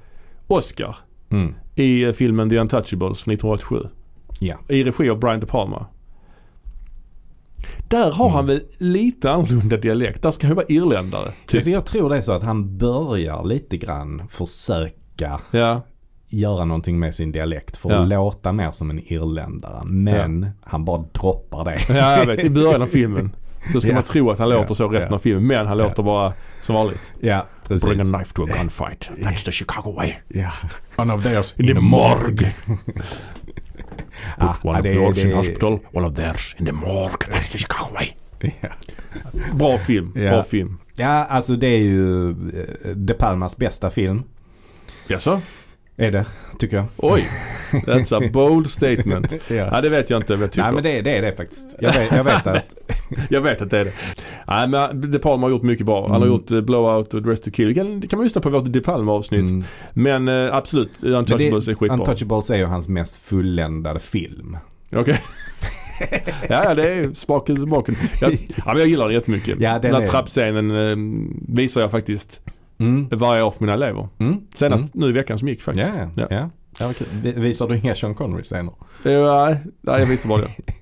[0.47, 0.95] Oscar
[1.29, 1.53] Mm.
[1.75, 3.75] i eh, filmen The Untouchables från 1987.
[4.39, 4.55] Ja.
[4.67, 5.85] I regi av Brian De Palma.
[7.89, 8.55] Där har han Mm.
[8.55, 10.21] väl lite annorlunda dialekt.
[10.21, 11.31] Där ska han ju vara irländare.
[11.45, 11.57] Typ.
[11.57, 15.81] Alltså jag tror det är så att han börjar lite grann försöka Ja,
[16.39, 18.01] göra någonting med sin dialekt för Ja.
[18.01, 19.81] att låta mer som en irländare.
[19.85, 21.81] Men han bara droppar det.
[21.89, 22.39] ja jag vet.
[22.39, 23.35] I början av filmen.
[23.73, 23.93] Så ska Ja.
[23.95, 24.75] man tro att han låter Ja.
[24.75, 25.15] så resten Ja.
[25.15, 25.47] av filmen.
[25.47, 25.83] Men han Ja.
[25.87, 27.13] låter bara som vanligt.
[27.19, 27.89] Ja, precis.
[27.89, 29.09] Bring a knife to a gunfight.
[29.17, 30.13] That's the Chicago way.
[30.27, 30.51] Ja.
[30.95, 32.53] One of theirs in the morgue.
[34.39, 37.27] Put Ah, one ja, of yours in det- hospital, one of theirs in the morgue.
[37.31, 38.07] That's the Chicago way.
[38.61, 38.69] Ja.
[39.53, 40.11] Bra film.
[40.15, 40.29] Ja.
[40.31, 40.77] Bra film.
[40.95, 42.35] ja, alltså det är ju eh,
[42.95, 44.23] De Palmas bästa film.
[45.07, 45.41] Jaså?
[45.97, 46.25] Är det,
[46.59, 46.85] tycker jag.
[46.97, 47.29] Oj.
[47.71, 49.33] That's a bold statement.
[49.49, 50.63] Ja, det vet jag inte vad jag tycker.
[50.63, 51.75] Nej men det, det är det faktiskt.
[51.79, 52.75] Jag vet, jag vet att
[53.29, 53.91] Jag vet att det är det.
[54.47, 56.01] Nej men De Palma har gjort mycket bra.
[56.01, 56.29] Han har Mm.
[56.29, 57.67] gjort eh, Blowout och Dress to kill.
[57.67, 59.49] Det kan, det kan man lyssna på vårt De Palma avsnitt.
[59.49, 61.97] mm, Men eh, absolut, Untouchables är skitbra.
[61.97, 64.57] Untouchables är ju hans mest fulländade film.
[64.95, 65.21] Okej.
[66.49, 67.95] ja, ja, det är smaken smaken.
[68.21, 69.59] Jag, ja, men jag gillar den jättemycket.
[69.59, 70.95] Ja, den den här är- trappscenen eh,
[71.55, 72.41] visar jag faktiskt
[72.77, 73.09] Mm.
[73.11, 74.07] varje år för mina elever.
[74.17, 74.37] Mm.
[74.55, 75.05] Senast Mm.
[75.05, 75.97] nu i veckan som gick Ja, faktiskt.
[76.15, 76.27] ja.
[76.29, 76.49] ja.
[76.79, 76.91] ja.
[77.23, 78.73] ja Visar du inga Sean Connery-scener?
[79.03, 80.47] Ja, nej, nej, jag visar bara det.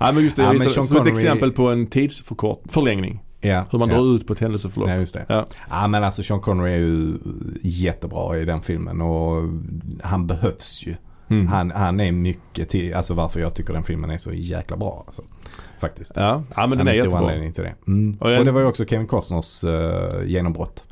[0.00, 3.22] Nej men just det, Ja, jag visar Sean som ett Connery- exempel på en tidsförlängning.
[3.40, 3.64] Ja.
[3.70, 3.94] Hur man ja.
[3.96, 4.88] drar ut på ett händelseförlopp.
[4.88, 5.24] Ja, just det.
[5.28, 5.46] Ja.
[5.70, 7.12] Ja, men alltså Sean Connery är ju
[7.62, 9.48] jättebra i den filmen och
[10.02, 10.94] han behövs ju.
[11.30, 11.46] Mm.
[11.46, 15.02] Han, han är mycket till, alltså varför jag tycker den filmen är så jäkla bra
[15.06, 15.22] alltså.
[15.80, 16.12] Faktiskt.
[16.16, 17.18] Ja, ja men den är jättebra.
[17.18, 17.74] anledning till det.
[17.86, 18.16] Mm.
[18.20, 19.70] Och Och, en- det var ju också Kevin Costners uh,
[20.26, 20.84] genombrott.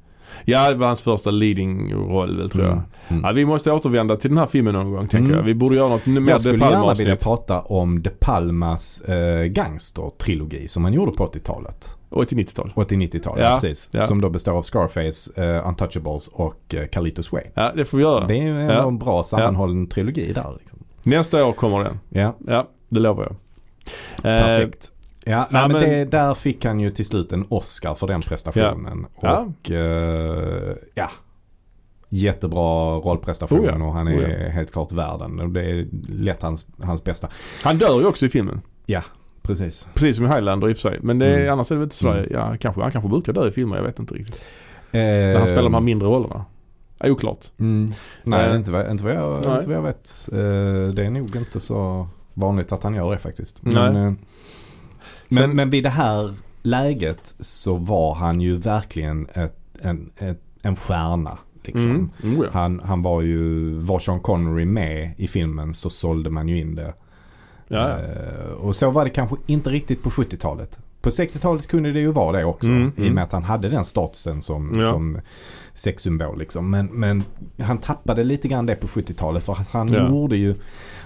[0.49, 2.73] Ja, det var hans första leading roll väl tror jag.
[2.73, 2.85] Mm.
[3.09, 3.25] Mm.
[3.25, 5.37] Ja, vi måste återvända till den här filmen någon gång tänker Mm.
[5.37, 5.43] jag.
[5.43, 10.69] Vi borde göra något mer Jag skulle gärna vilja prata om De Palmas uh, gangster-trilogi
[10.69, 11.97] som han gjorde på 80-talet.
[12.09, 12.73] Och till 90-tal.
[12.75, 13.89] 80-90-talet, Ja, precis.
[13.93, 14.05] ja.
[14.05, 17.43] Som då består av Scarface, uh, Untouchables och uh, Carlitos Way.
[17.55, 18.27] Ja, det får vi göra.
[18.27, 18.89] Det är Ja.
[18.89, 20.57] en bra sammanhållen trilogi där.
[20.59, 20.79] Liksom.
[21.03, 21.99] Nästa år kommer den.
[22.09, 23.33] Ja, Ja, det lovar jag.
[23.33, 24.79] Eh, perfekt.
[24.91, 24.96] Ja, nej,
[25.27, 29.07] ja, men men- det, där fick han ju till slut en Oscar för den prestationen.
[29.21, 29.39] Ja.
[29.61, 31.11] Och eh, ja,
[32.09, 34.51] jättebra rollprestation Oh ja, och han oh är ja.
[34.51, 35.41] helt klart värden.
[35.41, 37.29] Och Det är lätt hans, hans bästa.
[37.63, 38.61] han dör ju också i filmen.
[39.43, 39.89] Precis.
[39.95, 40.99] Precis som i Highlander i och för sig.
[41.03, 41.53] Men det är, Mm.
[41.53, 42.31] annars är det väl inte sådär, Mm.
[42.33, 44.43] ja, kanske, han kanske brukar dö i filmer, jag vet inte riktigt.
[44.93, 46.45] Eh, När han spelar de här mindre rollerna.
[47.01, 47.39] Ja, oklart.
[47.59, 47.91] mm,
[48.25, 49.55] nej, Eh, inte, vad- inte, vad jag, nej.
[49.55, 50.29] inte vad jag vet.
[50.33, 53.59] Eh, det är nog inte så vanligt att han gör det faktiskt.
[53.63, 53.75] Nej.
[53.93, 54.13] Men, eh,
[55.29, 60.41] men, Sen- men vid det här läget så var han ju verkligen ett, en, ett,
[60.63, 61.39] en stjärna.
[61.63, 61.91] Liksom.
[61.91, 62.11] Mm.
[62.23, 62.49] Mm, ja.
[62.53, 66.75] Han, han var ju, var Sean Connery med i filmen så sålde man ju in
[66.75, 66.95] det.
[67.69, 67.89] Ja.
[67.99, 70.79] Eh, och så var det kanske inte riktigt på 70-talet.
[71.01, 72.69] På 60-talet kunde det ju vara det också.
[72.69, 73.09] Mm, I mm.
[73.09, 74.85] och med att han hade den statusen som, Ja.
[74.85, 75.19] som
[75.75, 76.39] sexsymbol.
[76.39, 76.71] Liksom.
[76.71, 77.25] Men, men
[77.59, 79.45] han tappade lite grann det på 70-talet.
[79.45, 80.09] För att han, Ja.
[80.09, 80.55] gjorde ju,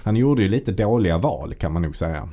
[0.03, 2.29] han gjorde ju lite dåliga val kan man nog säga.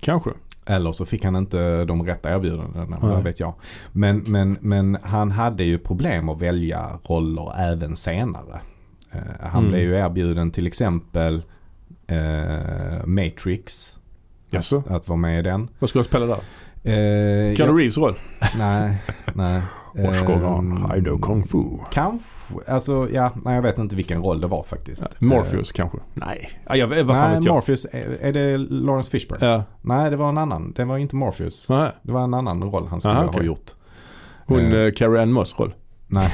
[0.00, 0.30] Kanske.
[0.66, 3.54] Eller så fick han inte de rätta erbjudandena, vad vet jag.
[3.92, 8.60] Men, men, men han hade ju problem att välja roller även senare.
[9.12, 9.70] Eh, han Mm.
[9.70, 11.42] blev ju erbjuden till exempel
[12.06, 13.96] eh, Matrix,
[14.50, 14.82] Jaså?
[14.88, 15.68] att vara med i den.
[15.78, 16.38] Vad ska jag spela där?
[16.82, 18.18] Eh, Keanu Reeves roll?
[18.58, 19.02] Nej,
[19.34, 19.62] nej.
[19.96, 20.92] Going Ehm, on?
[20.96, 21.64] I do kung fu.
[21.92, 22.28] Kanske,
[22.68, 25.06] alltså ja, nej jag vet inte vilken roll det var faktiskt.
[25.18, 25.98] Ja, Morpheus kanske?
[26.14, 26.50] Nej.
[26.68, 27.54] Ja, jag, vad fan nej, vet jag?
[27.54, 29.46] Morpheus, är, är det Lawrence Fishburne?
[29.46, 29.62] Ja.
[29.82, 30.72] Nej, det var en annan.
[30.76, 31.68] Det var inte Morpheus.
[31.68, 31.92] Nähä.
[32.02, 33.46] Det var en annan roll han skulle Aha, ha okej.
[33.46, 33.70] gjort.
[34.46, 34.72] Hon Eh.
[34.72, 35.74] uh, Carrie Ann Moss roll?
[36.06, 36.32] Nej.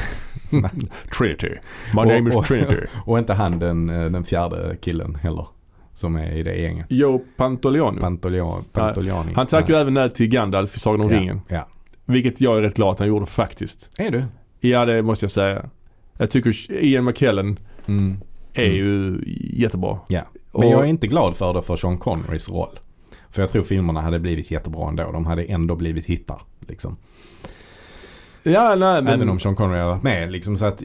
[1.19, 1.49] Trinity.
[1.95, 2.77] My Och- name is och- Trinity.
[3.07, 5.47] Och inte han den, eh, den fjärde killen heller.
[5.95, 6.87] som är i det gänget.
[6.89, 8.01] Joe Pantoliano.
[8.01, 9.33] Pantolian, Pantoliani.
[9.37, 11.19] Han tackade ju även nej till Gandalf i Sagan om ja.
[11.21, 11.41] ringen.
[11.49, 11.67] Ja.
[12.11, 13.91] Vilket jag är rätt glad att han gjorde faktiskt.
[13.99, 14.25] Är du?
[14.61, 15.71] Ja det måste jag säga.
[16.19, 18.21] Jag tycker Ian McKellen Mm.
[18.55, 18.77] är Mm.
[18.77, 19.21] ju
[19.63, 19.99] jättebra.
[20.09, 20.23] Ja.
[20.53, 22.79] Men jag är inte glad för det för Sean Connerys roll.
[23.31, 25.13] För jag tror filmerna hade blivit jättebra ändå.
[25.13, 26.43] De hade ändå blivit hittar.
[26.69, 26.97] Liksom.
[28.43, 29.15] Ja nej men.
[29.15, 30.33] Även om Sean Connery hade varit med.
[30.33, 30.83] Liksom, så att,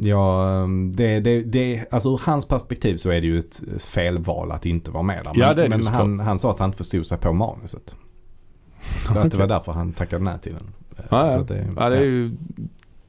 [0.00, 0.46] ja,
[0.94, 4.90] det, det, det, alltså ur hans perspektiv så är det ju ett felval att inte
[4.90, 5.32] vara med där.
[5.34, 7.96] Ja, Men, det men han, han sa att han inte förstod sig på manuset.
[9.06, 10.62] Så att det var därför han tackade nej till den.
[11.10, 11.42] Ja, Så ja.
[11.48, 12.30] det, ja det är ju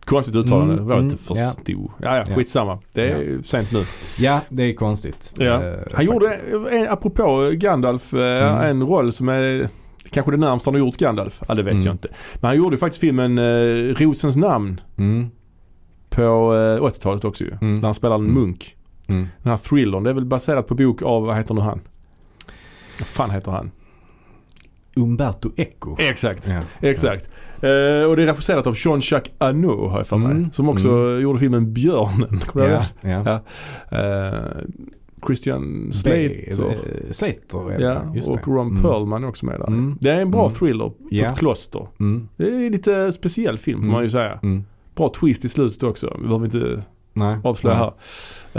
[0.06, 0.74] konstigt uttalande.
[0.74, 1.90] Mm, jag mm, inte förstod.
[2.02, 2.36] Ja ja, Ja.
[2.36, 2.80] skitsamma.
[2.94, 3.86] Det är ju sent nu.
[4.20, 5.34] ja, det är konstigt.
[5.38, 5.46] Ja.
[5.46, 6.04] Eh, Han faktiskt.
[6.14, 6.40] gjorde,
[6.90, 8.70] apropå Gandalf, eh, Mm.
[8.70, 9.70] en roll som är
[10.10, 11.42] kanske det närmaste han har gjort Gandalf.
[11.48, 11.86] Ja det vet Mm.
[11.86, 12.08] jag inte.
[12.36, 15.30] Men han gjorde ju faktiskt filmen eh, Rosens namn Mm,
[16.10, 16.22] på
[16.56, 17.52] eh, 80-talet också ju.
[17.62, 17.76] Mm.
[17.76, 18.34] Där han spelar en Mm.
[18.36, 18.76] munk.
[19.08, 19.28] mm.
[19.44, 21.82] Den här thrillern, det är väl baserat på bok av, vad heter nu han?
[23.00, 23.72] Vad fan heter han?
[25.00, 25.96] Umberto Eco.
[26.00, 26.48] Exakt.
[26.48, 26.62] Ja.
[26.90, 27.26] Exakt.
[27.56, 30.32] Eh, och det är regisserat av Jean-Jacques Anneau har jag för mig.
[30.32, 30.52] Mm.
[30.52, 32.42] Som också gjorde filmen Björnen.
[32.56, 33.24] Ja, ja.
[33.26, 33.42] Ja.
[33.98, 34.34] Eh,
[35.28, 36.52] Christian Slater.
[36.54, 37.14] Slater.
[37.14, 38.48] Slater är det, Ja, och.
[38.48, 38.82] Ron Mm.
[38.82, 39.68] Perlman är också med där.
[39.68, 39.98] Mm.
[40.02, 40.54] Det är en bra Mm.
[40.60, 41.28] thriller på Ja.
[41.28, 41.88] ett kloster.
[42.00, 42.30] Mm.
[42.38, 43.94] Det är lite speciell film får Mm.
[43.94, 44.40] man ju säga.
[44.44, 44.64] Mm.
[44.96, 46.16] Bra twist i slutet också.
[46.22, 46.84] Vi behöver inte
[47.14, 47.38] Nej.
[47.44, 47.92] avslöja Nej.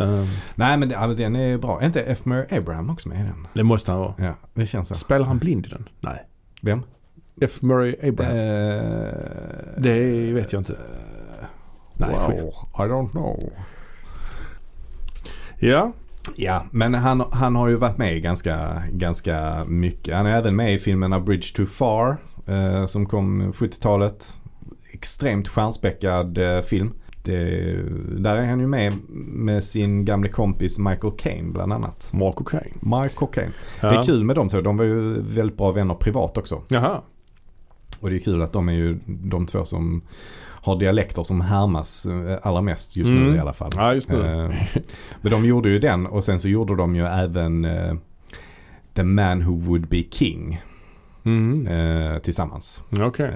[0.05, 0.21] här.
[0.21, 1.81] Eh, Nej men det- ja, den är bra.
[1.81, 2.19] Är inte F.
[2.25, 3.47] Murray Abraham också med i den?
[3.55, 4.15] det måste han vara.
[4.19, 4.95] Ja, det känns så.
[4.95, 5.89] Spelar han blind i den?
[6.01, 6.23] Nej.
[6.61, 6.83] Vem?
[7.41, 7.63] F.
[7.63, 8.37] Murray Abraham.
[8.37, 9.13] Eh,
[9.79, 10.73] Det vet jag inte.
[10.73, 11.47] eh,
[11.95, 12.41] Nej, wow, skit.
[12.75, 13.53] I don't know.
[15.59, 15.93] Ja.
[16.37, 20.15] Ja, men han, han har ju varit med ganska, ganska mycket.
[20.17, 24.37] Han är även med i filmen A Bridge Too Far eh, som kom 70-talet.
[24.93, 26.93] Extremt stjärnspäckad eh, film.
[27.23, 27.75] Det,
[28.21, 28.93] där är han ju med
[29.27, 32.09] med sin gamle kompis Michael Caine bland annat.
[32.13, 32.71] Marco Kane.
[32.81, 33.53] Michael Caine.
[33.83, 33.89] Ja.
[33.91, 34.61] Det är kul med dem två.
[34.61, 36.63] De var ju väldigt bra vänner privat också.
[36.69, 37.01] Jaha.
[38.01, 40.03] Och det är kul att de är ju de två som
[40.63, 43.27] har dialekter som härmas eh, allra mest just Mm.
[43.27, 43.71] nu i alla fall.
[43.77, 44.45] Ja, just nu.
[44.45, 44.51] Eh,
[45.23, 47.95] Men de gjorde ju den och sen så gjorde de ju även eh,
[48.95, 50.61] The Man Who Would Be King
[51.25, 51.67] Mm.
[51.67, 52.83] eh, tillsammans.
[53.01, 53.31] Okej.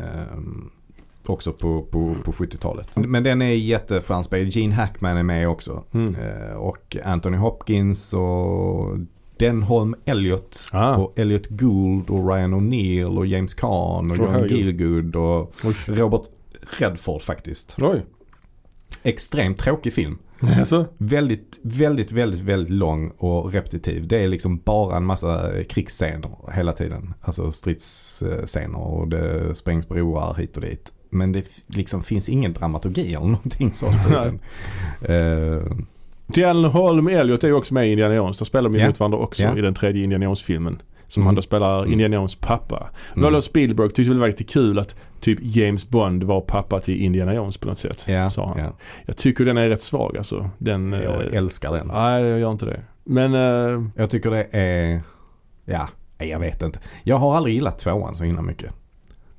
[1.27, 2.89] Också på, på, på 70-talet.
[2.97, 4.49] Men den är jättestjärnspelad.
[4.49, 5.85] Gene Hackman är med också.
[5.93, 6.15] Mm.
[6.15, 8.99] Eh, och Anthony Hopkins och
[9.39, 10.97] Denholm Elliot Ah.
[10.97, 14.49] och Elliot Gould och Ryan O'Neill och James Caan och John.
[14.49, 15.75] Gielgud och Oj.
[15.87, 16.23] Robert
[16.79, 17.77] Redford faktiskt.
[17.81, 18.05] Oj.
[19.03, 20.19] Extremt tråkig film.
[20.59, 20.87] Alltså.
[20.99, 24.09] Väldigt, väldigt, väldigt, väldigt lång och repetitiv.
[24.09, 27.15] Det är liksom bara en massa krigsscener hela tiden.
[27.21, 30.93] Alltså stridsscener och det sprängs broar hit och dit.
[31.15, 33.97] Men det liksom finns ingen dramaturgi eller någonting sånt.
[35.03, 35.63] Eh,
[36.27, 38.39] Dallin Holm Elliot är ju också med i Indiana Jones.
[38.39, 38.87] Där spelar de Ja.
[38.87, 39.59] mot varandra också Ja.
[39.59, 40.83] i den tredje Indiana Jones-filmen.
[41.09, 41.27] Som Mm.
[41.27, 41.93] han då spelar Mm.
[41.93, 42.89] Indiana Jones pappa.
[43.17, 43.29] Mm.
[43.29, 43.41] Mm.
[43.43, 47.35] Spielberg tyckte väl det var lite kul att typ James Bond var pappa till Indiana
[47.35, 48.05] Jones på något sätt.
[48.09, 48.59] ja, sa han.
[48.59, 48.73] ja.
[49.07, 50.51] Jag tycker den är rätt svag alltså.
[50.59, 51.87] Den, Jag eh, älskar den.
[51.95, 52.81] Nej, jag gör inte det.
[53.05, 55.01] Men eh, Jag tycker det är,
[55.65, 55.89] ja,
[56.19, 56.79] jag vet inte.
[57.03, 58.71] Jag har aldrig gillat tvåan så himla mycket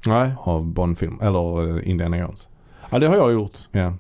[0.06, 0.32] nej.
[0.40, 2.50] av Bond-film, eller eh, Indiana Jones.
[2.90, 3.58] Ja, det har jag gjort.
[3.72, 3.94] Ja.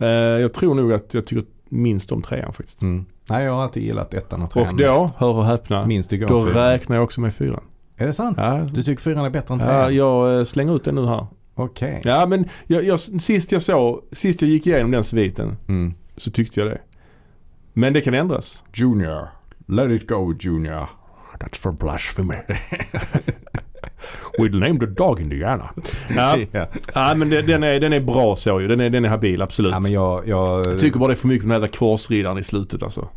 [0.00, 2.82] Eh, jag tror nog att jag tycker minst om trean faktiskt.
[2.82, 3.04] Mm.
[3.30, 5.88] Nej, jag har alltid gillat ettan och trean Och då, hör och häpna, mest.
[5.88, 6.70] Minst tycker jag då om fyran.
[6.70, 7.62] räknar jag också med fyran.
[7.96, 8.38] Är det sant?
[8.40, 9.94] Ja, Du tycker fyran är bättre än ja, trean?
[9.94, 11.26] jag eh, slänger ut den nu här.
[11.54, 12.00] Okej.
[12.04, 15.94] Ja men jag, jag, sist jag såg, sist jag gick igenom den sviten Mm.
[16.16, 16.80] så tyckte jag det.
[17.72, 18.62] Men det kan ändras.
[18.72, 19.28] Junior.
[19.66, 20.88] Let it go Junior.
[21.38, 22.36] That's for blasphemy.
[24.38, 25.70] We'll name the dog Indiana.
[26.16, 26.66] Ja, ja.
[26.94, 28.68] ja men det, den, är, den är bra så ju.
[28.68, 29.72] Den är, den är habil absolut.
[29.72, 32.38] ja men jag, jag, jag tycker bara det är för mycket med den där korsriddaren
[32.38, 33.08] i slutet alltså.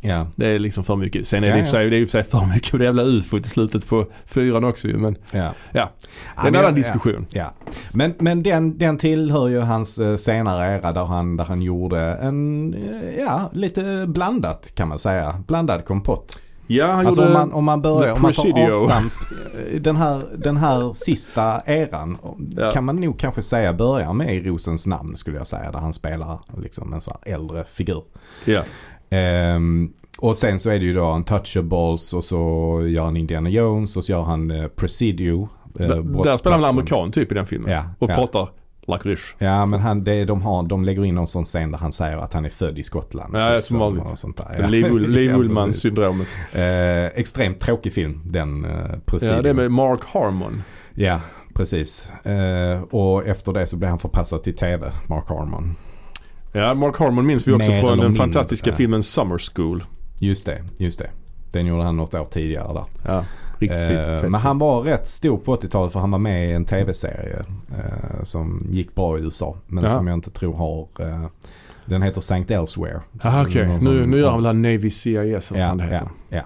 [0.00, 0.26] ja.
[0.36, 1.26] Det är liksom för mycket.
[1.26, 1.66] Sen är Ja, det ja.
[1.66, 3.86] sig, det är i och för sig för mycket med det jävla ufot i slutet
[3.88, 4.96] på fyran också ju.
[4.96, 5.54] Men Ja.
[5.72, 5.90] Ja.
[6.36, 7.26] Det är en annan diskussion.
[7.30, 7.52] Ja.
[7.92, 12.00] Men, men den, den tillhör ju hans eh, senare era där han, där han gjorde
[12.00, 15.34] en, eh, ja, lite blandat kan man säga.
[15.46, 16.38] Blandad kompott.
[16.72, 17.34] Ja, han Alltså gjorde...
[17.34, 19.12] om man, om man börjar, om man tar avstamp,
[19.80, 22.18] den här, den här sista eran
[22.56, 22.70] Ja.
[22.72, 25.70] kan man nog kanske säga börjar med i Rosens namn skulle jag säga.
[25.72, 28.02] Där han spelar liksom en sån här äldre figur.
[28.44, 28.62] Ja.
[29.10, 32.36] Ehm, och sen så är det ju då Untouchables och så
[32.88, 35.48] gör han Indiana Jones och så gör han eh, Presidio.
[35.80, 37.70] eh, Där, spelar han amerikan typ i den filmen.
[37.72, 38.14] Ja, Och ja.
[38.14, 38.48] pratar
[38.86, 39.34] like this.
[39.38, 42.16] Ja men han, det, de, har, de lägger in någon sån scen där han säger
[42.16, 43.36] att han är född i Skottland.
[43.36, 44.12] Ja, liksom, som vanligt.
[44.12, 44.68] Och sånt där.
[44.68, 45.96] Liv, Ull- Liv
[46.52, 46.60] Ja.
[46.60, 48.70] Eh, extremt tråkig film den eh,
[49.06, 49.36] Presidio.
[49.36, 50.62] Ja, det är med Mark Harmon.
[50.94, 51.20] Ja,
[51.54, 52.10] precis.
[52.24, 55.76] Eh, och efter det så blev han förpassad till tv, Mark Harmon.
[56.52, 59.84] Ja, Mark Harmon minns vi också Mer från den mindre, fantastiska filmen Summer School.
[60.18, 61.10] Just det, just det.
[61.52, 62.84] Den gjorde han något år tidigare där.
[63.06, 63.24] Ja,
[63.62, 64.20] riktigt Eh, fint.
[64.20, 67.38] Fett men han var rätt stor på 80-talet för han var med i en tv-serie
[67.78, 69.56] eh, som gick bra i USA.
[69.66, 69.90] Men Ja.
[69.90, 70.88] som jag inte tror har...
[70.98, 71.24] Eh,
[71.86, 72.54] den heter St.
[72.54, 73.00] Elsewhere.
[73.22, 75.84] Ah, Okej, Någon nu, nu gör han väl han Navy CIS vad Ja, fan det
[75.84, 75.98] heter.
[76.28, 76.42] ja, ja.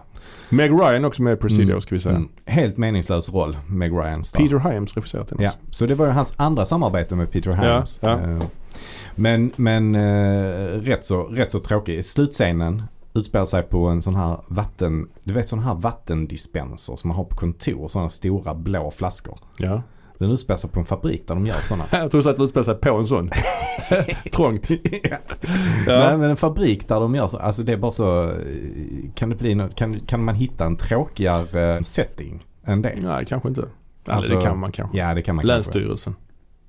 [0.49, 2.15] Meg Ryan också med i Presidio Mm, ska vi säga.
[2.17, 2.29] Mm.
[2.45, 4.41] Helt meningslös roll, Meg Ryans där.
[4.41, 5.59] Peter Hyams regisserat den Ja, också.
[5.71, 7.99] så det var ju hans andra samarbete med Peter Hyams.
[8.03, 8.21] ja.
[8.21, 8.39] Eh,
[9.15, 12.05] Men, men eh, rätt, så, rätt så tråkig.
[12.05, 12.83] Slutscenen
[13.17, 17.25] utspelar sig på en sån här vatten, du vet sån här vattendispenser som man har
[17.25, 17.89] på kontor.
[17.89, 19.39] Sådana stora blå flaskor.
[19.59, 19.83] Ja.
[20.19, 21.85] Den utspelar sig på en fabrik där de gör sådana.
[21.93, 23.31] Jag tror så att det utspelar sig på en sån.
[24.33, 24.69] Trångt.
[24.71, 25.21] Nej
[25.87, 26.17] Ja.
[26.17, 27.37] men en fabrik där de gör så.
[27.39, 28.25] Alltså det är bara så.
[28.31, 28.35] eh,
[29.15, 32.95] Kan det bli något, kan, kan man hitta en tråkigare setting än det?
[33.03, 33.61] Nej, kanske inte.
[33.61, 34.99] Eller Alltså, det kan man kanske.
[34.99, 35.79] Ja det kan man kanske.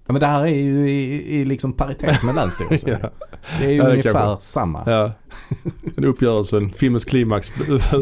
[0.08, 2.98] Ja, men det här är ju i, i liksom paritet med Länsstyrelsen.
[3.02, 3.10] Ja.
[3.60, 4.46] Det är ju Ja, det ungefär kanske.
[4.46, 4.84] samma.
[4.86, 5.12] Ja.
[5.96, 7.52] Den uppgörelsen, filmens klimax.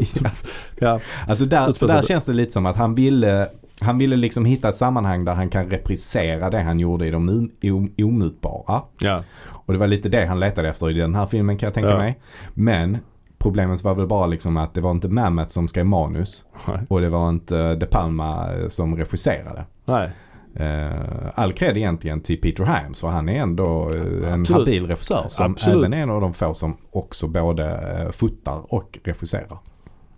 [0.80, 1.00] ja.
[1.28, 3.48] Alltså där, där känns det lite som att han ville,
[3.82, 7.30] han ville liksom hitta ett sammanhang där han kan reprisera det han gjorde i de
[7.30, 8.82] om- om- omutbara.
[9.00, 9.24] ja.
[9.48, 11.90] Och det var lite det han letade efter i den här filmen kan jag tänka
[11.90, 11.98] Ja.
[11.98, 12.20] mig.
[12.54, 12.98] Men
[13.38, 16.78] problemet var väl bara liksom att det var inte Mamet som skrev manus Nej.
[16.90, 19.66] och det var inte De Palma eh, som regisserade.
[19.86, 20.12] Nej.
[20.60, 24.50] Uh, all cred egentligen till Peter Hyams för han är ändå eh, en Absolut.
[24.50, 25.78] habil regissör som Absolut.
[25.80, 27.64] även är en av de få som också både
[28.06, 29.58] uh, fotar och regisserar.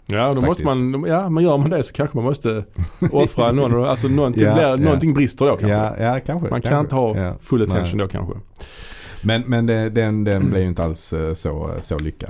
[0.09, 2.63] Ja, då måste man, ja men gör man det så kanske man måste
[3.11, 4.75] offra någon, alltså någonting, Ja, blir, ja.
[4.75, 5.67] någonting brister då kanske.
[5.67, 6.49] Ja, ja kanske.
[6.49, 6.79] Man kan kanske.
[6.79, 7.35] inte ha Ja.
[7.39, 8.33] full attention då kanske.
[9.21, 12.29] Men, men det, den, den blev ju inte alls eh, så, så lyckad.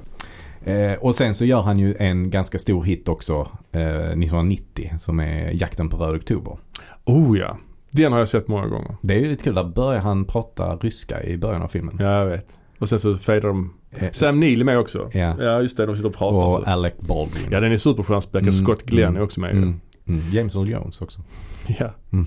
[0.63, 5.19] Eh, och sen så gör han ju en ganska stor hit också eh, 1990 som
[5.19, 6.57] är Jakten på röd oktober.
[7.05, 7.57] Oh ja,
[7.91, 8.95] den har jag sett många gånger.
[9.01, 11.97] Det är ju lite kul, där börjar han prata ryska i början av filmen.
[11.99, 12.45] Ja, jag vet.
[12.79, 13.73] Och sen så fejdar de.
[13.91, 15.09] Eh, Sam Neill är med också.
[15.13, 15.35] Ja.
[15.39, 15.85] Ja, just det.
[15.85, 16.47] De sitter och pratar.
[16.47, 16.63] och så.
[16.63, 17.47] Alec Baldwin.
[17.51, 18.53] Ja, den är superstjärnspäckad.
[18.53, 19.79] Mm, Scott Glenn mm, är också med Mm.
[20.07, 20.29] Mm.
[20.31, 21.21] James Earl Jones också.
[21.79, 21.89] Ja.
[22.13, 22.25] Mm.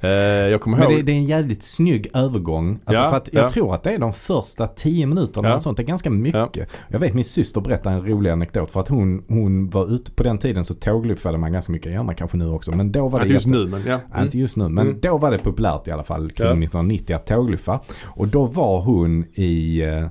[0.00, 0.10] Eh,
[0.50, 0.98] jag kommer Men ihåg.
[0.98, 2.80] det, det är en jävligt snygg övergång.
[2.84, 3.50] Alltså Ja, för att jag ja.
[3.50, 5.56] tror att det är de första tio minuterna Ja.
[5.56, 5.76] och sånt.
[5.76, 6.68] Det är ganska mycket.
[6.88, 10.22] Jag vet min syster berättade en rolig anekdot för att hon, hon var ute på
[10.22, 11.92] den tiden så tågluffade man ganska mycket.
[11.92, 12.72] Gör man kanske nu också.
[12.72, 14.00] Men då var det Inte just jätte- nu men ja.
[14.14, 15.00] Ja, inte just nu men Mm.
[15.00, 16.52] då var det populärt i alla fall kring Ja.
[16.54, 17.80] 1990 att tågluffa.
[18.04, 20.06] Och då var hon i eh,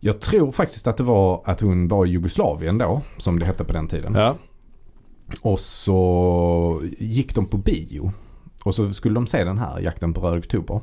[0.00, 3.64] jag tror faktiskt att det var att hon var i Jugoslavien då, som det hette
[3.64, 4.14] på den tiden.
[4.14, 4.36] Ja.
[5.40, 8.12] Och så gick de på bio.
[8.64, 10.80] Och så skulle de se den här, Jakten på röd oktober.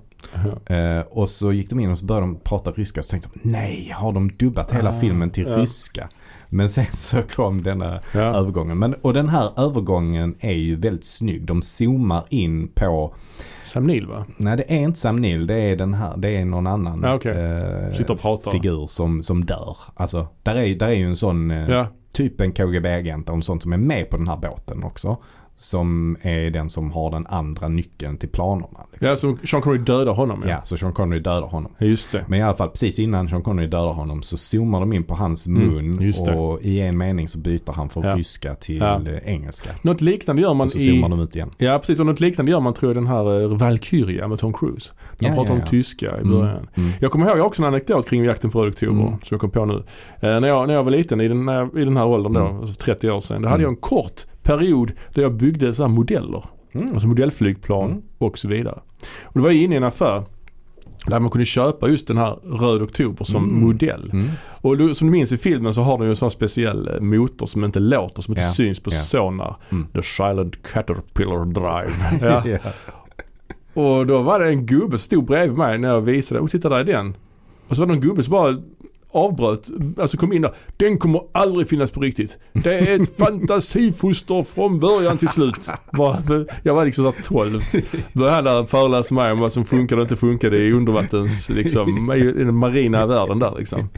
[0.67, 0.75] Ja.
[0.75, 3.03] Eh, och så gick de in och så började de prata ryska.
[3.03, 5.57] Så tänkte de, nej, har de dubbat hela Ah, filmen till ja.
[5.57, 6.09] ryska?
[6.49, 8.77] Men sen så kom denna övergången.
[8.79, 11.45] Men, och den här övergången är ju väldigt snygg.
[11.45, 13.13] De zoomar in på,
[13.61, 14.25] Sam Neill va?
[14.37, 17.13] nej det är inte Sam Neill, det är den här, det är någon annan Ja,
[17.13, 17.31] okej.
[17.31, 19.77] eh, figur som, som dör.
[19.95, 21.85] Alltså, där är, där är ju en sån, eh
[22.19, 25.17] typ en KGB-agent om sånt som är med på den här båten också.
[25.61, 28.79] Som är den som har den andra nyckeln till planerna.
[28.91, 29.07] Liksom.
[29.07, 31.71] Ja, så Sean Connery dödar honom Ja, så Sean Connery dödar honom.
[31.77, 32.25] Ja, Just det.
[32.27, 35.13] Men i alla fall precis innan Sean Connery dödar honom så zoomar de in på
[35.15, 36.35] hans Mm, mun det.
[36.35, 38.15] och i en mening så byter han från Ja.
[38.15, 39.01] ryska till Ja.
[39.07, 39.69] eh, engelska.
[39.81, 40.85] Något liknande gör man Och så i...
[40.85, 41.51] zoomar de ut igen.
[41.57, 44.53] Ja precis, och något liknande gör man tror jag den här uh, Valkyria med Tom
[44.53, 44.93] Cruise.
[45.19, 45.65] De Ja, pratar ja, om ja.
[45.67, 46.67] tyska i början.
[46.75, 46.89] Mm.
[46.99, 49.11] Jag kommer ihåg jag har också en anekdot kring jakten på röd oktober Mm.
[49.13, 49.83] som jag kom på nu.
[50.21, 52.39] Eh, när, jag, när jag var liten i den, här, i den här åldern då,
[52.39, 52.59] Mm.
[52.59, 53.41] alltså 30 år sedan.
[53.41, 53.63] Då hade Mm.
[53.63, 54.25] jag en kort
[54.57, 56.43] period där jag byggde så här modeller.
[56.73, 56.93] Mm.
[56.93, 58.01] Alltså modellflygplan Mm.
[58.17, 58.79] och så vidare.
[59.23, 60.23] Och då var jag inne i en affär
[61.07, 63.61] där man kunde köpa just den här röd oktober som Mm.
[63.67, 64.09] modell.
[64.13, 64.29] Mm.
[64.61, 67.01] Och du, som du minns i filmen så har den ju en sån speciell eh,
[67.01, 68.97] motor som inte låter, som inte Ja, syns på ja.
[68.97, 69.55] sonar.
[69.69, 69.87] Mm.
[69.93, 71.95] The Silent Caterpillar Drive.
[72.21, 72.43] ja.
[72.63, 72.69] Ja.
[73.81, 76.39] Och då var det en gubbe som stod bredvid mig när jag visade.
[76.41, 77.13] Och titta där är den.
[77.67, 78.57] Och så var det en gubbe som bara
[79.11, 79.67] avbröt,
[79.97, 80.53] alltså kom in där.
[80.77, 82.37] Den kommer aldrig finnas på riktigt.
[82.53, 85.69] Det är ett fantasifoster från början till slut.
[86.63, 87.61] Jag var liksom där 12.
[88.13, 92.11] Började han där föreläsa mig om vad som funkade och inte funkade i undervattens, liksom,
[92.15, 93.89] i den marina världen där liksom.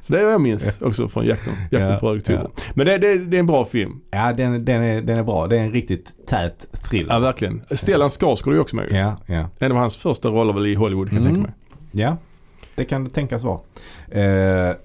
[0.00, 2.50] Så det är vad jag minns också från jakten, jakten Ja, på oktober.
[2.56, 2.62] ja.
[2.74, 4.00] Men det, det, det är en bra film.
[4.10, 5.46] Ja, den, den, är, den är bra.
[5.46, 7.14] Det är en riktigt tät thriller.
[7.14, 7.62] Ja verkligen.
[7.70, 8.86] Stellan Skarsgård är också med.
[8.90, 9.44] Ja, ja.
[9.58, 11.34] En av hans första roller väl i Hollywood kan jag Mm.
[11.34, 11.56] tänka mig.
[12.04, 12.16] Ja,
[12.74, 13.58] det kan det tänkas vara.
[14.10, 14.76] Eh,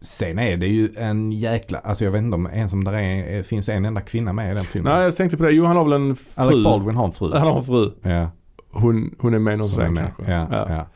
[0.00, 3.42] sen är det ju en jäkla, alltså jag vet inte om en som där är,
[3.42, 4.92] finns en enda kvinna med i den filmen.
[4.92, 5.52] Nej jag tänkte på det.
[5.52, 6.64] Jo han har väl en Alec fru.
[6.64, 7.32] Baldwin har en fru.
[7.32, 7.90] Han har en fru.
[8.02, 8.30] Ja,
[8.70, 10.02] Hon, hon är med någon med.
[10.16, 10.32] kanske.
[10.32, 10.86] Ja, ja.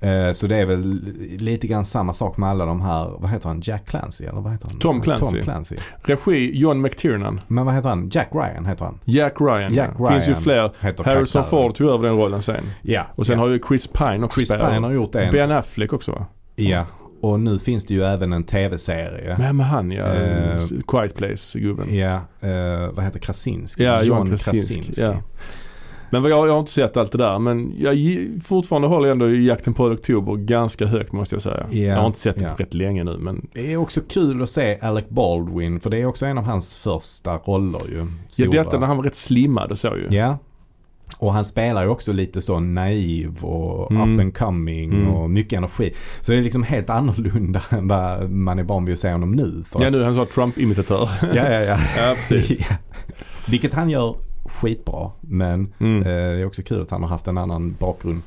[0.00, 1.00] Eh, så det är väl
[1.38, 4.52] lite grann samma sak med alla de här, vad heter han, Jack Clancy eller vad
[4.52, 4.78] heter han?
[4.78, 5.24] Tom Clancy.
[5.24, 5.76] Tom Clancy.
[6.02, 7.40] Regi John McTiernan.
[7.46, 8.08] Men vad heter han?
[8.12, 8.98] Jack Ryan heter han.
[9.04, 9.74] Jack Ryan.
[9.74, 10.10] Jack ja.
[10.10, 11.04] Finns ju Ryan fler.
[11.04, 11.44] Harrison.
[11.44, 12.64] Ford tog över den rollen sen.
[12.82, 13.06] Ja.
[13.14, 13.44] Och sen ja.
[13.44, 14.72] har ju Chris Pine också Chris spelat.
[14.72, 15.28] Pine har gjort det.
[15.32, 16.26] Ben Affleck också va?
[16.56, 16.84] Ja.
[17.20, 19.36] Och nu finns det ju även en tv-serie.
[19.38, 20.14] Men med han ja.
[20.14, 21.96] Eh, Quiet Place-gubben.
[21.96, 23.84] Ja, eh, vad heter Krasinski?
[23.84, 25.02] Ja, John Krasinski.
[25.02, 25.16] Ja.
[26.10, 27.96] Men jag, jag har inte sett allt det där men jag
[28.44, 31.66] fortfarande håller ändå Jakten på oktober ganska högt måste jag säga.
[31.70, 32.54] Ja, jag har inte sett det ja.
[32.54, 35.98] på rätt länge nu men Det är också kul att se Alec Baldwin för det
[35.98, 37.98] är också en av hans första roller ju.
[37.98, 38.50] ja, Stora.
[38.50, 40.16] detta när han var rätt slimmad och så ju.
[40.16, 40.38] Ja.
[41.16, 44.14] Och han spelar ju också lite så naiv och Mm.
[44.14, 45.08] up and coming Mm.
[45.08, 45.94] och mycket energi.
[46.20, 49.32] Så det är liksom helt annorlunda än vad man är van vid att se honom
[49.32, 49.64] nu.
[49.70, 51.08] För Ja nu han så Trump-imitatör.
[51.34, 51.78] ja, ja, ja.
[51.98, 52.60] ja precis.
[52.70, 52.76] Ja.
[53.48, 55.10] Vilket han gör skitbra.
[55.20, 56.02] Men Mm.
[56.02, 58.22] eh, det är också kul att han har haft en annan bakgrund.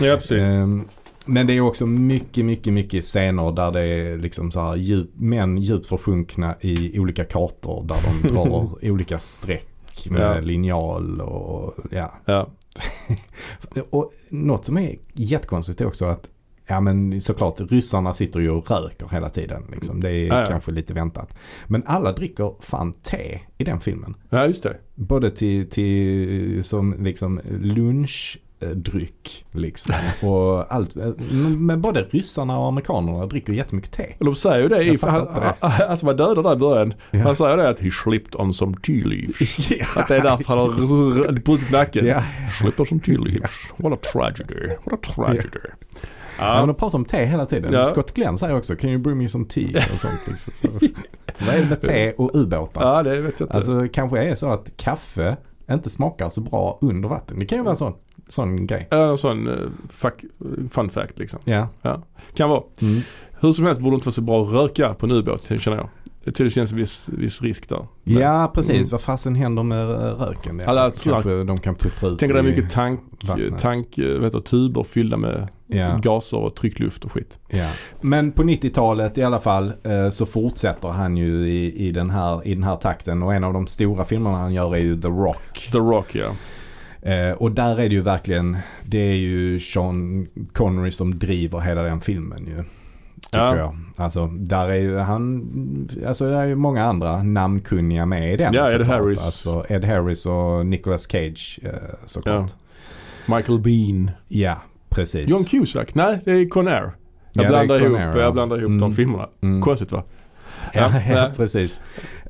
[0.00, 0.48] Ja precis.
[0.48, 0.84] Ehm,
[1.26, 5.10] men det är också mycket, mycket, mycket scener där det är liksom så här djup,
[5.14, 9.66] män djupt försjunkna i olika kartor där de drar olika streck
[10.10, 10.40] med Ja.
[10.40, 12.12] linjal och ja.
[12.24, 12.48] Ja.
[13.90, 16.30] Och något som är jättekonstigt är också att
[16.66, 19.62] Ja men såklart ryssarna sitter ju och röker hela tiden.
[19.72, 20.00] Liksom.
[20.00, 20.46] Det är Ja, ja.
[20.46, 21.34] kanske lite väntat.
[21.66, 24.14] Men alla dricker fan te i den filmen.
[24.30, 24.76] ja just det.
[24.94, 27.40] Både till, till som liksom
[28.60, 29.94] lunchdryck liksom.
[30.22, 30.94] Och allt.
[31.58, 34.14] Men både ryssarna och amerikanerna dricker jättemycket te.
[34.18, 36.94] De säger ju det Jag han, inte han, alltså var där i början.
[37.10, 37.22] Ja.
[37.22, 39.70] Han säger det att he slipped on some tea leaves.
[39.96, 42.06] Att det är därför han har brutit nacken.
[42.06, 42.22] Ja.
[42.60, 43.50] Slipped on some tea leaves.
[43.76, 44.68] What a tragedy.
[44.84, 45.58] What a tragedy.
[46.38, 46.44] Ja.
[46.46, 46.66] men Ja.
[46.66, 47.72] de pratar om te hela tiden.
[47.72, 47.84] Ja.
[47.84, 49.76] Scott Glenn säger också Can you bring me some tea?
[49.76, 50.52] Och sånt liksom.
[50.54, 50.68] så.
[51.46, 52.82] Vad är det med te och ubåtar?
[52.96, 53.56] ja det vet jag inte.
[53.56, 55.36] Alltså kanske är så att kaffe
[55.74, 57.38] inte smakar så bra under vatten.
[57.38, 57.94] Det kan ju vara en sån,
[58.28, 58.88] sån grej.
[58.90, 60.24] Ja, en sån uh, fuck,
[60.70, 61.40] fun fact liksom.
[61.44, 61.68] Ja.
[62.34, 62.62] Kan vara.
[62.82, 63.00] Mm.
[63.40, 65.76] Hur som helst borde det inte vara så bra att röka på en ubåt känner
[65.76, 65.88] jag.
[66.30, 67.86] Det tycker det känns viss, viss risk där.
[68.04, 68.88] Men- Ja precis, Mm.
[68.90, 69.88] vad fasen händer med
[70.20, 70.62] röken?
[70.66, 73.58] Alla kanske de kan puttra ut är i mycket tank, vattnet.
[73.58, 77.38] tank eh, heter, det, tuber fyllda med Ja, gaser och tryckluft och skit.
[77.48, 77.70] ja.
[78.00, 82.46] Men på 90-talet i alla fall eh, så fortsätter han ju i, i, den här,
[82.46, 85.08] i den här takten och en av de stora filmerna han gör är ju The
[85.08, 85.68] Rock.
[85.72, 86.30] The Rock ja.
[87.10, 91.82] Eh, och där är det ju verkligen, det är ju Sean Connery som driver hela
[91.82, 92.64] den filmen ju.
[93.32, 93.56] Tycker Ja.
[93.56, 93.76] jag.
[93.96, 98.54] Alltså där är ju han, alltså det är ju många andra namnkunniga med i den.
[98.54, 98.82] Ja, Ed.
[98.86, 99.24] Harris.
[99.24, 101.70] Alltså Ed Harris och Nicolas Cage eh,
[102.04, 102.52] såklart.
[103.26, 104.10] Michael Bean.
[104.28, 105.30] Ja, precis.
[105.30, 105.94] John Cusack?
[105.94, 106.90] Nej, det är Conair.
[107.32, 108.22] Jag Ja, blandar ihop, Conair, ja.
[108.22, 108.80] jag blandar ihop Mm.
[108.80, 109.28] de filmerna.
[109.40, 109.60] Mm.
[109.62, 110.02] Konstigt va?
[110.74, 111.30] Ja, Ja, ja, ja.
[111.36, 111.80] precis.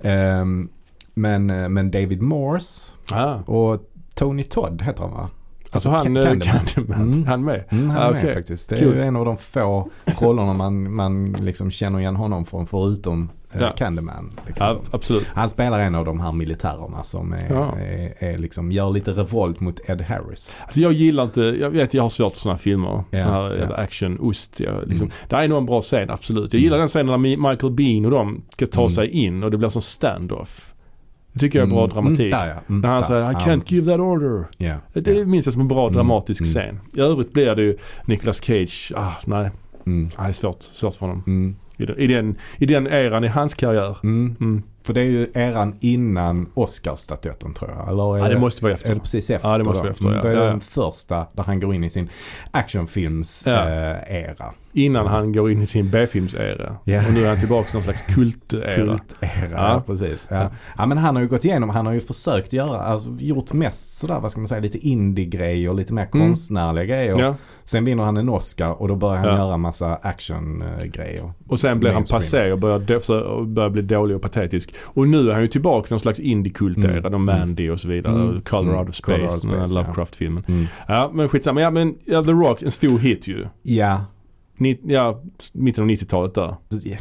[0.02, 0.68] Ehm,
[1.14, 3.34] men, eh, men David Morse Ah.
[3.34, 5.28] och Tony Todd heter han va?
[5.72, 6.40] Alltså han, Ca- eh, Candyman.
[6.64, 7.26] Candyman, Mm.
[7.26, 7.64] han med.
[7.70, 8.34] Mm, han Ah, med okej.
[8.34, 8.68] faktiskt.
[8.70, 8.94] Det är Kul.
[8.96, 9.90] ju en av de få
[10.20, 13.70] rollerna man, man liksom känner igen honom från förutom eh, Ja.
[13.76, 14.32] Candyman.
[14.46, 15.26] Liksom Ja, absolut.
[15.34, 17.76] Han spelar en av de här militärerna som är, Ja.
[17.78, 20.56] är, är liksom, gör lite revolt mot Ed Harris.
[20.64, 23.04] Alltså jag gillar inte, jag vet jag har svårt för sådana här filmer.
[23.10, 23.56] Ja, Sådana här ja.
[23.56, 24.60] jävla action, ost.
[24.60, 25.06] Jag, liksom.
[25.06, 25.16] Mm.
[25.28, 26.52] Det är nog en bra scen, absolut.
[26.52, 26.80] Jag gillar Mm.
[26.82, 28.90] den scenen när Mi- Michael Bean och de ska ta Mm.
[28.90, 30.74] sig in och det blir som stand-off.
[31.32, 32.20] Det tycker jag är bra dramatik.
[32.20, 32.56] Mm, där ja.
[32.68, 33.08] Mm, När han där.
[33.08, 34.44] säger I can't give that order.
[34.58, 34.74] Ja.
[34.92, 35.24] Det ja.
[35.24, 36.50] minns jag som en bra Mm, dramatisk mm.
[36.50, 36.80] scen.
[36.94, 39.50] I övrigt blir det ju Nicolas Cage, ah, nej,
[39.86, 41.56] Mm, nej, det är svårt, svårt för honom.
[41.84, 43.96] Mm, I den, i, den, eran i hans karriär.
[44.02, 44.36] mm.
[44.40, 44.62] Mm.
[44.84, 47.88] För det är ju eran innan Oscarsstatyetten tror jag.
[47.88, 48.94] Eller är Ja, det måste vara Är efter.
[48.94, 49.48] det precis efter?
[49.48, 50.24] Ja, det måste vara efter, Mm, ja.
[50.24, 50.50] Är det Ja, ja.
[50.50, 52.08] den första där han går in i sin
[52.50, 53.68] actionfilms Ja.
[53.68, 54.30] eh.
[54.72, 56.76] Innan han går in i sin B-filmsera.
[56.84, 57.06] Ja.
[57.06, 58.74] Och nu är han tillbaka i någon slags kultera.
[58.74, 59.82] Kultera, ja.
[59.86, 60.28] Precis.
[60.30, 60.50] Ja.
[60.78, 63.98] ja men han har ju gått igenom, han har ju försökt göra, alltså, gjort mest
[63.98, 66.26] sådär vad ska man säga, lite indie-grejer, lite mer Mm.
[66.26, 67.34] konstnärliga grejer.
[67.64, 71.32] Sen vinner han en Oscar och då börjar han göra massa action-grejer.
[71.48, 74.74] Och sen blir han passé och börjar, och börjar bli dålig och patetisk.
[74.84, 76.90] Och nu är han ju tillbaka i någon slags indie-kultera.
[76.98, 77.14] Mm.
[77.14, 77.24] Mm.
[77.24, 78.14] Mandy och så vidare.
[78.14, 78.36] Mm.
[78.36, 78.78] Och Color Mm.
[78.80, 79.80] Out of Color Out Space, den Space, ja.
[79.82, 80.44] Lovecraft-filmen.
[80.48, 80.66] Mm.
[80.88, 81.60] Ja men skitsamma.
[81.60, 83.46] Ja men ja, The Rock, en stor hit ju.
[83.62, 84.04] Ja,
[84.56, 85.22] Ni, ja,
[85.52, 86.54] mitten av 90-talet där.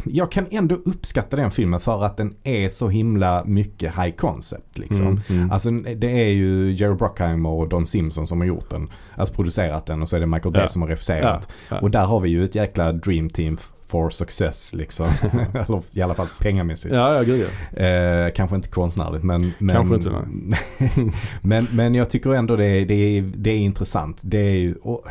[0.06, 4.78] jag kan ändå uppskatta den filmen för att den är så himla mycket high concept
[4.78, 5.06] liksom.
[5.08, 5.52] Mm, mm.
[5.52, 8.90] Alltså det är ju Jerry Bruckheimer och Don Simpson som har gjort den.
[9.16, 10.68] Alltså producerat den och så är det Michael Bay Ja.
[10.68, 11.48] som har regisserat.
[11.50, 11.80] Ja, ja.
[11.82, 13.58] Och där har vi ju ett jäkla dream team
[13.90, 15.08] for success liksom.
[15.54, 16.96] Eller i alla fall pengamässigt.
[16.96, 17.84] Ja, ja gud ja.
[17.84, 19.54] Eh, kanske inte konstnärligt men...
[19.58, 20.12] men Kanske inte,
[21.42, 24.22] men, men jag tycker ändå det är, det är, det är intressant.
[24.24, 24.76] Det är ju...
[24.76, 25.06] Och,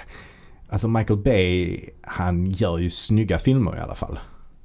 [0.68, 4.18] alltså Michael Bay, han gör ju snygga filmer i alla fall.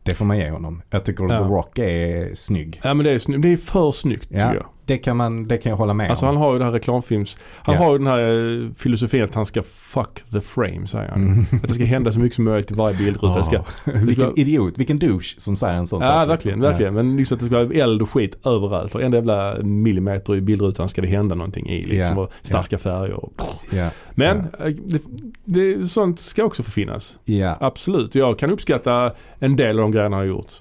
[0.03, 0.81] Det får man ge honom.
[0.89, 1.37] Jag tycker Ja.
[1.37, 2.81] The Rock är snygg.
[2.83, 4.39] Ja men det är, sny- det är för snyggt Ja.
[4.39, 4.65] tycker jag.
[4.85, 6.35] Det kan, man, det kan jag hålla med Alltså om.
[6.35, 7.37] han har ju det här reklamfilms...
[7.55, 7.81] Han Ja.
[7.81, 8.19] har ju den här
[8.63, 11.21] eh, filosofin att han ska fuck the frame säger han.
[11.27, 11.45] Mm.
[11.51, 13.37] Att det ska hända så mycket som möjligt i varje bildruta.
[13.37, 13.91] Det ska, Ja.
[14.05, 16.09] vilken idiot, vilken douche som säger en sån sak.
[16.13, 16.93] ja verkligen, verkligen.
[16.93, 18.93] Men liksom att det ska vara eld och skit överallt.
[18.93, 22.17] Varenda jävla millimeter i bildrutan ska det hända någonting i liksom.
[22.17, 22.23] Ja.
[22.23, 23.13] Och starka färger.
[23.13, 23.33] Och...
[23.71, 23.89] Ja.
[24.11, 24.45] Men eh,
[24.85, 25.01] det,
[25.45, 27.17] det, sånt ska också få finnas.
[27.25, 27.57] Ja.
[27.59, 28.15] Absolut.
[28.15, 30.51] Jag kan uppskatta en del av de grejerna han har gjort.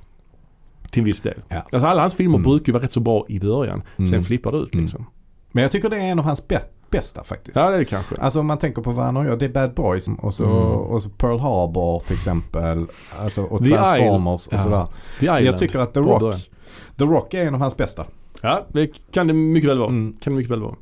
[0.93, 1.43] Till en viss del.
[1.48, 1.66] Ja.
[1.73, 2.51] Alltså alla hans filmer Mm.
[2.51, 3.82] brukar ju vara rätt så bra i början.
[3.97, 4.23] Sen Mm.
[4.24, 4.85] flippar det ut Mm.
[4.85, 5.06] liksom.
[5.52, 7.56] Men jag tycker det är en av hans bä- bästa faktiskt.
[7.56, 8.16] Ja det är det kanske.
[8.16, 9.39] Alltså om man tänker på vad han har gjort.
[9.39, 10.56] Det är Bad Boys och så, Mm.
[10.56, 12.86] och så Pearl Harbor till exempel.
[13.19, 14.59] Alltså, och The Transformers och Ja.
[14.59, 14.86] sådär.
[15.20, 15.44] The Island.
[15.47, 16.51] Jag tycker att The Rock.
[16.98, 18.06] The Rock är en av hans bästa.
[18.43, 19.89] Ja, det kan det mycket väl vara.
[19.89, 20.16] Mm.
[20.20, 20.74] Kan det mycket väl vara.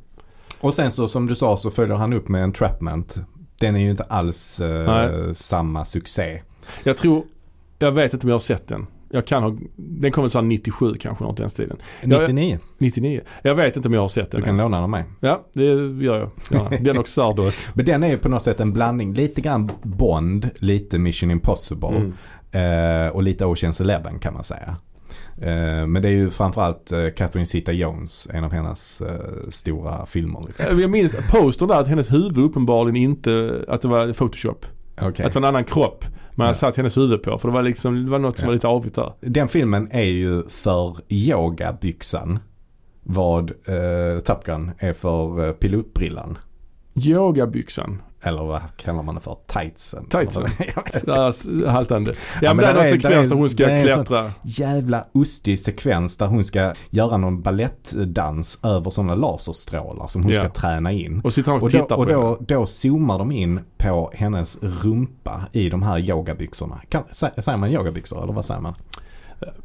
[0.59, 3.15] Och sen så som du sa så följer han upp med Entrapment.
[3.59, 6.41] Den är ju inte alls eh, samma succé.
[6.83, 7.23] Jag tror,
[7.79, 8.87] jag vet inte om jag har sett den.
[9.13, 11.77] Jag kan ha, den kommer så här 97 kanske något i den stilen.
[12.01, 12.59] Ja, 99.
[12.77, 13.21] 99.
[13.41, 14.61] Jag vet inte om jag har sett den Du kan ens.
[14.61, 15.03] låna den av mig.
[15.19, 15.63] Ja, det
[16.03, 16.29] gör jag.
[16.49, 17.67] Ja, den och Sardos.
[17.73, 19.13] Men den är ju på något sätt en blandning.
[19.13, 21.89] Lite grann Bond, lite Mission Impossible.
[21.89, 22.13] Mm.
[22.51, 24.75] Eh, och lite Oceans Eleven kan man säga.
[25.37, 29.01] Eh, men det är ju framförallt eh, Catherine Zeta-Jones, en av hennes
[29.49, 30.43] stora filmer.
[30.47, 30.79] Liksom.
[30.81, 34.65] Jag minns postern där att hennes huvud uppenbarligen inte, att det var photoshop.
[35.01, 35.25] Okej.
[35.25, 36.05] Att det var en annan kropp
[36.35, 36.53] man Ja.
[36.53, 37.37] satt hennes huvud på.
[37.37, 38.49] För det var liksom, det var något som Ja.
[38.49, 39.13] var lite avigt där.
[39.21, 42.39] Den filmen är ju för yogabyxan
[43.03, 46.37] vad eh, Top Gun är för eh, pilotbrillan.
[47.07, 48.01] Yogabyxan.
[48.23, 49.37] Eller vad kallar man det för?
[49.47, 50.05] Tightsen?
[50.09, 50.43] Tightsen.
[51.05, 52.11] Där, s- haltande.
[52.11, 54.31] Ja, Ja, men, men det är är- sekvens där är- där hon ska en klättra.
[54.43, 60.39] Jävla ostig sekvens där hon ska göra någon ballettdans över sådana laserstrålar som hon Ja.
[60.41, 61.21] ska träna in.
[61.23, 62.13] Och sitter och, Och, då, och på henne.
[62.13, 66.81] då, då zoomar de in på hennes rumpa i de här yogabyxorna.
[66.89, 68.73] Kan, sä- säger man yogabyxor eller vad säger man?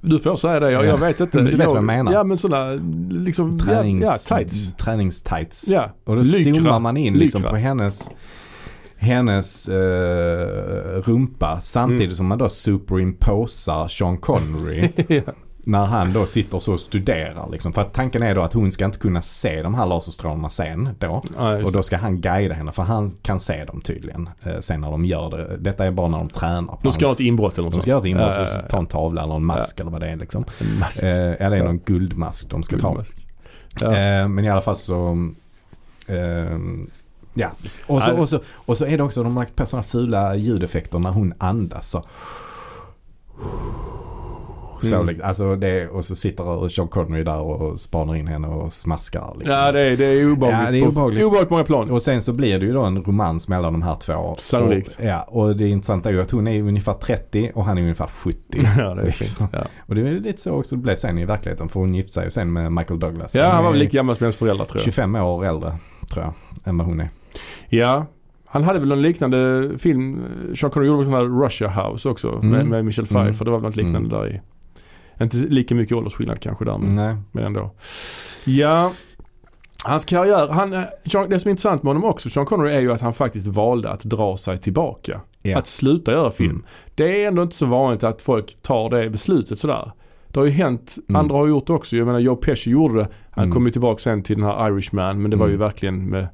[0.01, 0.89] Du får säga det, jag, Ja.
[0.89, 1.39] jag vet inte.
[1.43, 2.13] Du vet jag, vad jag menar.
[2.13, 2.73] Ja men sådana
[3.11, 4.73] liksom, Tränings, ja, ja, tights.
[4.77, 5.69] Träningstights.
[5.69, 6.55] Ja, Och då Lykra.
[6.55, 7.51] zoomar man in liksom Lykra.
[7.51, 8.11] på hennes
[8.99, 12.15] hennes eh, rumpa samtidigt Mm.
[12.17, 15.21] som man då superimposar Sean Connery ja.
[15.65, 17.73] när han då sitter så och studerar liksom.
[17.73, 20.89] För att tanken är då att hon ska inte kunna se de här laserstrålarna sen
[20.99, 21.21] då.
[21.37, 24.81] Ja, Och då ska han guida henne för han kan se dem tydligen eh, sen
[24.81, 25.57] när de gör det.
[25.57, 26.79] Detta är bara när de tränar.
[26.83, 28.87] De ska ha ett inbrott eller något de ska göra ett inbrott och ta en
[28.87, 30.45] tavla eller en mask eller vad det är liksom.
[30.61, 31.03] En mask.
[31.03, 31.11] Eh,
[31.41, 32.89] ja det är någon guldmask de ska ta.
[32.89, 33.27] Guldmask.
[33.81, 33.87] Ja.
[33.97, 35.11] Eh, men i alla fall så
[36.07, 36.57] eh,
[37.39, 37.51] Ja,
[37.87, 40.37] och så, och, så, och så är det också, de har lagt på sådana fula
[40.37, 41.91] ljudeffekter när hon andas.
[41.91, 42.03] Så,
[44.83, 45.07] så Mm.
[45.07, 49.33] liksom, alltså det, och så sitter Sean Connery där och spanar in henne och smaskar.
[49.39, 49.51] Liksom.
[49.59, 50.65] ja det är, det är obehagligt.
[50.65, 51.51] Ja, det är på- obehagligt.
[51.51, 51.91] många plan.
[51.91, 54.35] Och sen så blir det ju då en romans mellan de här två.
[54.39, 54.97] Sannolikt.
[54.99, 57.83] Och, ja, och det intressanta är ju att hon är ungefär 30 och han är
[57.83, 58.39] ungefär 70.
[58.79, 59.37] Ja det är Liksom.
[59.37, 59.51] fint.
[59.53, 62.13] Ja, Och det är lite så också det blev sen i verkligen för hon gifte
[62.13, 63.35] sig ju sen med Michael Douglas.
[63.35, 64.85] ja han var väl lika gammal som hennes föräldrar tror jag.
[64.85, 65.73] 25 år äldre
[66.13, 66.33] tror jag
[66.65, 67.09] än vad hon är.
[67.69, 68.07] Ja.
[68.47, 70.23] Han hade väl en liknande film,
[70.57, 72.69] Sean Connery gjorde väl sån här Russia House också med, Mm.
[72.69, 73.21] med Michelle Pfeiffer.
[73.29, 73.45] Mm.
[73.45, 74.21] Det var väl något liknande Mm.
[74.21, 74.41] där i.
[75.25, 77.17] Inte lika mycket åldersskillnad kanske där men, Nej.
[77.33, 77.71] men ändå.
[78.45, 78.93] Ja.
[79.85, 81.11] Hans karriär, han, eh, det
[81.41, 84.01] som är intressant med honom också, Sean Connery är ju att han faktiskt valde att
[84.05, 85.21] dra sig tillbaka.
[85.43, 85.59] Ja.
[85.59, 86.51] Att sluta göra film.
[86.51, 86.65] Mm.
[86.95, 89.93] Det är ändå inte så vanligt att folk tar det beslutet sådär.
[90.29, 91.21] Det har ju hänt, Mm.
[91.21, 91.97] andra har gjort det också.
[91.97, 93.09] Jag menar Joe Pesci gjorde det.
[93.31, 93.55] Han Mm.
[93.55, 95.67] kom ju tillbaka sen till den här Irishman men det var ju Mm.
[95.67, 96.29] verkligen med,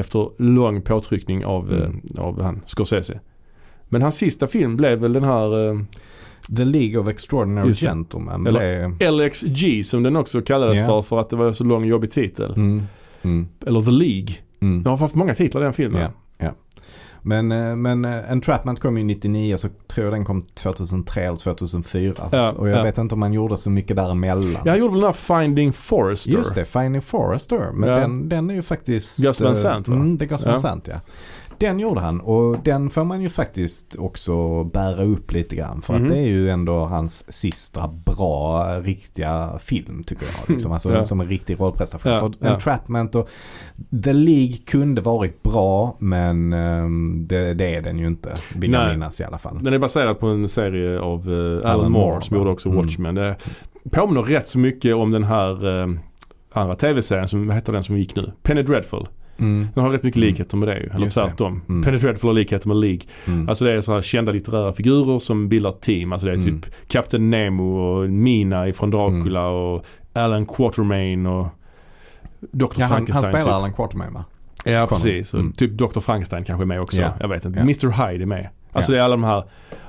[0.00, 2.00] efter lång påtryckning av, Mm.
[2.16, 3.20] eh, av han, Scorsese.
[3.88, 5.80] Men hans sista film blev väl den här eh,
[6.56, 7.74] The League of Extraordinary.
[7.74, 8.46] Gentlemen.
[8.46, 10.86] Eller- är, LXG som den också kallades Ja.
[10.86, 12.52] för för att det var så lång jobbig titel.
[12.56, 12.82] mm,
[13.22, 14.28] mm, Eller The League.
[14.60, 14.82] mm.
[14.84, 16.02] Jag har haft många titlar i den filmen.
[16.02, 16.08] Ja.
[17.22, 21.36] Men, eh, men eh, Entrapment kom ju 99 så tror jag den kom 2003 eller
[21.36, 22.14] 2004.
[22.32, 22.82] Ja, och jag ja.
[22.82, 24.62] vet inte om man gjorde så mycket däremellan.
[24.64, 26.30] Jag gjorde den här Finding Forrester.
[26.30, 27.70] Just det, Finding Forrester.
[27.74, 29.18] Men den, den är ju faktiskt...
[29.18, 29.94] Gus Van eh, Sant, va?
[29.94, 30.58] Mm, det är Gus Van Ja.
[30.58, 30.96] Sant ja.
[31.60, 35.82] Den gjorde han och den får man ju faktiskt också bära upp lite grann.
[35.82, 36.02] För Mhm.
[36.02, 40.48] att det är ju ändå hans sista bra, riktiga film tycker jag.
[40.54, 40.72] Liksom.
[40.72, 41.04] Alltså Ja.
[41.04, 42.12] som en riktig rollprestation.
[42.12, 42.46] Ja, För.
[42.48, 43.28] Entrapment och
[44.04, 48.32] The League kunde varit bra men ehm, det, det är den ju inte.
[48.54, 49.58] Vill jag minnas i alla fall.
[49.62, 52.82] Den är baserad på en serie av eh, Alan, Alan Moore, som gjorde också Mm.
[52.82, 53.14] Watchmen.
[53.14, 53.36] Det
[53.90, 55.88] påminner rätt så mycket om den här eh,
[56.52, 58.32] andra tv-serien, som, vad heter den som gick nu?
[58.42, 59.08] Penny Dreadful.
[59.40, 59.68] Mm.
[59.74, 60.28] Den har rätt mycket Mm.
[60.28, 60.88] likheter med det ju.
[60.94, 61.60] Eller tvärtom.
[61.68, 61.82] Mm.
[61.82, 63.00] Penny Dreadful har likheter med League.
[63.26, 63.48] Mm.
[63.48, 66.12] Alltså det är så här kända litterära figurer som bildar team.
[66.12, 66.62] Alltså det är typ Mm.
[66.88, 71.46] Captain Nemo och Mina ifrån Dracula och Alan Quatermain och
[72.40, 72.66] Dr.
[72.76, 73.14] ja, han, Frankenstein.
[73.14, 73.52] han spelar typ.
[73.52, 74.24] Alan Quatermain va?
[74.64, 75.34] Ja precis.
[75.34, 75.52] Mm.
[75.52, 76.00] Typ Dr.
[76.00, 77.00] Frankenstein kanske är med också.
[77.00, 77.12] Ja.
[77.20, 77.58] Jag vet inte.
[77.58, 77.62] Ja.
[77.62, 78.08] Mr.
[78.10, 78.48] Hyde är med.
[78.72, 78.96] Alltså Ja.
[78.96, 79.44] det är alla de här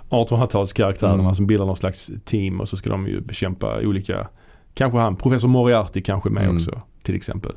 [0.09, 1.35] 1800-talskaraktärerna Mm.
[1.35, 4.27] som bildar någon slags team och så ska de ju bekämpa olika
[4.73, 6.55] Kanske han, professor Moriarty kanske är med Mm.
[6.55, 6.81] också.
[7.03, 7.51] till exempel.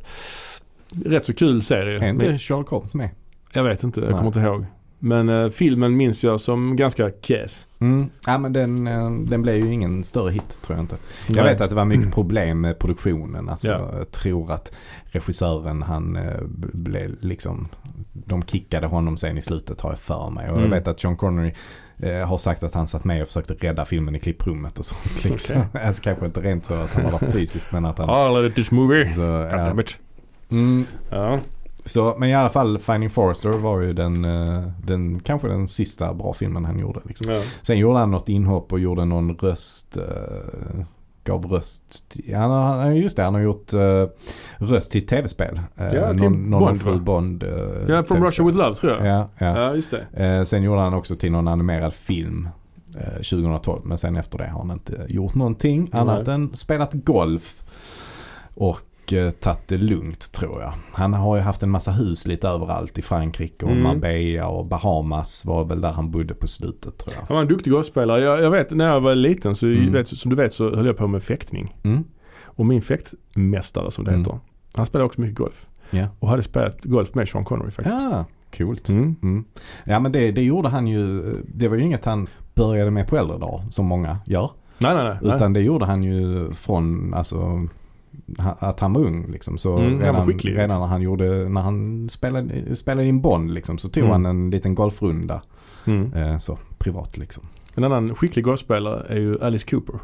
[1.04, 2.04] Rätt så kul serie.
[2.04, 3.10] Är inte Sherlock Holmes med?
[3.52, 4.14] Jag vet inte, jag Nej.
[4.16, 4.66] kommer inte ihåg.
[4.98, 7.66] Men eh, filmen minns jag som ganska käs.
[7.78, 8.08] Mm.
[8.26, 10.96] Ja men den, eh, den blev ju ingen större hit tror jag inte.
[11.26, 11.44] Jag Nej.
[11.44, 12.12] vet att det var mycket Mm.
[12.14, 13.48] problem med produktionen.
[13.48, 13.90] Alltså, Ja.
[13.98, 14.72] Jag tror att
[15.04, 16.40] regissören han eh,
[16.72, 17.68] blev liksom,
[18.12, 20.50] de kickade honom sen i slutet har jag för mig.
[20.50, 20.70] Och Mm.
[20.70, 21.52] jag vet att Sean Connery
[21.98, 25.24] eh, har sagt att han satt med och försökte rädda filmen i klipprummet och sånt.
[25.24, 25.62] Liksom.
[25.84, 28.10] alltså kanske inte rent så att han var där fysiskt men att han...
[28.10, 29.06] Ah, let this movie.
[29.06, 29.74] Så, ja.
[30.50, 31.38] Mm, Ja.
[31.84, 36.14] så, men i alla fall Finding Forrester var ju den, eh, den kanske den sista
[36.14, 37.00] bra filmen han gjorde.
[37.04, 37.30] Liksom.
[37.32, 37.42] Ja.
[37.62, 40.84] Sen gjorde han något inhopp och gjorde någon röst, eh,
[41.24, 44.06] gav röst, till, han har, just det, han har gjort eh,
[44.56, 45.60] röst till tv-spel.
[45.74, 47.00] Ja, till någon, Bond, fru?
[47.00, 47.42] Bond.
[47.42, 48.22] ja, From tv-spel.
[48.22, 49.06] Russia With Love tror jag.
[49.06, 49.58] Ja, ja.
[49.60, 50.46] Ja, just det.
[50.46, 52.48] Sen gjorde han också till någon animerad film
[52.96, 53.80] eh, 2012.
[53.84, 56.00] Men sen efter det har han inte gjort någonting Nej.
[56.00, 57.62] annat än spelat golf.
[58.54, 58.80] Och
[59.40, 60.72] tagit det lugnt tror jag.
[60.92, 63.82] Han har ju haft en massa hus lite överallt i Frankrike och Mm.
[63.82, 67.20] Marbella och Bahamas var väl där han bodde på slutet tror jag.
[67.26, 68.20] Han var en duktig golfspelare.
[68.20, 69.92] Jag, jag vet när jag var liten så Mm.
[69.92, 71.76] vet, som du vet så höll jag på med fäktning.
[71.82, 72.04] Mm.
[72.44, 74.20] Och min fäktmästare som det Mm.
[74.20, 74.38] heter.
[74.74, 75.66] Han spelade också mycket golf.
[75.90, 76.06] Ja.
[76.18, 77.96] Och hade spelat golf med Sean Connery faktiskt.
[78.00, 78.24] Ja,
[78.56, 78.88] coolt.
[78.88, 79.16] Mm.
[79.22, 79.44] Mm.
[79.84, 81.22] Ja men det, det gjorde han ju,
[81.54, 84.50] det var ju inget han började med på äldre dagar som många gör.
[84.78, 85.34] Nej, nej, nej.
[85.34, 87.66] Utan det gjorde han ju från, alltså
[88.58, 89.58] att han var ung liksom.
[89.58, 90.80] Så Mm, han redan, skicklig, redan liksom.
[90.80, 94.12] när han gjorde, när han spelade, spelade in Bond liksom så tog Mm.
[94.12, 95.42] han en liten golfrunda.
[95.84, 96.12] Mm.
[96.12, 97.42] Eh, så privat liksom.
[97.74, 99.94] En annan skicklig golfspelare är ju Alice Cooper.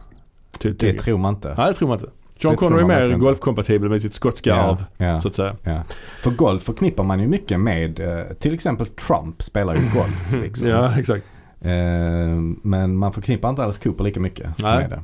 [0.59, 1.55] Typ, Det tror man inte.
[1.59, 2.11] Nej, det tror man inte.
[2.43, 5.57] John Connery är mer golfkompatibel med sitt skotska arv, ja, så att säga.
[5.63, 5.83] ja.
[6.23, 10.69] För golf förknippar man ju mycket med, eh, till exempel Trump spelar ju golf liksom.
[10.69, 11.27] Ja, exakt.
[11.63, 14.79] Eh, men man förknippar inte Alice Cooper lika mycket Nej.
[14.79, 15.03] med det.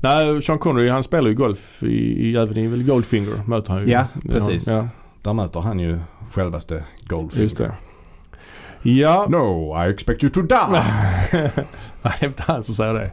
[0.00, 1.86] Nej, Sean Connery han spelar ju golf i,
[2.28, 3.88] i även i Goldfinger möter han ju.
[3.92, 4.68] Ja, precis.
[4.68, 4.88] Ja,
[5.22, 5.98] Där möter han ju
[6.32, 7.42] självaste Goldfinger.
[7.42, 7.72] just det.
[8.82, 9.26] Ja.
[9.28, 10.56] No, I expect you to die.
[11.32, 11.52] Nej,
[12.02, 13.12] det är inte han som säger det.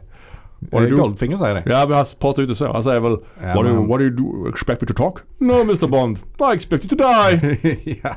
[0.58, 1.62] Det du- Goldfinger säger det?
[1.66, 2.72] Ja, men han pratar ju inte så.
[2.72, 4.48] Han säger väl Ja, what, do you, men- what do you do?
[4.48, 5.18] Expect me to talk?
[5.38, 6.18] No, Mr Bond.
[6.18, 7.58] I expect you to die.
[8.02, 8.16] ja.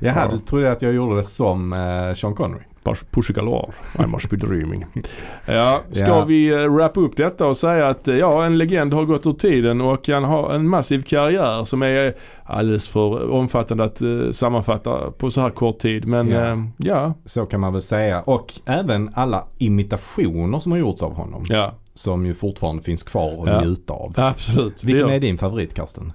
[0.00, 0.28] Jaha, Ja.
[0.30, 2.62] du trodde att jag gjorde det som eh, Sean Connery?
[3.10, 3.72] Push galore.
[3.98, 4.86] I must be dreaming.
[5.46, 6.24] Ja, ska Ja.
[6.24, 9.32] vi uh, wrappa upp detta och säga att eh, ja, en legend har gått ur
[9.32, 15.10] tiden och han har en massiv karriär som är alldeles för omfattande att eh, sammanfatta
[15.10, 16.06] på så här kort tid.
[16.06, 16.40] Men Ja.
[16.48, 18.20] ja, ja, Så kan man väl säga.
[18.22, 21.42] Och även alla imitationer som har gjorts av honom.
[21.48, 23.60] ja Som ju fortfarande finns kvar och Ja.
[23.60, 24.12] njuta av.
[24.16, 24.84] absolut.
[24.84, 26.12] Vilken är din favorit Karsten?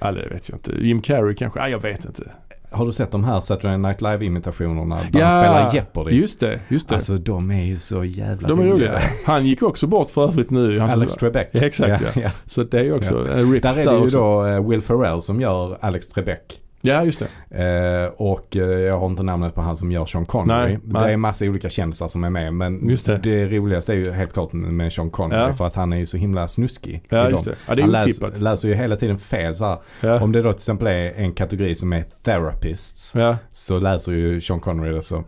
[0.00, 0.72] Ja, det vet jag inte.
[0.72, 1.60] Jim Carrey kanske?
[1.60, 2.30] Ja, jag vet inte.
[2.74, 6.16] Har du sett de här Saturday Night Live imitationerna där han spelar Jeopardy?
[6.16, 6.60] just det.
[6.68, 6.94] Just det.
[6.94, 8.98] Alltså de är ju så jävla De är roliga.
[9.26, 10.80] Han gick också bort för övrigt nu.
[10.80, 11.48] Alex Trebek.
[11.52, 12.22] Ja, exakt, ja.
[12.22, 12.30] ja.
[12.46, 14.18] Så det är ju också en rip Där är det ju också.
[14.18, 16.60] då eh, Will Ferrell som gör Alex Trebek.
[16.86, 18.04] Ja, just det.
[18.04, 20.68] Eh, och eh, jag har inte namnet på han som gör Sean Connery.
[20.68, 21.02] Nej, nej.
[21.06, 22.54] Det är massa olika kändisar som är med.
[22.54, 23.46] Men Just det.
[23.46, 25.40] roligaste är ju helt klart med Sean Connery.
[25.40, 25.54] Ja.
[25.54, 27.02] För att han är ju så himla snuskig.
[27.08, 27.54] Ja, just det.
[27.68, 28.30] Ja, det är han otippat.
[28.30, 29.82] läser, läser ju hela tiden fel så.
[30.00, 30.20] Ja.
[30.20, 33.14] Om det då till exempel är en kategori som är therapists.
[33.14, 33.36] Ja.
[33.52, 35.24] Så läser ju Sean Connery det som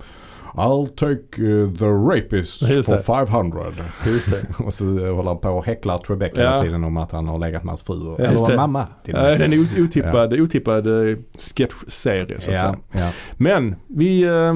[0.57, 3.03] I'll take uh, the rapist Just for det.
[3.03, 3.73] 500.
[4.07, 4.47] Just det.
[4.65, 6.41] och så håller han på och häcklar Trebek Ja.
[6.43, 8.15] hela tiden om att han har legat med hans fru.
[8.19, 8.57] Ja, Eller det.
[8.57, 9.41] mamma till och Ja, med.
[9.41, 12.77] den är ot- otippad, otippad eh, sketchserie så att Ja, säga.
[12.93, 13.11] ja.
[13.37, 14.55] Men vi, eh,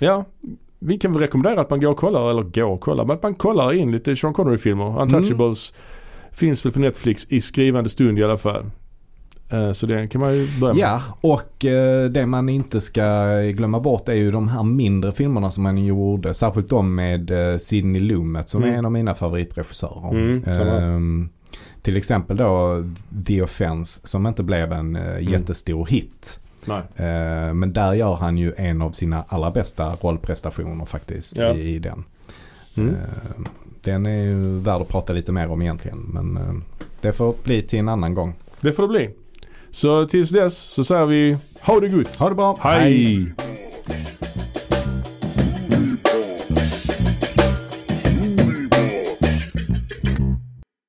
[0.00, 0.24] ja,
[0.78, 3.22] vi kan väl rekommendera att man går och kollar, eller går och kollar, men att
[3.22, 5.02] man kollar in lite Sean Connery-filmer.
[5.02, 5.74] Untouchables
[6.32, 8.64] finns väl på Netflix i skrivande stund i alla fall.
[9.50, 10.82] Eh, Så det kan man ju börja med.
[10.82, 15.50] Ja, och eh, det man inte ska glömma bort är ju de här mindre filmerna
[15.50, 16.34] som man gjorde.
[16.34, 18.74] Särskilt de med eh, Sidney Lumet som Mm.
[18.74, 20.10] är en av mina favoritregissörer.
[20.10, 20.44] Mm.
[20.44, 21.28] Ehm,
[21.82, 22.84] till exempel då
[23.26, 26.40] The Offense som inte blev en eh, jättestor hit.
[26.64, 26.82] Nej.
[26.96, 31.54] Eh, men där gör han ju en av sina allra bästa rollprestationer faktiskt Ja.
[31.54, 32.04] i, i den.
[32.76, 32.94] Mm.
[32.94, 33.42] Eh,
[33.82, 35.98] den är ju värd att prata lite mer om egentligen.
[35.98, 36.54] Men eh,
[37.00, 38.34] det får bli till en annan gång.
[38.60, 39.10] Det får det bli.
[39.76, 42.18] Så tills dess så säger vi ha det gott.
[42.18, 42.58] Ha det bra.
[42.62, 42.82] Hej.
[42.82, 44.25] Hej.